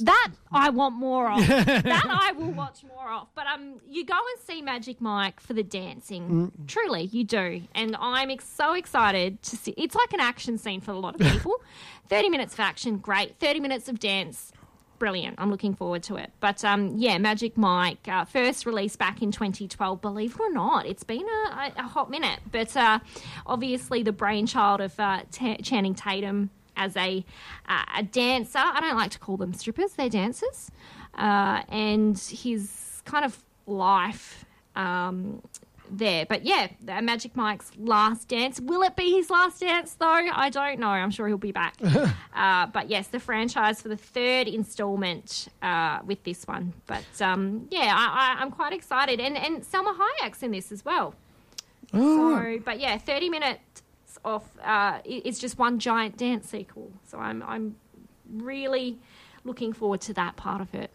that 0.00 0.30
I 0.50 0.70
want 0.70 0.94
more 0.94 1.30
of. 1.30 1.46
that 1.46 2.06
I 2.08 2.32
will 2.32 2.52
watch 2.52 2.82
more 2.84 3.12
of. 3.12 3.26
But 3.34 3.46
um, 3.46 3.80
you 3.86 4.06
go 4.06 4.14
and 4.14 4.42
see 4.46 4.62
Magic 4.62 4.98
Mike 5.02 5.40
for 5.40 5.52
the 5.52 5.62
dancing. 5.62 6.52
Truly, 6.66 7.02
you 7.04 7.22
do. 7.22 7.60
And 7.74 7.96
I'm 8.00 8.30
ex- 8.30 8.48
so 8.48 8.72
excited 8.72 9.42
to 9.42 9.56
see. 9.56 9.74
It's 9.76 9.94
like 9.94 10.14
an 10.14 10.20
action 10.20 10.56
scene 10.56 10.80
for 10.80 10.92
a 10.92 10.98
lot 10.98 11.20
of 11.20 11.20
people. 11.20 11.56
30 12.08 12.30
minutes 12.30 12.54
of 12.54 12.60
action, 12.60 12.96
great. 12.96 13.36
30 13.40 13.60
minutes 13.60 13.88
of 13.90 13.98
dance. 13.98 14.52
Brilliant. 14.98 15.36
I'm 15.38 15.50
looking 15.50 15.74
forward 15.74 16.02
to 16.04 16.16
it. 16.16 16.30
But 16.40 16.64
um, 16.64 16.94
yeah, 16.96 17.18
Magic 17.18 17.56
Mike, 17.58 18.06
uh, 18.08 18.24
first 18.24 18.64
released 18.64 18.98
back 18.98 19.22
in 19.22 19.32
2012. 19.32 20.00
Believe 20.00 20.34
it 20.34 20.40
or 20.40 20.52
not, 20.52 20.86
it's 20.86 21.02
been 21.02 21.26
a, 21.26 21.72
a, 21.76 21.82
hot 21.82 22.10
minute. 22.10 22.40
But 22.50 22.76
uh, 22.76 23.00
obviously, 23.46 24.02
the 24.02 24.12
brainchild 24.12 24.80
of 24.80 24.98
uh, 25.00 25.22
Ta 25.32 25.56
Channing 25.62 25.94
Tatum 25.94 26.50
as 26.76 26.96
a 26.96 27.24
uh, 27.68 27.84
a 27.96 28.02
dancer. 28.02 28.58
I 28.58 28.80
don't 28.80 28.96
like 28.96 29.10
to 29.12 29.18
call 29.18 29.36
them 29.36 29.52
strippers; 29.52 29.92
they're 29.92 30.08
dancers. 30.08 30.70
Uh, 31.14 31.62
and 31.68 32.18
his 32.18 33.02
kind 33.04 33.24
of 33.24 33.38
life 33.66 34.44
um, 34.76 35.42
there. 35.90 36.26
But 36.26 36.44
yeah, 36.44 36.68
Magic 37.02 37.36
Mike's 37.36 37.70
last 37.78 38.28
dance. 38.28 38.60
Will 38.60 38.82
it 38.82 38.96
be 38.96 39.12
his 39.12 39.30
last 39.30 39.60
dance 39.60 39.94
though? 39.94 40.06
I 40.32 40.50
don't 40.50 40.78
know. 40.80 40.88
I'm 40.88 41.10
sure 41.10 41.28
he'll 41.28 41.36
be 41.38 41.52
back. 41.52 41.74
uh, 42.34 42.66
but 42.66 42.88
yes, 42.90 43.08
the 43.08 43.20
franchise 43.20 43.82
for 43.82 43.88
the 43.88 43.96
third 43.96 44.48
installment 44.48 45.48
uh, 45.62 46.00
with 46.04 46.22
this 46.24 46.44
one. 46.46 46.72
But 46.86 47.04
um, 47.20 47.68
yeah, 47.70 47.92
I, 47.94 48.36
I, 48.38 48.42
I'm 48.42 48.50
quite 48.50 48.72
excited, 48.72 49.20
and 49.20 49.36
and 49.36 49.62
Salma 49.62 49.96
Hayek's 49.96 50.42
in 50.42 50.50
this 50.52 50.72
as 50.72 50.84
well. 50.84 51.14
So, 51.92 52.58
but 52.64 52.80
yeah, 52.80 52.98
30 52.98 53.28
minutes 53.28 53.82
off. 54.24 54.44
uh, 54.64 54.98
it- 55.04 55.22
it's 55.26 55.38
just 55.38 55.58
one 55.58 55.78
giant 55.78 56.16
dance 56.16 56.48
sequel. 56.48 56.90
So 57.06 57.18
I'm 57.18 57.42
I'm 57.44 57.76
really 58.32 58.98
looking 59.44 59.72
forward 59.72 60.00
to 60.00 60.14
that 60.14 60.36
part 60.36 60.60
of 60.60 60.74
it. 60.74 60.90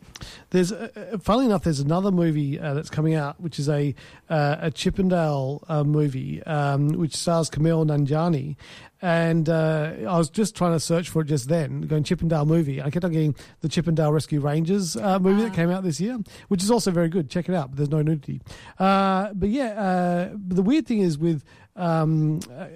There's, 0.49 0.71
uh, 0.71 0.89
uh, 0.95 1.17
funnily 1.19 1.45
enough, 1.45 1.63
there's 1.63 1.79
another 1.79 2.11
movie 2.11 2.59
uh, 2.59 2.73
that's 2.73 2.89
coming 2.89 3.13
out, 3.13 3.39
which 3.39 3.59
is 3.59 3.69
a 3.69 3.93
uh, 4.29 4.57
a 4.59 4.71
Chippendale 4.71 5.63
uh, 5.69 5.83
movie, 5.83 6.43
um, 6.43 6.89
which 6.89 7.15
stars 7.15 7.49
Kumail 7.49 7.85
Nanjiani. 7.85 8.55
And 9.01 9.47
uh, 9.47 9.93
I 10.09 10.17
was 10.17 10.29
just 10.29 10.55
trying 10.55 10.73
to 10.73 10.79
search 10.79 11.09
for 11.09 11.21
it 11.21 11.25
just 11.25 11.47
then, 11.47 11.81
going 11.81 12.03
Chippendale 12.03 12.45
movie. 12.45 12.81
I 12.81 12.89
kept 12.89 13.05
on 13.05 13.13
getting 13.13 13.35
the 13.61 13.69
Chippendale 13.69 14.11
Rescue 14.11 14.41
Rangers 14.41 14.97
uh, 14.97 15.19
movie 15.19 15.43
that 15.43 15.53
came 15.53 15.69
out 15.69 15.83
this 15.83 16.01
year, 16.01 16.17
which 16.49 16.63
is 16.63 16.69
also 16.69 16.91
very 16.91 17.07
good. 17.07 17.29
Check 17.29 17.47
it 17.47 17.55
out. 17.55 17.69
But 17.69 17.77
there's 17.77 17.89
no 17.89 18.01
nudity. 18.01 18.41
Uh, 18.77 19.33
but 19.33 19.49
yeah, 19.49 19.69
uh, 19.69 20.35
the 20.47 20.61
weird 20.61 20.87
thing 20.87 20.99
is 20.99 21.17
with. 21.17 21.43
Um, 21.75 22.41
uh, 22.51 22.67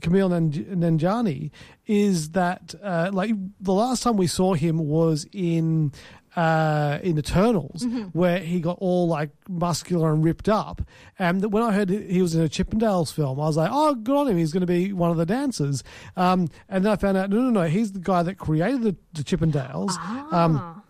Kumail 0.00 0.30
Nanjiani 0.30 1.50
is 1.86 2.30
that 2.30 2.74
uh, 2.82 3.10
like 3.12 3.30
the 3.60 3.72
last 3.72 4.02
time 4.02 4.16
we 4.16 4.26
saw 4.26 4.54
him 4.54 4.78
was 4.78 5.26
in 5.32 5.92
uh, 6.36 6.98
in 7.02 7.18
Eternals, 7.18 7.84
where 8.12 8.38
he 8.38 8.60
got 8.60 8.78
all 8.80 9.06
like 9.06 9.30
muscular 9.48 10.12
and 10.12 10.24
ripped 10.24 10.48
up. 10.48 10.80
And 11.18 11.52
when 11.52 11.62
I 11.62 11.72
heard 11.72 11.90
he 11.90 12.22
was 12.22 12.34
in 12.34 12.42
a 12.42 12.48
Chippendales 12.48 13.12
film, 13.12 13.38
I 13.38 13.44
was 13.44 13.56
like, 13.56 13.70
oh, 13.72 13.94
good 13.94 14.16
on 14.16 14.28
him. 14.28 14.38
He's 14.38 14.52
going 14.52 14.62
to 14.62 14.66
be 14.66 14.92
one 14.94 15.10
of 15.10 15.18
the 15.18 15.26
dancers. 15.26 15.84
Um, 16.16 16.48
and 16.68 16.84
then 16.84 16.92
I 16.92 16.96
found 16.96 17.18
out, 17.18 17.28
no, 17.28 17.36
no, 17.40 17.50
no, 17.50 17.68
he's 17.68 17.92
the 17.92 18.00
guy 18.00 18.22
that 18.22 18.38
created 18.38 18.82
the, 18.82 18.96
the 19.12 19.22
Chippendales. 19.22 19.90
Um, 20.32 20.82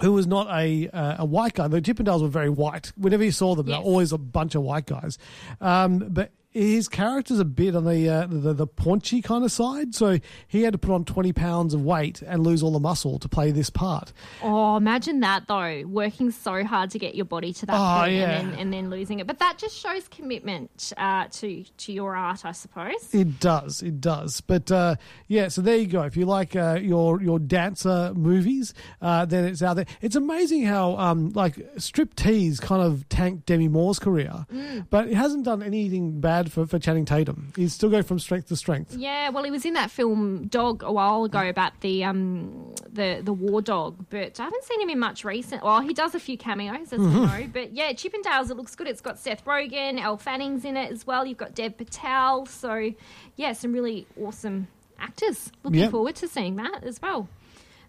who 0.00 0.12
was 0.12 0.26
not 0.26 0.48
a 0.48 0.88
uh, 0.88 1.16
a 1.18 1.24
white 1.24 1.52
guy. 1.54 1.68
The 1.68 1.80
Chippendales 1.80 2.22
were 2.22 2.28
very 2.28 2.48
white. 2.48 2.92
Whenever 2.96 3.24
you 3.24 3.30
saw 3.30 3.54
them, 3.54 3.66
they're 3.66 3.76
always 3.76 4.10
a 4.12 4.18
bunch 4.18 4.54
of 4.54 4.62
white 4.62 4.86
guys. 4.86 5.18
Um, 5.60 5.98
but 6.08 6.32
his 6.52 6.88
character's 6.88 7.38
a 7.38 7.44
bit 7.44 7.74
on 7.74 7.84
the, 7.84 8.08
uh, 8.08 8.26
the 8.26 8.52
the 8.52 8.66
paunchy 8.66 9.22
kind 9.22 9.44
of 9.44 9.50
side, 9.52 9.94
so 9.94 10.18
he 10.46 10.62
had 10.62 10.72
to 10.72 10.78
put 10.78 10.92
on 10.92 11.04
twenty 11.04 11.32
pounds 11.32 11.74
of 11.74 11.84
weight 11.84 12.22
and 12.22 12.42
lose 12.44 12.62
all 12.62 12.72
the 12.72 12.78
muscle 12.80 13.18
to 13.18 13.28
play 13.28 13.50
this 13.50 13.70
part. 13.70 14.12
Oh, 14.42 14.76
imagine 14.76 15.20
that 15.20 15.48
though, 15.48 15.84
working 15.86 16.30
so 16.30 16.64
hard 16.64 16.90
to 16.90 16.98
get 16.98 17.14
your 17.14 17.24
body 17.24 17.52
to 17.54 17.66
that 17.66 17.74
Oh, 17.74 18.00
point 18.02 18.14
yeah. 18.14 18.30
and, 18.40 18.52
then, 18.52 18.58
and 18.58 18.72
then 18.72 18.90
losing 18.90 19.20
it. 19.20 19.26
But 19.26 19.38
that 19.38 19.58
just 19.58 19.76
shows 19.78 20.06
commitment 20.08 20.92
uh, 20.96 21.26
to 21.32 21.64
to 21.64 21.92
your 21.92 22.14
art, 22.14 22.44
I 22.44 22.52
suppose. 22.52 23.14
It 23.14 23.40
does, 23.40 23.82
it 23.82 24.00
does. 24.00 24.40
But 24.40 24.70
uh, 24.70 24.96
yeah, 25.28 25.48
so 25.48 25.62
there 25.62 25.76
you 25.76 25.86
go. 25.86 26.02
If 26.02 26.16
you 26.16 26.26
like 26.26 26.54
uh, 26.56 26.78
your 26.82 27.22
your 27.22 27.38
dancer 27.38 28.12
movies, 28.14 28.74
uh, 29.00 29.24
then 29.24 29.44
it's 29.44 29.62
out 29.62 29.74
there. 29.74 29.86
It's 30.00 30.16
amazing 30.16 30.64
how 30.64 30.96
um, 30.98 31.30
like 31.32 31.56
striptease 31.76 32.60
kind 32.60 32.82
of 32.82 33.08
tanked 33.08 33.46
Demi 33.46 33.68
Moore's 33.68 33.98
career, 33.98 34.46
but 34.90 35.08
it 35.08 35.14
hasn't 35.14 35.44
done 35.44 35.62
anything 35.62 36.20
bad 36.20 36.41
bad 36.42 36.52
for, 36.52 36.66
for 36.66 36.78
Channing 36.78 37.04
Tatum. 37.04 37.52
He's 37.56 37.72
still 37.72 37.88
going 37.90 38.02
from 38.02 38.18
strength 38.18 38.48
to 38.48 38.56
strength. 38.56 38.94
Yeah, 38.96 39.30
well, 39.30 39.44
he 39.44 39.50
was 39.50 39.64
in 39.64 39.74
that 39.74 39.90
film 39.90 40.46
Dog 40.48 40.82
a 40.82 40.92
while 40.92 41.24
ago 41.24 41.46
about 41.48 41.80
the 41.80 42.04
um 42.04 42.74
the 42.92 43.20
the 43.22 43.32
war 43.32 43.62
dog, 43.62 44.04
but 44.10 44.38
I 44.38 44.44
haven't 44.44 44.64
seen 44.64 44.80
him 44.80 44.90
in 44.90 44.98
much 44.98 45.24
recent. 45.24 45.62
Well, 45.62 45.80
he 45.80 45.94
does 45.94 46.14
a 46.14 46.20
few 46.20 46.36
cameos, 46.36 46.92
as 46.92 46.98
we 47.00 47.06
Mhm. 47.06 47.40
know. 47.42 47.48
But 47.52 47.72
yeah, 47.72 47.92
Chippendales, 47.92 48.50
it 48.50 48.56
looks 48.56 48.74
good. 48.74 48.86
It's 48.86 49.00
got 49.00 49.18
Seth 49.18 49.44
Rogen, 49.44 50.00
Elle 50.00 50.16
Fanning's 50.18 50.64
in 50.64 50.76
it 50.76 50.90
as 50.92 51.06
well. 51.06 51.24
You've 51.24 51.38
got 51.38 51.54
Dev 51.54 51.76
Patel, 51.78 52.46
so 52.46 52.92
yeah, 53.36 53.52
some 53.52 53.72
really 53.72 54.06
awesome 54.20 54.68
actors. 54.98 55.50
Looking 55.62 55.80
Yep. 55.80 55.90
forward 55.90 56.14
to 56.16 56.28
seeing 56.28 56.56
that 56.56 56.84
as 56.84 57.00
well. 57.00 57.28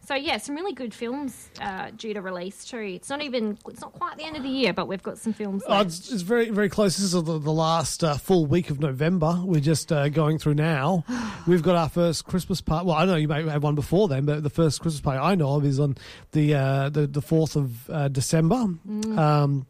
So 0.06 0.16
yeah, 0.16 0.38
some 0.38 0.56
really 0.56 0.74
good 0.74 0.94
films 0.94 1.50
uh, 1.62 1.92
due 1.96 2.14
to 2.14 2.22
release 2.22 2.66
too. 2.66 2.78
It's 2.78 3.10
not 3.10 3.22
even 3.22 3.58
it's 3.68 3.80
not 3.80 3.94
quite 3.94 4.18
the 4.18 4.26
end 4.26 4.36
of 4.36 4.44
the 4.44 4.50
year, 4.50 4.74
but 4.74 4.88
we've 4.88 5.02
got 5.02 5.18
some 5.18 5.32
films. 5.32 5.64
Oh, 5.66 5.80
it's, 5.80 6.12
it's 6.12 6.24
very, 6.24 6.50
very 6.50 6.68
close. 6.68 6.98
This 6.98 7.06
is 7.06 7.12
the, 7.14 7.22
the 7.22 7.54
last 7.54 8.04
uh, 8.04 8.16
full 8.16 8.46
week 8.46 8.70
of 8.70 8.82
November. 8.82 9.40
We're 9.42 9.62
just 9.62 9.94
uh, 9.94 10.10
going 10.10 10.40
through 10.40 10.56
now. 10.56 11.06
We've 11.48 11.64
got 11.64 11.76
our 11.76 11.90
first 11.90 12.26
Christmas 12.26 12.60
party. 12.60 12.88
Well, 12.88 12.98
I 12.98 13.06
know 13.06 13.16
you 13.16 13.30
may 13.30 13.48
have 13.48 13.64
one 13.64 13.76
before 13.76 14.10
then, 14.10 14.26
but 14.26 14.44
the 14.44 14.50
first 14.50 14.82
Christmas 14.82 15.02
party 15.02 15.20
I 15.20 15.36
know 15.36 15.56
of 15.56 15.66
is 15.66 15.80
on 15.80 15.96
the 16.34 16.54
uh, 16.54 16.90
the 16.90 17.08
the 17.08 17.22
fourth 17.22 17.56
of 17.56 17.90
uh, 17.90 18.10
December. 18.10 18.66
Mm. 18.88 19.18
Um, 19.18 19.68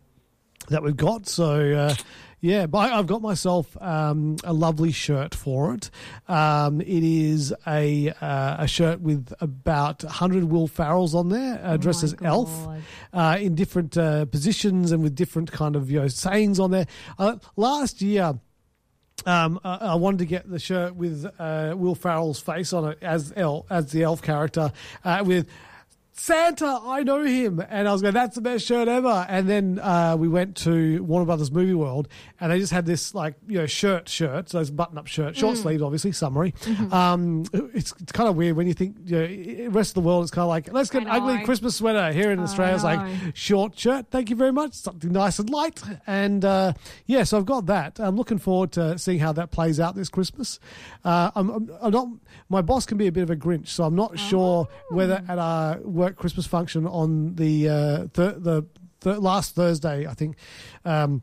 that 0.69 0.81
we've 0.81 0.97
got. 0.97 1.27
So. 1.27 1.73
Uh, 1.73 1.95
yeah, 2.43 2.65
but 2.65 2.91
I've 2.91 3.07
got 3.07 3.21
myself 3.21 3.77
um, 3.81 4.35
a 4.43 4.51
lovely 4.51 4.91
shirt 4.91 5.33
for 5.33 5.73
it. 5.75 5.89
Um, 6.27 6.81
it 6.81 7.01
is 7.01 7.53
a 7.65 8.09
uh, 8.09 8.57
a 8.59 8.67
shirt 8.67 8.99
with 8.99 9.31
about 9.39 10.03
100 10.03 10.43
Will 10.43 10.67
Ferrells 10.67 11.13
on 11.13 11.29
there, 11.29 11.61
uh, 11.63 11.77
dressed 11.77 12.03
as 12.03 12.13
Elf, 12.21 12.67
uh, 13.13 13.37
in 13.39 13.55
different 13.55 13.97
uh, 13.97 14.25
positions 14.25 14.91
and 14.91 15.01
with 15.01 15.15
different 15.15 15.53
kind 15.53 15.77
of 15.77 15.89
you 15.89 16.01
know 16.01 16.09
sayings 16.09 16.59
on 16.59 16.71
there. 16.71 16.85
Uh, 17.17 17.37
last 17.55 18.01
year. 18.01 18.37
Um, 19.25 19.57
I, 19.63 19.75
I 19.75 19.95
wanted 19.95 20.17
to 20.17 20.25
get 20.25 20.49
the 20.49 20.59
shirt 20.59 20.95
with 20.95 21.25
uh, 21.39 21.75
Will 21.77 21.95
Ferrell's 21.95 22.41
face 22.41 22.73
on 22.73 22.91
it 22.91 22.97
as 23.01 23.31
El, 23.37 23.65
as 23.69 23.89
the 23.91 24.03
elf 24.03 24.21
character, 24.21 24.73
uh, 25.05 25.23
with 25.25 25.47
Santa, 26.15 26.79
I 26.83 27.01
know 27.03 27.23
him, 27.23 27.59
and 27.69 27.87
I 27.87 27.91
was 27.91 28.01
going, 28.03 28.13
"That's 28.13 28.35
the 28.35 28.41
best 28.41 28.65
shirt 28.65 28.87
ever." 28.87 29.25
And 29.27 29.49
then 29.49 29.79
uh, 29.79 30.15
we 30.17 30.27
went 30.27 30.55
to 30.57 31.03
Warner 31.03 31.25
Brothers 31.25 31.51
Movie 31.51 31.73
World, 31.73 32.07
and 32.39 32.51
they 32.51 32.59
just 32.59 32.71
had 32.71 32.85
this 32.85 33.15
like 33.15 33.33
you 33.47 33.57
know 33.57 33.65
shirt, 33.65 34.07
shirt, 34.07 34.49
so 34.49 34.59
it's 34.59 34.69
button-up 34.69 35.07
shirt, 35.07 35.35
short 35.35 35.55
Mm. 35.57 35.61
sleeves, 35.61 35.81
obviously, 35.81 36.11
summary. 36.11 36.53
Um, 36.91 37.43
it's 37.73 37.93
it's 37.99 38.11
kind 38.11 38.29
of 38.29 38.35
weird 38.35 38.55
when 38.55 38.67
you 38.67 38.73
think 38.73 38.95
you 39.05 39.63
know, 39.65 39.69
rest 39.71 39.91
of 39.91 39.95
the 40.03 40.07
world. 40.07 40.23
It's 40.23 40.31
kind 40.31 40.43
of 40.43 40.49
like 40.49 40.71
let's 40.71 40.89
get 40.91 41.01
an 41.01 41.09
ugly. 41.09 41.43
Christmas 41.43 41.75
sweater 41.75 42.11
here 42.13 42.31
in 42.31 42.39
Australia. 42.39 42.75
It's 42.75 42.83
like 42.83 43.35
short 43.35 43.77
shirt, 43.77 44.05
thank 44.11 44.29
you 44.29 44.35
very 44.35 44.51
much, 44.53 44.73
something 44.73 45.11
nice 45.11 45.39
and 45.39 45.49
light, 45.49 45.81
and 46.05 46.45
uh, 46.45 46.73
yeah, 47.07 47.23
so 47.23 47.37
I've 47.37 47.45
got 47.45 47.65
that. 47.65 47.99
I'm 47.99 48.15
looking 48.15 48.37
forward 48.37 48.71
to 48.73 48.97
seeing 48.99 49.19
how 49.19 49.33
that 49.33 49.49
plays 49.51 49.79
out 49.79 49.95
this 49.95 50.09
Christmas. 50.09 50.59
Uh, 51.03 51.31
I'm, 51.35 51.49
I'm, 51.49 51.71
I'm 51.81 51.91
not. 51.91 52.07
My 52.49 52.61
boss 52.61 52.85
can 52.85 52.97
be 52.99 53.07
a 53.07 53.11
bit 53.11 53.23
of 53.23 53.29
a 53.31 53.35
Grinch, 53.35 53.67
so 53.69 53.83
I'm 53.83 53.95
not 53.95 54.19
sure 54.19 54.67
whether 54.91 55.23
at 55.27 55.39
our 55.39 55.79
Christmas 56.11 56.45
function 56.47 56.85
on 56.87 57.35
the 57.35 57.69
uh, 57.69 57.97
th- 58.13 58.35
the 58.37 58.65
th- 59.01 59.17
last 59.17 59.55
Thursday, 59.55 60.05
I 60.07 60.13
think. 60.13 60.37
Um, 60.85 61.21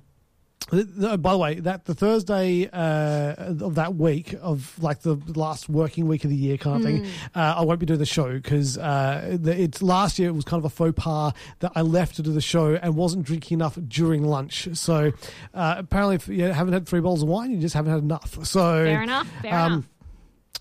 th- 0.70 0.86
by 1.20 1.32
the 1.32 1.38
way, 1.38 1.54
that 1.60 1.84
the 1.86 1.94
Thursday 1.94 2.68
uh, 2.72 3.34
of 3.64 3.74
that 3.76 3.94
week 3.96 4.34
of 4.40 4.80
like 4.82 5.00
the 5.00 5.16
last 5.34 5.68
working 5.68 6.06
week 6.06 6.24
of 6.24 6.30
the 6.30 6.36
year 6.36 6.56
kind 6.56 6.76
of 6.76 6.82
thing, 6.82 7.02
Mm. 7.04 7.08
uh, 7.34 7.54
I 7.60 7.64
won't 7.64 7.80
be 7.80 7.86
doing 7.86 7.98
the 7.98 8.06
show 8.06 8.32
because 8.32 8.78
uh, 8.78 9.38
it's 9.44 9.82
last 9.82 10.18
year 10.18 10.28
it 10.28 10.34
was 10.34 10.44
kind 10.44 10.60
of 10.60 10.64
a 10.64 10.70
faux 10.70 10.94
pas 10.96 11.32
that 11.60 11.72
I 11.74 11.80
left 11.82 12.16
to 12.16 12.22
do 12.22 12.32
the 12.32 12.40
show 12.40 12.74
and 12.74 12.94
wasn't 12.96 13.24
drinking 13.24 13.56
enough 13.58 13.78
during 13.88 14.22
lunch. 14.24 14.68
So 14.74 15.12
uh, 15.54 15.74
apparently, 15.78 16.16
if 16.16 16.28
you 16.28 16.44
haven't 16.44 16.72
had 16.74 16.86
three 16.86 17.00
bottles 17.00 17.22
of 17.22 17.28
wine, 17.28 17.50
you 17.50 17.58
just 17.58 17.74
haven't 17.74 17.92
had 17.92 18.02
enough. 18.02 18.38
So 18.46 18.84
Fair 18.84 19.02
enough, 19.02 19.28
fair 19.42 19.50
enough. 19.66 19.84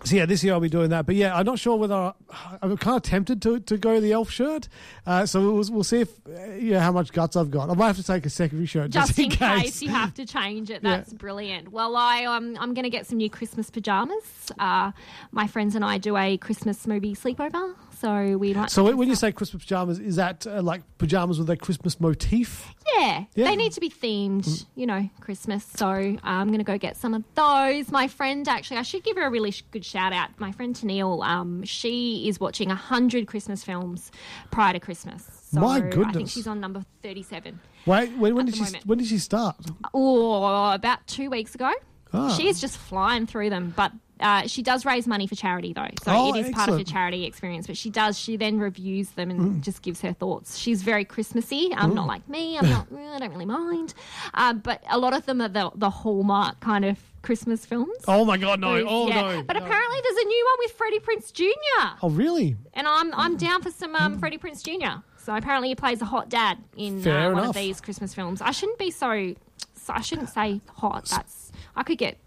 So 0.05 0.15
yeah, 0.15 0.25
this 0.25 0.43
year 0.43 0.53
I'll 0.53 0.61
be 0.61 0.69
doing 0.69 0.91
that. 0.91 1.05
But 1.05 1.15
yeah, 1.15 1.35
I'm 1.35 1.45
not 1.45 1.59
sure 1.59 1.75
whether 1.77 2.13
I'm 2.61 2.77
kind 2.77 2.95
of 2.95 3.03
tempted 3.03 3.41
to, 3.41 3.59
to 3.59 3.77
go 3.77 3.99
the 3.99 4.13
elf 4.13 4.29
shirt. 4.29 4.69
Uh, 5.05 5.25
so 5.25 5.41
we'll, 5.41 5.65
we'll 5.71 5.83
see 5.83 6.01
if 6.01 6.09
uh, 6.27 6.53
yeah 6.53 6.79
how 6.79 6.91
much 6.93 7.11
guts 7.11 7.35
I've 7.35 7.51
got. 7.51 7.69
I 7.69 7.73
might 7.73 7.87
have 7.87 7.97
to 7.97 8.03
take 8.03 8.25
a 8.25 8.29
secondary 8.29 8.65
shirt 8.65 8.91
just, 8.91 9.15
just 9.15 9.19
in 9.19 9.29
case. 9.29 9.81
you 9.81 9.89
have 9.89 10.13
to 10.15 10.25
change 10.25 10.69
it. 10.69 10.79
Yeah. 10.89 10.97
That's 10.97 11.11
brilliant. 11.13 11.71
Well, 11.73 11.95
I 11.97 12.23
um, 12.23 12.55
I'm 12.59 12.73
going 12.73 12.83
to 12.83 12.89
get 12.89 13.05
some 13.05 13.17
new 13.17 13.29
Christmas 13.29 13.69
pajamas. 13.69 14.23
Uh, 14.57 14.91
my 15.31 15.45
friends 15.45 15.75
and 15.75 15.83
I 15.83 15.97
do 15.97 16.15
a 16.15 16.37
Christmas 16.37 16.87
movie 16.87 17.13
sleepover, 17.15 17.75
so 17.99 18.37
we 18.37 18.53
like. 18.53 18.69
So 18.69 18.95
when 18.95 19.07
you 19.09 19.15
say 19.15 19.31
Christmas 19.31 19.63
pajamas, 19.63 19.99
is 19.99 20.15
that 20.15 20.47
uh, 20.47 20.61
like 20.61 20.81
pajamas 20.97 21.37
with 21.39 21.49
a 21.49 21.57
Christmas 21.57 21.99
motif? 21.99 22.73
yeah, 22.97 23.25
Yeah. 23.35 23.45
they 23.45 23.55
need 23.55 23.71
to 23.73 23.81
be 23.81 23.89
themed, 23.89 24.65
you 24.75 24.85
know, 24.87 25.09
Christmas. 25.19 25.63
So 25.65 25.87
I'm 25.87 26.47
going 26.47 26.59
to 26.59 26.63
go 26.63 26.77
get 26.77 26.97
some 26.97 27.13
of 27.13 27.23
those. 27.35 27.91
My 27.91 28.07
friend, 28.07 28.47
actually, 28.47 28.77
I 28.77 28.81
should 28.83 29.03
give 29.03 29.15
her 29.17 29.25
a 29.25 29.29
really 29.29 29.51
sh- 29.51 29.63
good 29.71 29.85
shout 29.85 30.13
out. 30.13 30.29
My 30.39 30.51
friend 30.51 30.75
Tennille, 30.75 31.23
um, 31.25 31.63
she 31.63 32.27
is 32.27 32.39
watching 32.39 32.69
hundred 32.69 33.27
Christmas 33.27 33.63
films 33.63 34.11
prior 34.51 34.73
to 34.73 34.79
Christmas. 34.79 35.27
So 35.51 35.59
My 35.61 35.77
I 35.77 36.11
think 36.11 36.29
she's 36.29 36.47
on 36.47 36.59
number 36.59 36.83
thirty-seven. 37.03 37.59
Wait, 37.85 38.11
when, 38.17 38.35
when 38.35 38.45
did 38.45 38.55
she 38.55 38.63
moment. 38.63 38.85
when 38.85 38.97
did 38.97 39.07
she 39.07 39.17
start? 39.17 39.55
Oh, 39.93 40.71
about 40.71 41.05
two 41.07 41.29
weeks 41.29 41.55
ago. 41.55 41.71
Ah. 42.13 42.29
She 42.35 42.47
is 42.47 42.59
just 42.59 42.77
flying 42.77 43.25
through 43.27 43.49
them, 43.49 43.73
but 43.75 43.91
uh, 44.19 44.47
she 44.47 44.61
does 44.61 44.85
raise 44.85 45.07
money 45.07 45.27
for 45.27 45.35
charity 45.35 45.73
though, 45.73 45.87
so 46.03 46.11
Oh, 46.11 46.33
it 46.35 46.45
is 46.47 46.53
part 46.53 46.69
of 46.69 46.77
her 46.77 46.83
charity 46.83 47.25
experience. 47.25 47.67
But 47.67 47.77
she 47.77 47.89
does; 47.89 48.17
she 48.19 48.35
then 48.37 48.59
reviews 48.59 49.09
them 49.11 49.29
and 49.31 49.39
Mm. 49.39 49.61
just 49.61 49.81
gives 49.81 50.01
her 50.01 50.13
thoughts. 50.13 50.57
She's 50.57 50.81
very 50.83 51.05
Christmassy. 51.05 51.71
I'm 51.75 51.91
Mm. 51.91 51.95
not 51.95 52.07
like 52.07 52.27
me. 52.29 52.57
I'm 52.57 52.69
not. 52.69 52.87
I 53.13 53.19
don't 53.19 53.31
really 53.31 53.45
mind. 53.45 53.93
Uh, 54.33 54.53
but 54.53 54.83
a 54.89 54.97
lot 54.97 55.13
of 55.13 55.25
them 55.25 55.41
are 55.41 55.47
the, 55.49 55.71
the 55.75 55.89
hallmark 55.89 56.59
kind 56.59 56.85
of 56.85 56.99
Christmas 57.21 57.65
films. 57.65 57.97
Oh 58.07 58.23
my 58.25 58.37
God, 58.37 58.59
no! 58.59 58.69
Oh 58.87 59.07
yeah. 59.07 59.21
no! 59.21 59.43
But 59.43 59.57
no. 59.57 59.65
apparently, 59.65 59.99
there's 60.03 60.17
a 60.17 60.27
new 60.27 60.45
one 60.45 60.55
with 60.59 60.71
Freddie 60.73 60.99
Prinze 60.99 61.31
Jr. 61.33 61.97
Oh 62.01 62.09
really? 62.09 62.55
And 62.73 62.87
I'm 62.87 63.13
I'm 63.13 63.37
down 63.37 63.61
for 63.61 63.71
some 63.71 63.95
um, 63.95 64.19
Freddie 64.19 64.37
Prinze 64.37 64.63
Jr. 64.63 65.01
So 65.17 65.35
apparently 65.35 65.67
he 65.69 65.75
plays 65.75 66.01
a 66.01 66.05
hot 66.05 66.29
dad 66.29 66.57
in 66.77 67.05
uh, 67.07 67.31
one 67.31 67.45
of 67.45 67.53
these 67.53 67.81
Christmas 67.81 68.13
films. 68.13 68.41
I 68.41 68.51
shouldn't 68.51 68.79
be 68.79 68.89
so, 68.89 69.35
so 69.75 69.93
I 69.93 70.01
shouldn't 70.01 70.29
say 70.29 70.61
hot. 70.75 71.05
That's 71.05 71.51
I 71.75 71.83
could 71.83 71.97
get 71.97 72.17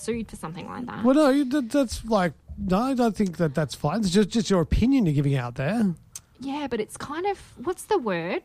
sued 0.00 0.28
for 0.28 0.36
something 0.36 0.68
like 0.68 0.86
that. 0.86 1.04
Well, 1.04 1.14
no, 1.14 1.44
that, 1.44 1.70
that's 1.70 2.04
like 2.04 2.32
no. 2.58 2.78
I 2.78 2.94
don't 2.94 3.16
think 3.16 3.36
that 3.38 3.54
that's 3.54 3.74
fine. 3.74 4.00
It's 4.00 4.10
just 4.10 4.30
just 4.30 4.50
your 4.50 4.60
opinion 4.60 5.06
you're 5.06 5.14
giving 5.14 5.36
out 5.36 5.56
there. 5.56 5.94
Yeah, 6.40 6.66
but 6.68 6.80
it's 6.80 6.96
kind 6.96 7.26
of 7.26 7.38
what's 7.62 7.84
the 7.84 7.98
word? 7.98 8.42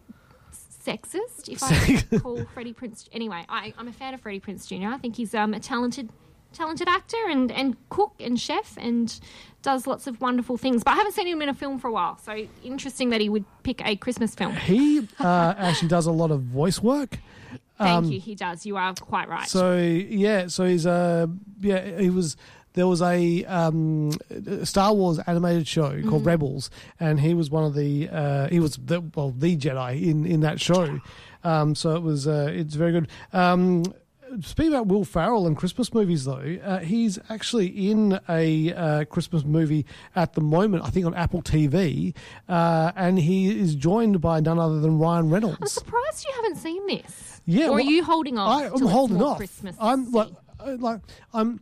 Sexist. 0.86 1.49
If 1.49 1.64
I 1.64 2.18
call 2.20 2.45
Freddie 2.53 2.74
Prinze. 2.74 3.10
Anyway, 3.12 3.43
I, 3.49 3.74
I'm 3.78 3.88
a 3.88 3.91
fan 3.91 4.14
of 4.14 4.22
Freddie 4.22 4.39
Prinze 4.39 4.68
Jr. 4.68 4.89
I 4.89 4.97
think 4.97 5.16
he's 5.16 5.34
um, 5.34 5.53
a 5.53 5.60
talented. 5.60 6.10
Talented 6.53 6.88
actor 6.88 7.18
and, 7.28 7.51
and 7.51 7.76
cook 7.89 8.14
and 8.22 8.39
chef 8.39 8.78
and 8.78 9.20
does 9.62 9.86
lots 9.86 10.08
of 10.08 10.22
wonderful 10.22 10.56
things. 10.56 10.86
But 10.86 10.91
I 10.91 10.95
haven't 10.95 11.12
seen 11.12 11.28
him 11.28 11.41
in 11.41 11.49
a 11.49 11.53
film 11.53 11.80
for 11.80 11.89
a 11.89 11.91
while, 11.91 12.18
so 12.18 12.47
interesting 12.64 13.10
that 13.10 13.20
he 13.20 13.28
would 13.28 13.43
pick 13.64 13.86
a 13.86 13.97
Christmas 13.97 14.34
film. 14.34 14.56
He 14.56 15.06
uh, 15.20 15.53
actually 15.58 15.89
does 15.89 16.06
a 16.06 16.14
lot 16.14 16.32
of 16.32 16.43
voice 16.43 16.82
work. 16.82 17.20
Thank 17.78 17.90
Um, 17.90 18.06
you. 18.12 18.20
He 18.20 18.36
does. 18.36 18.66
You 18.66 18.78
are 18.78 18.94
quite 18.94 19.28
right. 19.28 19.48
So 19.48 19.78
yeah, 19.78 20.48
so 20.48 20.66
he's 20.66 20.86
uh 20.86 21.28
yeah 21.60 22.00
he 22.00 22.10
was 22.10 22.38
there 22.74 22.88
was 22.88 23.02
a 23.02 23.46
um, 23.46 24.12
Star 24.64 24.94
Wars 24.94 25.18
animated 25.28 25.66
show 25.68 26.02
called 26.04 26.24
Mhm. 26.24 26.28
Rebels, 26.28 26.70
and 27.00 27.20
he 27.22 27.34
was 27.34 27.50
one 27.50 27.64
of 27.64 27.74
the 27.74 28.10
uh, 28.10 28.48
he 28.50 28.60
was 28.60 28.76
the, 28.78 29.02
well 29.16 29.32
the 29.32 29.56
Jedi 29.58 30.02
in 30.04 30.26
in 30.26 30.42
that 30.42 30.60
show. 30.60 31.00
Um, 31.44 31.74
so 31.76 31.96
it 31.96 32.02
was 32.04 32.28
uh, 32.28 32.50
it's 32.52 32.76
very 32.76 32.92
good. 32.92 33.08
Um, 33.34 33.84
Speaking 34.42 34.74
about 34.74 34.88
Will 34.88 35.06
Ferrell 35.06 35.48
and 35.48 35.56
Christmas 35.56 35.94
movies, 35.94 36.26
though, 36.26 36.58
uh, 36.66 36.80
he's 36.80 37.18
actually 37.30 37.68
in 37.90 38.20
a 38.28 38.74
uh, 38.74 39.06
Christmas 39.06 39.46
movie 39.46 39.86
at 40.14 40.34
the 40.34 40.42
moment, 40.42 40.84
I 40.84 40.90
think 40.90 41.06
on 41.06 41.14
Apple 41.14 41.42
TV, 41.42 42.14
uh, 42.50 42.92
and 42.98 43.18
he 43.20 43.58
is 43.58 43.76
joined 43.76 44.20
by 44.20 44.42
none 44.42 44.60
other 44.60 44.82
than 44.82 45.00
Ryan 45.00 45.30
Reynolds. 45.30 45.58
I'm 45.62 45.68
surprised 45.68 46.26
you 46.26 46.34
haven't 46.36 46.58
seen 46.58 46.86
this. 46.88 47.35
Yeah, 47.46 47.70
Or 47.70 47.78
are 47.78 47.82
you 47.82 48.04
holding 48.04 48.38
off? 48.38 48.62
I, 48.62 48.68
I'm 48.68 48.82
holding 48.88 49.22
off. 49.22 49.38
Christmas. 49.38 49.76
I'm 49.80 50.12
like, 50.12 50.30
uh, 50.60 50.78
like 50.80 51.02
I'm. 51.34 51.62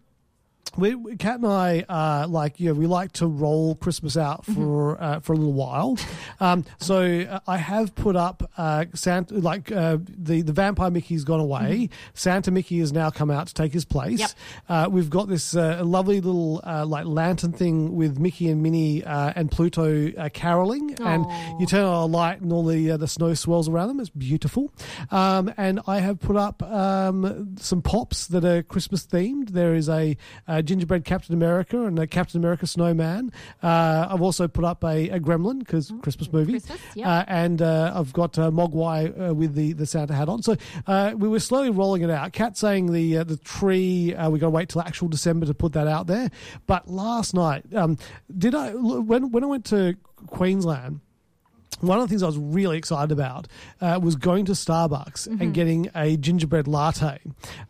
We, 0.78 0.95
we- 0.95 1.15
Kat 1.17 1.36
and 1.36 1.47
I, 1.47 1.86
uh, 1.88 2.28
like, 2.28 2.59
yeah, 2.59 2.71
we 2.71 2.88
like 2.88 3.11
to 3.13 3.28
roll 3.28 3.76
Christmas 3.76 4.17
out 4.17 4.43
Mm-hmm. 4.43 4.53
for 4.55 5.01
uh, 5.01 5.19
for 5.19 5.34
a 5.34 5.36
little 5.36 5.53
while. 5.53 5.97
Um, 6.39 6.65
so 6.80 7.01
uh, 7.01 7.39
I 7.47 7.57
have 7.57 7.93
put 7.95 8.15
up 8.15 8.49
uh, 8.57 8.86
Santa, 8.93 9.36
like 9.36 9.71
uh, 9.71 9.97
the 10.07 10.41
the 10.41 10.51
vampire 10.53 10.89
Mickey's 10.91 11.24
gone 11.24 11.39
away. 11.39 11.89
Santa 12.13 12.51
Mickey 12.51 12.80
has 12.80 12.91
now 12.91 13.09
come 13.09 13.30
out 13.32 13.47
to 13.47 13.53
take 13.53 13.71
his 13.74 13.86
place. 13.86 14.21
Mm-hmm. 14.21 14.21
Yep. 14.21 14.32
Uh, 14.69 14.89
we've 14.89 15.09
got 15.09 15.30
this 15.30 15.55
uh, 15.55 15.82
lovely 15.86 16.19
little 16.19 16.61
uh, 16.65 16.86
like 16.86 17.05
lantern 17.05 17.51
thing 17.53 17.95
with 17.95 18.17
Mickey 18.19 18.49
and 18.49 18.61
Minnie 18.63 19.03
uh, 19.03 19.34
and 19.36 19.51
Pluto 19.51 20.11
uh, 20.17 20.30
caroling, 20.34 20.95
and 20.99 21.26
you 21.59 21.65
turn 21.67 21.86
on 21.86 21.93
a 21.93 22.05
light 22.05 22.41
and 22.41 22.51
all 22.51 22.65
the 22.65 22.91
uh, 22.91 22.97
the 22.97 23.07
snow 23.07 23.34
swirls 23.34 23.69
around 23.69 23.89
them. 23.89 23.99
It's 23.99 24.09
beautiful. 24.09 24.74
Um, 25.11 25.53
and 25.57 25.80
I 25.88 25.99
have 25.99 26.19
put 26.19 26.36
up 26.36 26.61
um, 26.63 27.55
some 27.59 27.82
pops 27.82 28.28
that 28.28 28.43
are 28.43 28.63
Christmas 28.63 29.05
themed. 29.05 29.49
There 29.51 29.76
is 29.76 29.89
a, 29.89 30.17
uh 30.47 30.61
gingerbread 30.64 31.05
Captain 31.05 31.34
America 31.34 31.86
and 31.86 31.99
a 31.99 32.07
Captain 32.07 32.39
America 32.39 32.66
snowman. 32.68 33.32
Uh, 33.61 34.07
I've 34.09 34.22
also 34.22 34.47
put 34.47 34.64
up 34.64 34.84
a, 34.84 35.09
a 35.09 35.20
Gremlin 35.20 35.59
because 35.59 35.91
Christmas 36.01 36.32
movie, 36.32 36.53
Christmas, 36.53 36.80
yep. 36.95 37.07
uh, 37.07 37.26
and 37.28 37.61
uh, 37.61 37.93
I've 37.95 38.14
got 38.14 38.38
uh, 38.38 38.49
Mogwai 38.51 39.30
uh, 39.30 39.34
with 39.34 39.55
the, 39.55 39.74
the 39.74 39.86
Santa 39.86 40.14
hat 40.14 40.30
on. 40.30 40.41
So 40.41 40.55
uh, 40.88 41.14
we 41.16 41.28
were 41.28 41.39
slowly 41.39 41.70
rolling 41.70 42.01
it 42.01 42.09
out. 42.09 42.34
Kat 42.34 42.57
saying 42.57 42.91
the 42.91 43.18
uh, 43.20 43.24
the 43.24 43.38
tree. 43.38 44.14
Uh, 44.16 44.30
we 44.30 44.39
got 44.39 44.47
to 44.47 44.51
wait 44.51 44.70
till 44.70 44.82
actual 44.82 45.07
December 45.07 45.45
to 45.45 45.53
put 45.53 45.74
that 45.74 45.88
out 45.88 46.07
there. 46.07 46.30
But 46.68 46.89
last 46.89 47.34
night, 47.34 47.66
um, 47.76 47.97
did 48.36 48.55
I 48.55 48.74
when 48.74 49.32
when 49.32 49.43
I 49.43 49.47
went 49.47 49.66
to 49.66 49.95
Queensland? 50.28 51.01
One 51.82 51.97
of 51.99 52.03
the 52.03 52.07
things 52.09 52.24
I 52.24 52.28
was 52.28 52.38
really 52.38 52.78
excited 52.78 53.11
about 53.11 53.47
uh, 53.82 53.99
was 54.01 54.15
going 54.15 54.45
to 54.45 54.51
Starbucks 54.53 55.28
Mm-hmm. 55.28 55.41
and 55.41 55.53
getting 55.53 55.89
a 55.95 56.17
gingerbread 56.17 56.67
latte 56.67 57.19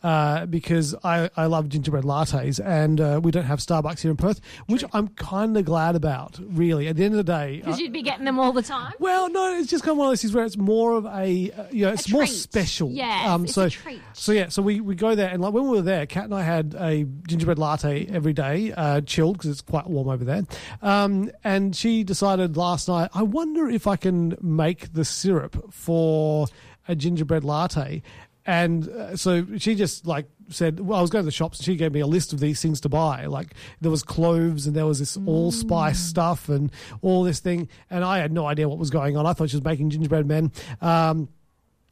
uh, 0.01 0.45
because 0.47 0.95
I, 1.03 1.29
I 1.37 1.45
love 1.45 1.69
gingerbread 1.69 2.03
lattes 2.03 2.59
and 2.65 2.99
uh, 2.99 3.19
we 3.23 3.31
don't 3.31 3.43
have 3.43 3.59
Starbucks 3.59 3.99
here 4.01 4.11
in 4.11 4.17
Perth, 4.17 4.41
which 4.67 4.83
I'm 4.93 5.09
kind 5.09 5.55
of 5.57 5.65
glad 5.65 5.95
about, 5.95 6.39
really. 6.41 6.87
At 6.87 6.95
the 6.95 7.03
end 7.05 7.13
of 7.13 7.17
the 7.25 7.31
day, 7.31 7.57
Because 7.57 7.79
uh, 7.79 7.83
you'd 7.83 7.93
be 7.93 8.01
getting 8.01 8.25
them 8.25 8.39
all 8.39 8.51
the 8.51 8.61
time. 8.61 8.93
well, 8.99 9.29
no, 9.29 9.53
it's 9.55 9.69
just 9.69 9.83
kind 9.83 9.91
of 9.91 9.97
one 9.97 10.07
of 10.07 10.11
those 10.11 10.21
things 10.21 10.33
where 10.33 10.45
it's 10.45 10.57
more 10.57 10.93
of 10.97 11.05
a, 11.05 11.09
uh, 11.51 11.63
you 11.71 11.85
know, 11.85 11.91
it's 11.93 12.09
more 12.11 12.25
special. 12.25 12.89
Yes, 12.91 13.41
it's 13.43 13.53
so, 13.53 13.63
a 13.63 13.69
treat. 13.69 14.01
So 14.13 14.31
yeah, 14.31 14.49
so 14.49 14.61
we, 14.61 14.79
we 14.81 14.95
go 14.95 15.15
there 15.15 15.29
and 15.29 15.41
like 15.41 15.53
when 15.53 15.63
we 15.65 15.69
were 15.77 15.81
there, 15.81 16.05
Kat 16.05 16.25
and 16.25 16.33
I 16.33 16.41
had 16.43 16.75
a 16.79 17.05
gingerbread 17.27 17.59
latte 17.59 18.07
every 18.07 18.33
day, 18.33 18.71
uh, 18.73 19.01
chilled 19.01 19.37
because 19.37 19.49
it's 19.51 19.61
quite 19.61 19.87
warm 19.87 20.07
over 20.09 20.23
there. 20.23 20.43
Um, 20.81 21.31
and 21.43 21.75
she 21.75 22.03
decided 22.03 22.57
last 22.57 22.87
night, 22.87 23.09
I 23.13 23.23
wonder 23.23 23.69
if 23.69 23.87
I 23.87 23.92
can 23.95 24.37
make 24.41 24.93
the 24.93 25.05
syrup 25.05 25.73
for 25.73 26.47
a 26.87 26.95
gingerbread 26.95 27.43
latte. 27.43 28.01
And 28.45 28.89
uh, 28.89 29.15
so 29.15 29.45
she 29.57 29.75
just 29.75 30.05
like 30.05 30.27
said, 30.49 30.81
well, 30.81 30.99
I 30.99 31.01
was 31.01 31.09
going 31.09 31.23
to 31.23 31.25
the 31.25 31.31
shops 31.31 31.59
and 31.59 31.65
she 31.65 31.75
gave 31.75 31.93
me 31.93 32.01
a 32.01 32.07
list 32.07 32.33
of 32.33 32.39
these 32.39 32.61
things 32.61 32.81
to 32.81 32.89
buy. 32.89 33.25
Like 33.25 33.53
there 33.79 33.91
was 33.91 34.03
cloves 34.03 34.67
and 34.67 34.75
there 34.75 34.85
was 34.85 34.99
this 34.99 35.17
allspice 35.25 35.99
stuff 35.99 36.49
and 36.49 36.71
all 37.01 37.23
this 37.23 37.39
thing. 37.39 37.69
And 37.89 38.03
I 38.03 38.19
had 38.19 38.33
no 38.33 38.45
idea 38.45 38.67
what 38.67 38.77
was 38.79 38.89
going 38.89 39.15
on. 39.15 39.25
I 39.25 39.33
thought 39.33 39.49
she 39.49 39.55
was 39.55 39.63
making 39.63 39.91
gingerbread 39.91 40.25
men. 40.25 40.51
Um, 40.81 41.29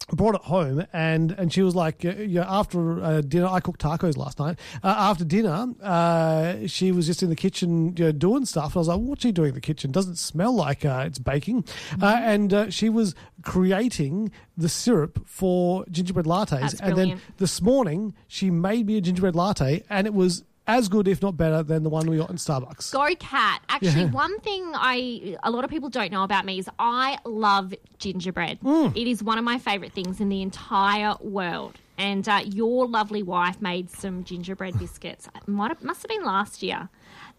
brought 0.06 0.34
it 0.34 0.42
home 0.42 0.84
and 0.92 1.32
and 1.32 1.52
she 1.52 1.62
was 1.62 1.74
like 1.74 2.04
you 2.04 2.40
know, 2.40 2.46
after 2.48 3.02
uh, 3.02 3.20
dinner 3.20 3.46
i 3.46 3.60
cooked 3.60 3.80
tacos 3.80 4.16
last 4.16 4.38
night. 4.38 4.58
Uh, 4.82 4.94
after 4.98 5.24
dinner 5.24 5.68
uh, 5.82 6.66
she 6.66 6.92
was 6.92 7.06
just 7.06 7.22
in 7.22 7.28
the 7.28 7.36
kitchen 7.36 7.96
you 7.96 8.04
know, 8.04 8.12
doing 8.12 8.44
stuff. 8.44 8.72
And 8.72 8.76
i 8.76 8.78
was 8.78 8.88
like 8.88 9.00
what's 9.00 9.22
she 9.22 9.32
doing 9.32 9.48
in 9.50 9.54
the 9.54 9.60
kitchen? 9.60 9.90
Doesn't 9.90 10.16
smell 10.16 10.54
like 10.54 10.84
uh, 10.84 11.04
it's 11.06 11.18
baking. 11.18 11.64
Uh, 12.00 12.20
and 12.22 12.52
uh, 12.52 12.70
she 12.70 12.88
was 12.88 13.14
creating 13.42 14.30
the 14.56 14.68
syrup 14.68 15.26
for 15.26 15.84
gingerbread 15.90 16.26
lattes. 16.26 16.60
That's 16.60 16.80
and 16.80 16.96
then 16.96 17.20
this 17.38 17.60
morning 17.60 18.14
she 18.28 18.50
made 18.50 18.86
me 18.86 18.96
a 18.96 19.00
gingerbread 19.00 19.34
latte 19.34 19.84
and 19.88 20.06
it 20.06 20.14
was 20.14 20.44
as 20.66 20.88
good 20.88 21.08
if 21.08 21.20
not 21.22 21.36
better 21.36 21.62
than 21.62 21.82
the 21.82 21.90
one 21.90 22.08
we 22.08 22.16
got 22.18 22.30
in 22.30 22.36
starbucks 22.36 22.92
Go 22.92 23.08
Kat. 23.18 23.62
Actually, 23.68 24.02
Yeah. 24.02 24.10
one 24.10 24.38
thing 24.40 24.70
I 24.74 25.36
a 25.42 25.50
lot 25.50 25.64
of 25.64 25.70
people 25.70 25.88
don't 25.88 26.12
know 26.12 26.22
about 26.22 26.44
me 26.44 26.58
is 26.58 26.68
I 26.78 27.18
love 27.24 27.74
gingerbread. 27.98 28.60
Mm. 28.60 28.96
It 28.96 29.08
is 29.08 29.22
one 29.22 29.38
of 29.38 29.44
my 29.44 29.58
favorite 29.58 29.92
things 29.92 30.20
in 30.20 30.28
the 30.28 30.42
entire 30.42 31.14
world. 31.20 31.74
And 31.98 32.26
uh, 32.28 32.40
your 32.46 32.88
lovely 32.88 33.22
wife 33.22 33.60
made 33.60 33.90
some 33.90 34.24
gingerbread 34.24 34.78
biscuits. 34.78 35.28
It 35.36 35.46
might 35.46 35.68
have, 35.70 35.82
must 35.82 36.02
have 36.02 36.08
been 36.08 36.24
last 36.24 36.62
year. 36.62 36.88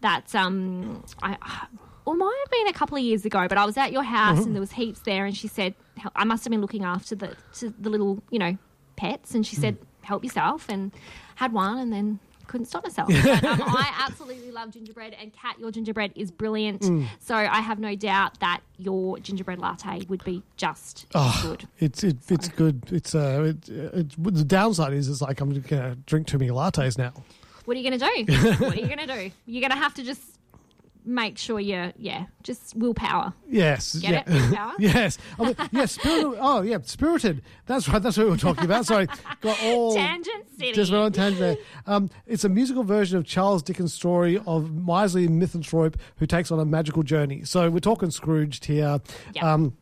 That 0.00 0.34
um, 0.34 1.04
I. 1.22 1.36
Or 2.06 2.14
might 2.14 2.38
have 2.44 2.50
been 2.50 2.68
a 2.68 2.74
couple 2.74 2.98
of 2.98 3.02
years 3.02 3.24
ago, 3.24 3.48
but 3.48 3.56
I 3.56 3.64
was 3.64 3.78
at 3.78 3.90
your 3.90 4.02
house 4.02 4.36
Mm-hmm. 4.40 4.46
and 4.48 4.54
there 4.54 4.60
was 4.60 4.72
heaps 4.72 5.00
there, 5.06 5.24
and 5.24 5.34
she 5.34 5.48
said 5.48 5.74
I 6.14 6.24
must 6.24 6.44
have 6.44 6.50
been 6.50 6.60
looking 6.60 6.84
after 6.84 7.14
the 7.14 7.34
to 7.54 7.72
the 7.80 7.88
little 7.88 8.22
you 8.30 8.38
know 8.38 8.58
pets, 8.96 9.34
and 9.34 9.46
she 9.46 9.56
said 9.56 9.78
help 10.02 10.22
yourself, 10.22 10.68
and 10.68 10.92
had 11.36 11.54
one, 11.54 11.78
and 11.78 11.90
then 11.90 12.18
couldn't 12.46 12.66
stop 12.66 12.84
myself. 12.84 13.08
But, 13.08 13.44
um, 13.44 13.62
I 13.62 13.92
absolutely 14.06 14.50
love 14.50 14.70
gingerbread, 14.72 15.14
and 15.20 15.32
Kat, 15.32 15.58
your 15.58 15.70
gingerbread 15.70 16.12
is 16.14 16.30
brilliant. 16.30 16.82
Mm. 16.82 17.06
So 17.20 17.34
I 17.34 17.60
have 17.60 17.78
no 17.78 17.94
doubt 17.94 18.40
that 18.40 18.60
your 18.78 19.18
gingerbread 19.18 19.58
latte 19.58 20.04
would 20.08 20.24
be 20.24 20.42
just 20.56 21.06
Oh, 21.14 21.40
good. 21.42 21.68
it's 21.78 22.04
it, 22.04 22.16
it's 22.28 22.48
good. 22.48 22.82
It's 22.90 23.14
uh, 23.14 23.54
it, 23.54 23.68
it, 23.68 24.10
the 24.22 24.44
downside 24.44 24.92
is 24.92 25.08
it's 25.08 25.20
like 25.20 25.40
I'm 25.40 25.52
gonna 25.60 25.96
drink 26.06 26.26
too 26.26 26.38
many 26.38 26.50
lattes 26.50 26.98
now. 26.98 27.12
What 27.64 27.76
are 27.76 27.80
you 27.80 27.88
going 27.88 27.98
to 27.98 28.24
do? 28.24 28.50
what 28.64 28.76
are 28.76 28.80
you 28.80 28.86
going 28.86 28.98
to 28.98 29.06
do? 29.06 29.30
You're 29.46 29.62
going 29.62 29.70
to 29.70 29.76
have 29.78 29.94
to 29.94 30.02
just 30.02 30.20
make 31.04 31.38
sure 31.38 31.60
you're, 31.60 31.92
yeah, 31.96 32.26
just 32.42 32.74
willpower. 32.76 33.32
Yes. 33.48 33.94
Get 33.96 34.10
yeah. 34.10 34.22
it? 34.26 34.28
Willpower? 34.28 34.72
yes. 34.78 35.18
I 35.38 35.44
mean, 35.44 35.56
yeah. 35.72 35.84
Spirited. 35.84 36.38
Oh, 36.40 36.62
yeah. 36.62 36.78
Spirited. 36.82 37.42
That's 37.66 37.88
right. 37.88 38.02
That's 38.02 38.16
what 38.16 38.24
we 38.24 38.30
were 38.30 38.36
talking 38.36 38.64
about. 38.64 38.86
Sorry. 38.86 39.06
Got 39.40 39.60
all 39.64 39.94
Tangent 39.94 40.50
City. 40.58 40.72
just 40.72 40.92
went 40.92 41.04
on 41.04 41.12
tangent 41.12 41.40
there. 41.40 41.56
Um, 41.86 42.10
it's 42.26 42.44
a 42.44 42.48
musical 42.48 42.82
version 42.82 43.18
of 43.18 43.24
Charles 43.24 43.62
Dickens' 43.62 43.92
story 43.94 44.40
of 44.46 44.72
miserly 44.74 45.28
misanthrope 45.28 45.96
who 46.16 46.26
takes 46.26 46.50
on 46.50 46.58
a 46.58 46.64
magical 46.64 47.02
journey. 47.02 47.44
So 47.44 47.70
we're 47.70 47.80
talking 47.80 48.10
Scrooged 48.10 48.64
here. 48.64 49.00
Yeah. 49.34 49.52
Um, 49.52 49.76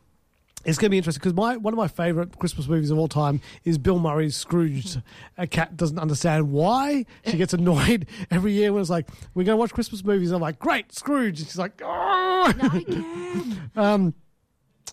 it's 0.65 0.79
going 0.79 0.87
to 0.87 0.91
be 0.91 0.99
interesting 0.99 1.21
because 1.21 1.35
my 1.35 1.57
one 1.57 1.73
of 1.75 1.79
my 1.79 1.89
favorite 1.89 2.39
Christmas 2.39 2.69
movies 2.69 2.91
of 2.91 2.99
all 2.99 3.09
time 3.09 3.41
is 3.65 3.79
Bill 3.79 3.99
Murray's 3.99 4.37
Scrooge. 4.37 4.97
A 5.39 5.47
Kat 5.47 5.77
doesn't 5.77 5.99
understand 5.99 6.51
why. 6.53 7.05
She 7.27 7.37
gets 7.37 7.53
annoyed 7.55 8.07
every 8.31 8.53
year 8.53 8.73
when 8.73 8.81
it's 8.81 8.91
like, 8.91 9.09
we're 9.35 9.45
going 9.45 9.57
to 9.57 9.61
watch 9.61 9.73
Christmas 9.73 10.05
movies. 10.05 10.29
And 10.31 10.37
I'm 10.37 10.43
like, 10.43 10.59
great, 10.59 10.93
Scrooge. 10.93 11.39
And 11.41 11.49
she's 11.49 11.59
like, 11.59 11.81
oh. 11.85 12.53
Um, 13.77 14.15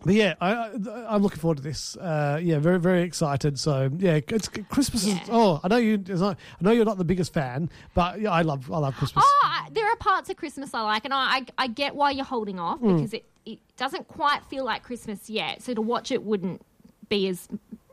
but 0.05 0.13
yeah, 0.13 0.36
I, 0.39 0.53
I, 0.53 0.70
I'm 1.09 1.22
looking 1.22 1.39
forward 1.39 1.57
to 1.57 1.63
this. 1.63 1.97
Uh, 1.97 2.39
yeah, 2.41 2.57
very 2.59 2.80
very 2.80 3.01
excited. 3.01 3.59
So 3.59 3.89
yeah, 3.97 4.20
it's 4.30 4.47
Christmas 4.47 5.05
is. 5.05 5.17
Oh, 5.30 5.59
I 5.61 5.67
know 5.67 5.76
you. 5.76 5.97
not- 5.97 6.38
I 6.59 6.63
know 6.63 6.72
you're 6.72 6.86
not 6.86 6.97
the 6.97 7.03
biggest 7.03 7.34
fan, 7.34 7.70
but 7.93 8.22
yeah, 8.22 8.32
I 8.32 8.43
love 8.43 8.72
I 8.72 8.78
love 8.78 8.95
Christmas. 8.95 9.26
Oh, 9.28 9.41
I- 9.45 9.67
there 9.74 9.86
are 9.91 9.95
parts 9.97 10.30
of 10.30 10.38
Christmas 10.38 10.74
I 10.74 10.82
like, 10.84 11.03
and 11.03 11.13
I, 11.13 11.17
I, 11.39 11.45
I 11.57 11.67
get 11.67 11.95
why 11.95 12.11
you're 12.11 12.24
holding 12.26 12.59
off 12.59 12.80
Mm. 12.80 12.95
because 12.97 13.13
it, 13.13 13.26
it 13.54 13.60
doesn't 13.78 14.08
quite 14.08 14.43
feel 14.45 14.66
like 14.66 14.84
Christmas 14.84 15.30
yet. 15.30 15.62
So 15.62 15.74
to 15.74 15.82
watch 15.82 16.12
it 16.12 16.24
wouldn't 16.24 16.62
be 17.08 17.28
as 17.28 17.47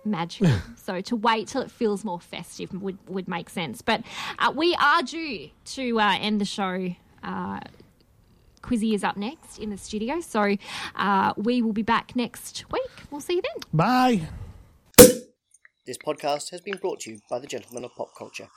magical. 0.05 0.53
so 0.77 1.01
to 1.01 1.17
wait 1.17 1.49
till 1.49 1.63
it 1.63 1.71
feels 1.71 2.05
more 2.05 2.21
festive 2.21 2.73
would, 2.81 2.99
would 3.09 3.29
make 3.29 3.51
sense. 3.51 3.83
But 3.83 4.03
uh, 4.39 4.53
we 4.55 4.75
are 4.77 5.03
due 5.03 5.51
to 5.67 6.01
uh, 6.01 6.17
end 6.21 6.41
the 6.41 6.45
show. 6.45 6.95
Uh, 7.23 7.61
Quizzy 8.63 8.95
is 8.95 9.05
up 9.05 9.17
next 9.17 9.59
in 9.59 9.71
the 9.71 9.79
studio, 9.79 10.21
so 10.21 10.57
uh, 10.97 11.33
we 11.37 11.63
will 11.63 11.73
be 11.73 11.83
back 11.83 12.17
next 12.17 12.65
week. 12.73 12.91
We'll 13.11 13.21
see 13.21 13.35
you 13.35 13.43
then. 13.43 13.63
Bye. 13.73 14.29
This 15.87 15.99
podcast 15.99 16.51
has 16.51 16.61
been 16.61 16.79
brought 16.79 16.99
to 17.01 17.13
you 17.13 17.21
by 17.31 17.39
the 17.39 17.47
Gentlemen 17.47 17.85
of 17.85 17.93
Pop 17.97 18.09
Culture. 18.19 18.49